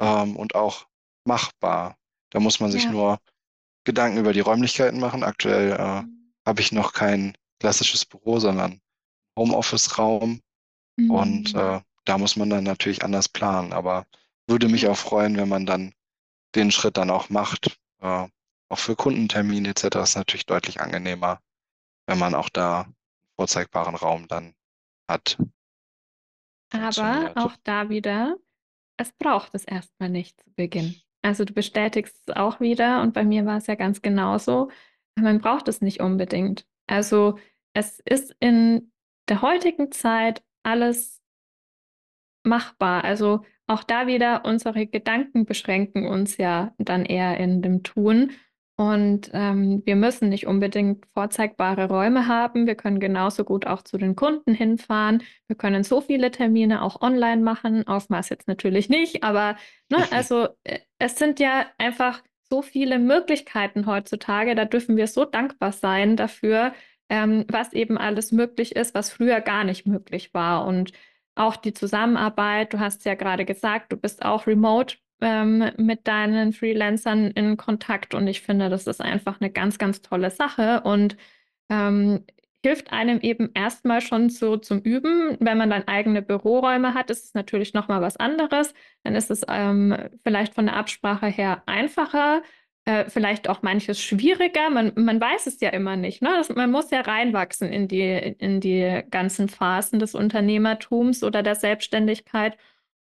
ähm, 0.00 0.36
und 0.36 0.54
auch 0.54 0.86
machbar. 1.26 1.96
Da 2.30 2.40
muss 2.40 2.60
man 2.60 2.72
sich 2.72 2.84
Ja. 2.84 2.92
nur 2.92 3.18
Gedanken 3.84 4.18
über 4.18 4.32
die 4.32 4.40
Räumlichkeiten 4.40 5.00
machen. 5.00 5.24
Aktuell 5.24 5.72
äh, 5.72 6.04
habe 6.46 6.60
ich 6.60 6.72
noch 6.72 6.94
kein 6.94 7.36
klassisches 7.60 8.06
Büro, 8.06 8.40
sondern 8.40 8.80
Homeoffice-Raum. 9.38 10.40
Und 11.08 11.54
Mhm. 11.54 11.60
äh, 11.60 11.80
da 12.04 12.18
muss 12.18 12.36
man 12.36 12.50
dann 12.50 12.64
natürlich 12.64 13.04
anders 13.04 13.28
planen. 13.28 13.72
Aber 13.72 14.06
würde 14.52 14.68
mich 14.68 14.82
Ja. 14.82 14.90
auch 14.90 14.98
freuen, 14.98 15.36
wenn 15.38 15.48
man 15.50 15.66
dann 15.66 15.94
den 16.54 16.70
Schritt 16.70 16.98
dann 16.98 17.10
auch 17.10 17.30
macht. 17.30 17.78
Äh, 18.00 18.28
auch 18.70 18.78
für 18.78 18.96
Kundentermine 18.96 19.70
etc. 19.70 19.96
ist 20.02 20.16
natürlich 20.16 20.46
deutlich 20.46 20.80
angenehmer, 20.80 21.40
wenn 22.06 22.18
man 22.18 22.34
auch 22.34 22.50
da 22.50 22.86
vorzeigbaren 23.36 23.96
Raum 23.96 24.28
dann 24.28 24.54
hat. 25.08 25.38
Aber 26.70 27.32
auch 27.36 27.56
da 27.64 27.88
wieder, 27.90 28.36
es 28.96 29.12
braucht 29.12 29.54
es 29.54 29.64
erstmal 29.64 30.08
nicht 30.10 30.40
zu 30.40 30.50
Beginn. 30.54 30.96
Also 31.22 31.44
du 31.44 31.52
bestätigst 31.54 32.16
es 32.28 32.36
auch 32.36 32.60
wieder 32.60 33.02
und 33.02 33.14
bei 33.14 33.24
mir 33.24 33.46
war 33.46 33.58
es 33.58 33.66
ja 33.66 33.74
ganz 33.74 34.02
genauso. 34.02 34.70
Man 35.16 35.40
braucht 35.40 35.68
es 35.68 35.80
nicht 35.80 36.00
unbedingt. 36.00 36.66
Also 36.86 37.38
es 37.74 38.00
ist 38.00 38.34
in 38.40 38.92
der 39.28 39.42
heutigen 39.42 39.92
Zeit 39.92 40.42
alles 40.62 41.21
machbar. 42.44 43.04
Also 43.04 43.42
auch 43.66 43.84
da 43.84 44.06
wieder, 44.06 44.44
unsere 44.44 44.86
Gedanken 44.86 45.46
beschränken 45.46 46.06
uns 46.06 46.36
ja 46.36 46.74
dann 46.78 47.04
eher 47.04 47.38
in 47.38 47.62
dem 47.62 47.82
Tun. 47.82 48.32
Und 48.76 49.30
ähm, 49.34 49.82
wir 49.84 49.96
müssen 49.96 50.28
nicht 50.30 50.46
unbedingt 50.46 51.06
vorzeigbare 51.14 51.88
Räume 51.88 52.26
haben. 52.26 52.66
Wir 52.66 52.74
können 52.74 53.00
genauso 53.00 53.44
gut 53.44 53.66
auch 53.66 53.82
zu 53.82 53.98
den 53.98 54.16
Kunden 54.16 54.54
hinfahren. 54.54 55.22
Wir 55.46 55.56
können 55.56 55.84
so 55.84 56.00
viele 56.00 56.30
Termine 56.30 56.82
auch 56.82 57.00
online 57.00 57.42
machen. 57.42 57.86
Aufmaß 57.86 58.30
jetzt 58.30 58.48
natürlich 58.48 58.88
nicht, 58.88 59.22
aber 59.22 59.56
ne, 59.90 59.98
also 60.10 60.48
äh, 60.64 60.80
es 60.98 61.16
sind 61.16 61.38
ja 61.38 61.66
einfach 61.78 62.22
so 62.50 62.62
viele 62.62 62.98
Möglichkeiten 62.98 63.86
heutzutage. 63.86 64.54
Da 64.54 64.64
dürfen 64.64 64.96
wir 64.96 65.06
so 65.06 65.24
dankbar 65.26 65.72
sein 65.72 66.16
dafür, 66.16 66.72
ähm, 67.08 67.44
was 67.48 67.72
eben 67.74 67.98
alles 67.98 68.32
möglich 68.32 68.74
ist, 68.74 68.94
was 68.94 69.10
früher 69.10 69.40
gar 69.40 69.64
nicht 69.64 69.86
möglich 69.86 70.32
war. 70.34 70.66
Und 70.66 70.92
auch 71.34 71.56
die 71.56 71.72
Zusammenarbeit, 71.72 72.72
du 72.72 72.80
hast 72.80 73.04
ja 73.04 73.14
gerade 73.14 73.44
gesagt, 73.44 73.92
du 73.92 73.96
bist 73.96 74.24
auch 74.24 74.46
remote 74.46 74.96
ähm, 75.20 75.70
mit 75.78 76.06
deinen 76.06 76.52
Freelancern 76.52 77.30
in 77.30 77.56
Kontakt 77.56 78.14
und 78.14 78.26
ich 78.26 78.42
finde, 78.42 78.68
das 78.68 78.86
ist 78.86 79.00
einfach 79.00 79.40
eine 79.40 79.50
ganz, 79.50 79.78
ganz 79.78 80.02
tolle 80.02 80.30
Sache 80.30 80.82
und 80.84 81.16
ähm, 81.70 82.24
hilft 82.64 82.92
einem 82.92 83.20
eben 83.20 83.50
erstmal 83.54 84.00
schon 84.00 84.30
so 84.30 84.56
zum 84.56 84.80
Üben. 84.80 85.36
Wenn 85.40 85.58
man 85.58 85.70
dann 85.70 85.88
eigene 85.88 86.22
Büroräume 86.22 86.94
hat, 86.94 87.10
ist 87.10 87.24
es 87.24 87.34
natürlich 87.34 87.74
nochmal 87.74 88.00
was 88.00 88.16
anderes. 88.16 88.72
Dann 89.02 89.14
ist 89.16 89.30
es 89.30 89.42
ähm, 89.48 89.96
vielleicht 90.22 90.54
von 90.54 90.66
der 90.66 90.76
Absprache 90.76 91.26
her 91.26 91.62
einfacher. 91.66 92.42
Äh, 92.84 93.08
vielleicht 93.08 93.48
auch 93.48 93.62
manches 93.62 94.00
schwieriger. 94.00 94.68
Man, 94.68 94.92
man 94.96 95.20
weiß 95.20 95.46
es 95.46 95.60
ja 95.60 95.68
immer 95.68 95.96
nicht. 95.96 96.20
Ne? 96.20 96.30
Das, 96.36 96.48
man 96.48 96.72
muss 96.72 96.90
ja 96.90 97.00
reinwachsen 97.02 97.68
in 97.72 97.86
die, 97.86 98.34
in 98.38 98.60
die 98.60 99.02
ganzen 99.08 99.48
Phasen 99.48 100.00
des 100.00 100.16
Unternehmertums 100.16 101.22
oder 101.22 101.44
der 101.44 101.54
Selbstständigkeit. 101.54 102.56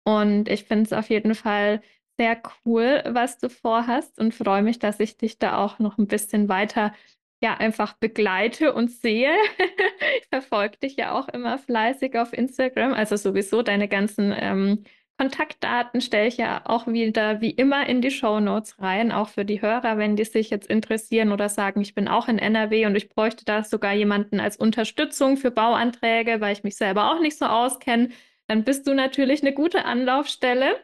Und 0.05 0.49
ich 0.49 0.65
finde 0.65 0.85
es 0.85 0.93
auf 0.93 1.11
jeden 1.11 1.35
Fall 1.37 1.81
sehr 2.19 2.43
cool, 2.67 3.05
was 3.07 3.39
du 3.39 3.49
vorhast 3.49 4.19
und 4.19 4.35
freue 4.35 4.63
mich, 4.63 4.81
dass 4.81 4.99
ich 4.99 5.17
dich 5.17 5.39
da 5.39 5.59
auch 5.59 5.79
noch 5.79 5.99
ein 5.99 6.09
bisschen 6.09 6.49
weiter 6.49 6.93
ja 7.41 7.55
einfach 7.57 7.95
begleite 7.95 8.73
und 8.75 8.91
sehe. 8.91 9.33
ich 10.21 10.27
verfolge 10.29 10.79
dich 10.79 10.97
ja 10.97 11.13
auch 11.13 11.29
immer 11.29 11.59
fleißig 11.59 12.19
auf 12.19 12.33
Instagram, 12.33 12.95
also 12.95 13.17
sowieso 13.17 13.63
deine 13.63 13.89
ganzen 13.89 14.35
ähm, 14.37 14.85
Kontaktdaten 15.19 16.01
stelle 16.01 16.29
ich 16.29 16.37
ja 16.37 16.63
auch 16.65 16.87
wieder 16.87 17.41
wie 17.41 17.51
immer 17.51 17.89
in 17.89 18.01
die 18.01 18.13
Show 18.13 18.39
Notes 18.39 18.81
rein, 18.81 19.11
auch 19.11 19.29
für 19.29 19.45
die 19.45 19.61
Hörer, 19.61 19.99
wenn 19.99 20.15
die 20.15 20.25
sich 20.25 20.49
jetzt 20.49 20.69
interessieren 20.71 21.33
oder 21.33 21.49
sagen, 21.49 21.81
ich 21.81 21.97
bin 21.97 22.07
auch 22.07 22.29
in 22.29 22.39
NRW 22.39 22.87
und 22.87 22.95
ich 22.95 23.09
bräuchte 23.09 23.45
da 23.45 23.65
sogar 23.65 23.93
jemanden 23.95 24.39
als 24.39 24.57
Unterstützung 24.57 25.37
für 25.37 25.51
Bauanträge, 25.51 26.41
weil 26.41 26.53
ich 26.53 26.63
mich 26.63 26.77
selber 26.77 27.11
auch 27.11 27.21
nicht 27.21 27.37
so 27.37 27.47
auskenne, 27.47 28.11
dann 28.47 28.63
bist 28.63 28.87
du 28.87 28.95
natürlich 28.95 29.43
eine 29.43 29.53
gute 29.53 29.85
Anlaufstelle. 29.85 30.77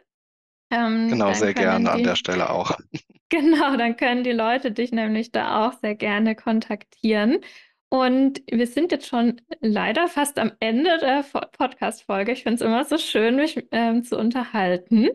Ähm, 0.69 1.07
genau, 1.09 1.31
sehr 1.33 1.53
gerne 1.53 1.85
die, 1.85 1.91
an 1.91 2.03
der 2.03 2.15
Stelle 2.15 2.49
auch. 2.49 2.77
Genau, 3.29 3.75
dann 3.75 3.97
können 3.97 4.23
die 4.23 4.31
Leute 4.31 4.71
dich 4.71 4.91
nämlich 4.91 5.31
da 5.31 5.65
auch 5.65 5.73
sehr 5.73 5.95
gerne 5.95 6.35
kontaktieren. 6.35 7.39
Und 7.89 8.41
wir 8.51 8.67
sind 8.67 8.91
jetzt 8.91 9.07
schon 9.07 9.41
leider 9.61 10.07
fast 10.07 10.39
am 10.39 10.51
Ende 10.59 10.97
der 10.99 11.23
Podcast-Folge. 11.57 12.31
Ich 12.31 12.43
finde 12.43 12.55
es 12.55 12.61
immer 12.61 12.83
so 12.83 12.97
schön, 12.97 13.35
mich 13.35 13.67
ähm, 13.71 14.03
zu 14.03 14.17
unterhalten. 14.17 15.09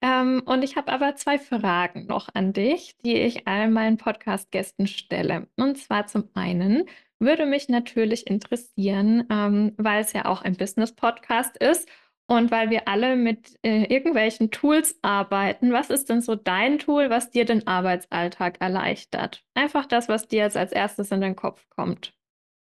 Ähm, 0.00 0.42
und 0.44 0.62
ich 0.62 0.76
habe 0.76 0.92
aber 0.92 1.16
zwei 1.16 1.38
Fragen 1.38 2.06
noch 2.06 2.28
an 2.34 2.52
dich, 2.52 2.96
die 3.04 3.16
ich 3.16 3.46
all 3.46 3.70
meinen 3.70 3.96
Podcast-Gästen 3.96 4.86
stelle. 4.86 5.48
Und 5.56 5.78
zwar 5.78 6.06
zum 6.06 6.28
einen 6.34 6.84
würde 7.18 7.46
mich 7.46 7.68
natürlich 7.68 8.26
interessieren, 8.26 9.26
ähm, 9.30 9.72
weil 9.76 10.02
es 10.02 10.12
ja 10.12 10.26
auch 10.26 10.42
ein 10.42 10.56
Business-Podcast 10.56 11.56
ist 11.56 11.88
und 12.26 12.50
weil 12.50 12.70
wir 12.70 12.88
alle 12.88 13.16
mit 13.16 13.58
äh, 13.62 13.84
irgendwelchen 13.84 14.50
Tools 14.50 14.96
arbeiten, 15.02 15.72
was 15.72 15.90
ist 15.90 16.08
denn 16.08 16.22
so 16.22 16.34
dein 16.34 16.78
Tool, 16.78 17.10
was 17.10 17.30
dir 17.30 17.44
den 17.44 17.66
Arbeitsalltag 17.66 18.60
erleichtert? 18.60 19.44
Einfach 19.54 19.86
das, 19.86 20.08
was 20.08 20.26
dir 20.26 20.44
jetzt 20.44 20.56
als 20.56 20.72
erstes 20.72 21.10
in 21.10 21.20
den 21.20 21.36
Kopf 21.36 21.66
kommt. 21.68 22.14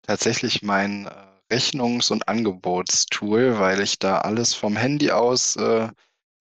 Tatsächlich 0.02 0.62
mein 0.62 1.06
äh, 1.06 1.54
Rechnungs- 1.54 2.10
und 2.12 2.28
Angebotstool, 2.28 3.58
weil 3.58 3.80
ich 3.80 3.98
da 3.98 4.18
alles 4.18 4.52
vom 4.52 4.76
Handy 4.76 5.10
aus 5.10 5.56
äh, 5.56 5.88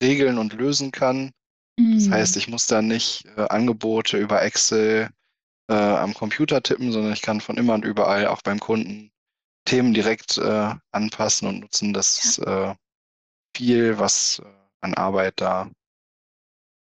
regeln 0.03 0.37
und 0.37 0.53
lösen 0.53 0.91
kann. 0.91 1.31
Mhm. 1.79 1.93
Das 1.95 2.09
heißt, 2.09 2.37
ich 2.37 2.49
muss 2.49 2.67
da 2.67 2.81
nicht 2.81 3.25
äh, 3.37 3.47
Angebote 3.47 4.17
über 4.17 4.41
Excel 4.41 5.09
äh, 5.69 5.73
am 5.73 6.13
Computer 6.13 6.61
tippen, 6.61 6.91
sondern 6.91 7.13
ich 7.13 7.21
kann 7.21 7.39
von 7.39 7.55
immer 7.55 7.75
und 7.75 7.85
überall 7.85 8.27
auch 8.27 8.41
beim 8.41 8.59
Kunden 8.59 9.11
Themen 9.63 9.93
direkt 9.93 10.37
äh, 10.37 10.75
anpassen 10.91 11.47
und 11.47 11.59
nutzen. 11.61 11.93
Das 11.93 12.37
ja 12.45 12.75
viel, 13.55 13.97
was 13.97 14.39
äh, 14.39 14.47
an 14.81 14.93
Arbeit 14.93 15.35
da 15.37 15.69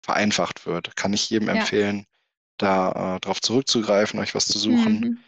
vereinfacht 0.05 0.67
wird. 0.67 0.97
Kann 0.97 1.13
ich 1.13 1.31
jedem 1.31 1.49
ja. 1.49 1.55
empfehlen, 1.55 2.07
da 2.59 3.17
äh, 3.17 3.21
darauf 3.21 3.41
zurückzugreifen, 3.41 4.21
euch 4.21 4.35
was 4.35 4.47
zu 4.47 4.59
suchen, 4.59 5.01
mhm. 5.01 5.19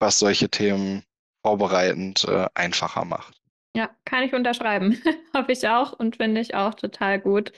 was 0.00 0.18
solche 0.18 0.48
Themen 0.48 1.04
vorbereitend 1.42 2.24
äh, 2.24 2.46
einfacher 2.54 3.04
macht. 3.04 3.40
Ja, 3.76 3.90
kann 4.04 4.24
ich 4.24 4.34
unterschreiben. 4.34 5.00
Habe 5.34 5.52
ich 5.52 5.66
auch 5.68 5.92
und 5.92 6.16
finde 6.16 6.40
ich 6.40 6.54
auch 6.54 6.74
total 6.74 7.20
gut. 7.20 7.52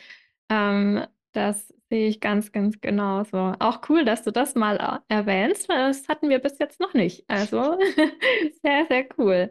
Ähm, 0.51 1.07
das 1.33 1.73
sehe 1.89 2.09
ich 2.09 2.21
ganz, 2.21 2.53
ganz 2.53 2.81
genauso. 2.81 3.55
Auch 3.59 3.81
cool, 3.89 4.05
dass 4.05 4.23
du 4.23 4.31
das 4.31 4.55
mal 4.55 4.77
äh, 5.09 5.15
erwähnst, 5.15 5.69
weil 5.69 5.89
das 5.89 6.09
hatten 6.09 6.29
wir 6.29 6.39
bis 6.39 6.59
jetzt 6.59 6.81
noch 6.81 6.95
nicht. 6.95 7.25
Also 7.29 7.79
sehr, 8.63 8.87
sehr 8.89 9.07
cool. 9.19 9.51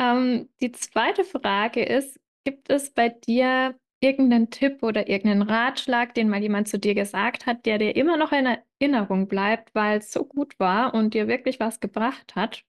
Ähm, 0.00 0.48
die 0.60 0.72
zweite 0.72 1.24
Frage 1.24 1.84
ist, 1.84 2.18
Gibt 2.48 2.70
es 2.70 2.88
bei 2.88 3.10
dir 3.10 3.78
irgendeinen 4.00 4.48
Tipp 4.48 4.82
oder 4.82 5.06
irgendeinen 5.06 5.42
Ratschlag, 5.42 6.14
den 6.14 6.30
mal 6.30 6.40
jemand 6.40 6.66
zu 6.66 6.78
dir 6.78 6.94
gesagt 6.94 7.44
hat, 7.44 7.66
der 7.66 7.76
dir 7.76 7.94
immer 7.94 8.16
noch 8.16 8.32
in 8.32 8.56
Erinnerung 8.80 9.28
bleibt, 9.28 9.74
weil 9.74 9.98
es 9.98 10.10
so 10.10 10.24
gut 10.24 10.58
war 10.58 10.94
und 10.94 11.12
dir 11.12 11.28
wirklich 11.28 11.60
was 11.60 11.78
gebracht 11.78 12.36
hat? 12.36 12.64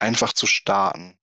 Einfach 0.00 0.34
zu 0.34 0.44
starten. 0.44 1.16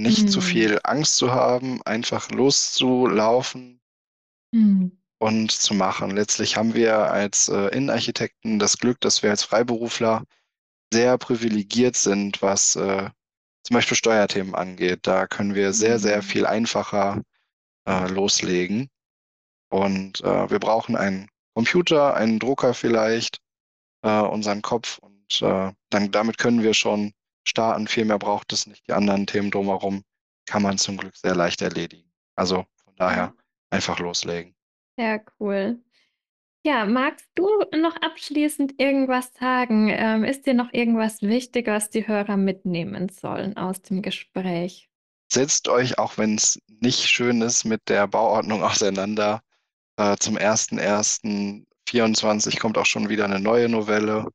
Nicht 0.00 0.22
mhm. 0.22 0.28
zu 0.28 0.40
viel 0.40 0.78
Angst 0.84 1.16
zu 1.16 1.32
haben, 1.32 1.82
einfach 1.82 2.30
loszulaufen 2.30 3.80
mhm. 4.52 4.96
und 5.18 5.50
zu 5.50 5.74
machen. 5.74 6.12
Letztlich 6.12 6.56
haben 6.56 6.74
wir 6.74 7.10
als 7.10 7.48
äh, 7.48 7.74
Innenarchitekten 7.76 8.60
das 8.60 8.78
Glück, 8.78 9.00
dass 9.00 9.24
wir 9.24 9.30
als 9.30 9.42
Freiberufler 9.42 10.22
sehr 10.92 11.18
privilegiert 11.18 11.96
sind, 11.96 12.40
was 12.40 12.76
äh, 12.76 13.10
zum 13.64 13.74
Beispiel 13.74 13.96
Steuerthemen 13.96 14.54
angeht. 14.54 15.00
Da 15.08 15.26
können 15.26 15.56
wir 15.56 15.72
sehr, 15.72 15.98
sehr 15.98 16.18
mhm. 16.18 16.22
viel 16.22 16.46
einfacher 16.46 17.20
äh, 17.88 18.06
loslegen. 18.08 18.88
Und 19.70 20.20
äh, 20.20 20.50
wir 20.50 20.58
brauchen 20.58 20.96
einen 20.96 21.28
Computer, 21.54 22.14
einen 22.14 22.38
Drucker 22.38 22.74
vielleicht, 22.74 23.40
äh, 24.02 24.20
unseren 24.20 24.62
Kopf 24.62 24.98
und 24.98 25.42
äh, 25.42 25.72
dann 25.90 26.12
damit 26.12 26.38
können 26.38 26.62
wir 26.62 26.74
schon 26.74 27.12
starten. 27.44 27.88
Viel 27.88 28.04
mehr 28.04 28.18
braucht 28.18 28.52
es 28.52 28.66
nicht. 28.66 28.86
Die 28.86 28.92
anderen 28.92 29.26
Themen 29.26 29.50
drumherum 29.50 30.02
kann 30.46 30.62
man 30.62 30.78
zum 30.78 30.96
Glück 30.96 31.16
sehr 31.16 31.34
leicht 31.34 31.60
erledigen. 31.62 32.10
Also 32.36 32.64
von 32.84 32.94
daher 32.96 33.34
einfach 33.70 33.98
loslegen. 33.98 34.54
Sehr 34.96 35.24
cool. 35.40 35.82
Ja, 36.64 36.84
magst 36.84 37.28
du 37.34 37.46
noch 37.76 37.96
abschließend 37.96 38.80
irgendwas 38.80 39.32
sagen? 39.34 39.88
Ähm, 39.90 40.24
ist 40.24 40.46
dir 40.46 40.54
noch 40.54 40.72
irgendwas 40.72 41.22
wichtig, 41.22 41.66
was 41.66 41.90
die 41.90 42.06
Hörer 42.06 42.36
mitnehmen 42.36 43.08
sollen 43.08 43.56
aus 43.56 43.80
dem 43.82 44.02
Gespräch? 44.02 44.87
Setzt 45.32 45.68
euch, 45.68 45.98
auch 45.98 46.18
wenn 46.18 46.34
es 46.36 46.60
nicht 46.80 47.08
schön 47.08 47.40
ist, 47.42 47.64
mit 47.64 47.88
der 47.88 48.06
Bauordnung 48.06 48.62
auseinander. 48.64 49.42
Äh, 49.96 50.16
zum 50.18 50.36
1.1.24 50.36 52.58
kommt 52.58 52.78
auch 52.78 52.86
schon 52.86 53.08
wieder 53.08 53.24
eine 53.24 53.40
neue 53.40 53.68
Novelle. 53.68 54.26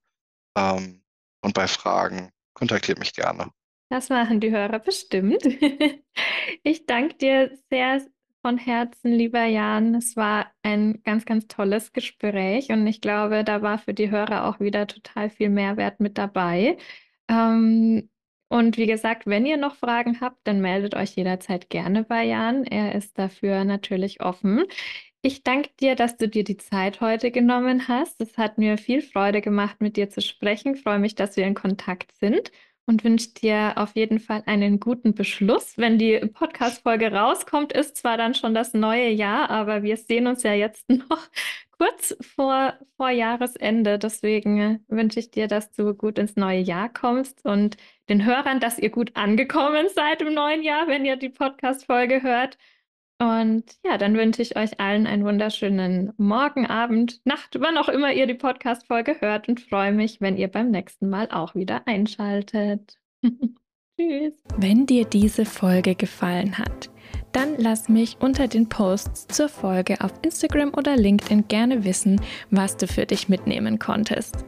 Ähm, 0.58 1.02
und 1.41 1.54
bei 1.54 1.68
Fragen 1.68 2.30
kontaktiert 2.54 3.00
mich 3.00 3.14
gerne. 3.14 3.50
Das 3.89 4.10
machen 4.10 4.39
die 4.39 4.52
Hörer 4.52 4.80
bestimmt. 4.80 5.44
ich 6.64 6.86
danke 6.86 7.16
dir 7.16 7.52
sehr 7.70 8.02
von 8.41 8.58
Herzen, 8.58 9.14
lieber 9.14 9.46
Jan. 9.46 9.96
Es 9.96 10.18
war 10.18 10.52
ein 10.64 11.02
ganz, 11.04 11.26
ganz 11.26 11.48
tolles 11.48 11.94
Gespräch 11.94 12.70
und 12.70 12.86
ich 12.88 13.02
glaube, 13.02 13.44
da 13.44 13.62
war 13.62 13.78
für 13.78 13.94
die 13.94 14.12
Hörer 14.12 14.46
auch 14.46 14.60
wieder 14.60 14.86
total 14.86 15.30
viel 15.30 15.50
Mehrwert 15.50 16.00
mit 16.00 16.18
dabei. 16.18 16.78
Ähm, 17.30 18.10
und 18.54 18.78
wie 18.78 18.86
gesagt, 18.86 19.26
wenn 19.26 19.47
ihr 19.47 19.58
noch 19.58 19.78
Fragen 19.78 20.22
habt, 20.22 20.38
dann 20.43 20.62
meldet 20.62 20.93
euch 20.93 21.16
jederzeit 21.16 21.72
gerne 21.72 22.04
bei 22.04 22.24
Jan. 22.24 22.66
Er 22.66 22.93
ist 22.93 23.18
dafür 23.18 23.64
natürlich 23.64 24.22
offen. 24.22 24.66
Ich 25.24 25.41
danke 25.41 25.72
dir, 25.80 25.95
dass 25.95 26.18
du 26.18 26.30
dir 26.30 26.43
die 26.43 26.58
Zeit 26.58 27.01
heute 27.01 27.32
genommen 27.32 27.88
hast. 27.88 28.22
Es 28.22 28.38
hat 28.38 28.60
mir 28.60 28.78
viel 28.78 29.01
Freude 29.01 29.41
gemacht, 29.41 29.82
mit 29.82 29.97
dir 29.97 30.12
zu 30.12 30.22
sprechen. 30.22 30.76
Ich 30.76 30.84
freue 30.84 30.99
mich, 30.99 31.16
dass 31.16 31.36
wir 31.36 31.47
in 31.47 31.56
Kontakt 31.56 32.16
sind 32.20 32.51
und 32.86 33.04
wünsche 33.04 33.34
dir 33.34 33.74
auf 33.78 33.95
jeden 33.95 34.20
Fall 34.20 34.43
einen 34.45 34.80
guten 34.80 35.16
Beschluss. 35.16 35.76
Wenn 35.80 35.97
die 35.97 36.20
Podcast-Folge 36.20 37.12
rauskommt, 37.12 37.74
ist 37.74 37.97
zwar 37.97 38.18
dann 38.18 38.36
schon 38.36 38.54
das 38.54 38.76
neue 38.76 39.10
Jahr, 39.10 39.49
aber 39.49 39.82
wir 39.82 39.97
sehen 39.97 40.28
uns 40.28 40.43
ja 40.43 40.54
jetzt 40.54 40.88
noch 40.89 41.28
kurz 41.72 42.16
vor, 42.22 42.76
vor 42.97 43.10
Jahresende. 43.10 43.97
Deswegen 43.97 44.86
wünsche 44.89 45.20
ich 45.20 45.32
dir, 45.32 45.47
dass 45.47 45.72
du 45.72 45.95
gut 45.95 46.20
ins 46.20 46.36
neue 46.36 46.60
Jahr 46.60 46.88
kommst 46.88 47.43
und 47.45 47.78
den 48.10 48.26
Hörern, 48.26 48.60
dass 48.60 48.80
ihr 48.80 48.89
gut 48.89 49.12
angekommen 49.16 49.88
seid 49.93 50.22
im 50.22 50.34
neuen 50.34 50.64
Jahr, 50.64 50.88
wenn 50.88 51.06
ihr 51.06 51.16
die 51.16 51.30
Podcast-Folge 51.30 52.24
hört. 52.24 52.58
Und 53.20 53.64
ja, 53.86 53.97
dann 53.97 54.18
wünsche 54.18 54.41
ich 54.41 54.58
euch 54.58 54.80
allen 54.80 55.08
einen 55.08 55.24
wunderschönen 55.24 56.12
Morgen, 56.18 56.66
Abend, 56.66 57.22
Nacht, 57.26 57.58
wann 57.60 57.78
auch 57.78 57.88
immer 57.88 58.12
ihr 58.12 58.28
die 58.28 58.34
Podcast-Folge 58.34 59.22
hört 59.22 59.47
und 59.47 59.62
freue 59.62 59.93
mich, 59.93 60.20
wenn 60.20 60.36
ihr 60.36 60.49
beim 60.49 60.72
nächsten 60.72 61.10
Mal 61.10 61.30
auch 61.32 61.56
wieder 61.56 61.88
einschaltet. 61.88 62.97
Tschüss. 63.99 64.34
Wenn 64.58 64.86
dir 64.88 65.06
diese 65.06 65.45
Folge 65.45 65.95
gefallen 65.95 66.58
hat, 66.58 66.89
dann 67.32 67.56
lass 67.58 67.89
mich 67.89 68.18
unter 68.20 68.47
den 68.47 68.68
Posts 68.68 69.28
zur 69.28 69.49
Folge 69.49 70.01
auf 70.01 70.12
Instagram 70.24 70.74
oder 70.74 70.97
LinkedIn 70.97 71.47
gerne 71.47 71.84
wissen, 71.86 72.20
was 72.49 72.76
du 72.76 72.88
für 72.88 73.06
dich 73.06 73.30
mitnehmen 73.30 73.80
konntest. 73.80 74.45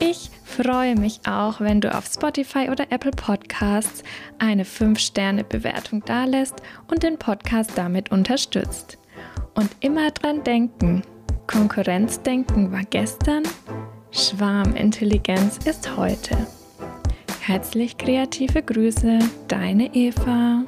Ich 0.00 0.30
freue 0.44 0.94
mich 0.94 1.20
auch, 1.26 1.60
wenn 1.60 1.80
du 1.80 1.92
auf 1.92 2.06
Spotify 2.06 2.70
oder 2.70 2.86
Apple 2.90 3.10
Podcasts 3.10 4.04
eine 4.38 4.62
5-Sterne-Bewertung 4.62 6.04
dalässt 6.04 6.54
und 6.88 7.02
den 7.02 7.18
Podcast 7.18 7.72
damit 7.74 8.12
unterstützt. 8.12 8.98
Und 9.54 9.70
immer 9.80 10.12
dran 10.12 10.44
denken, 10.44 11.02
Konkurrenzdenken 11.48 12.70
war 12.70 12.84
gestern, 12.88 13.42
Schwarmintelligenz 14.12 15.58
ist 15.64 15.96
heute. 15.96 16.46
Herzlich 17.40 17.98
kreative 17.98 18.62
Grüße, 18.62 19.18
deine 19.48 19.94
Eva. 19.94 20.64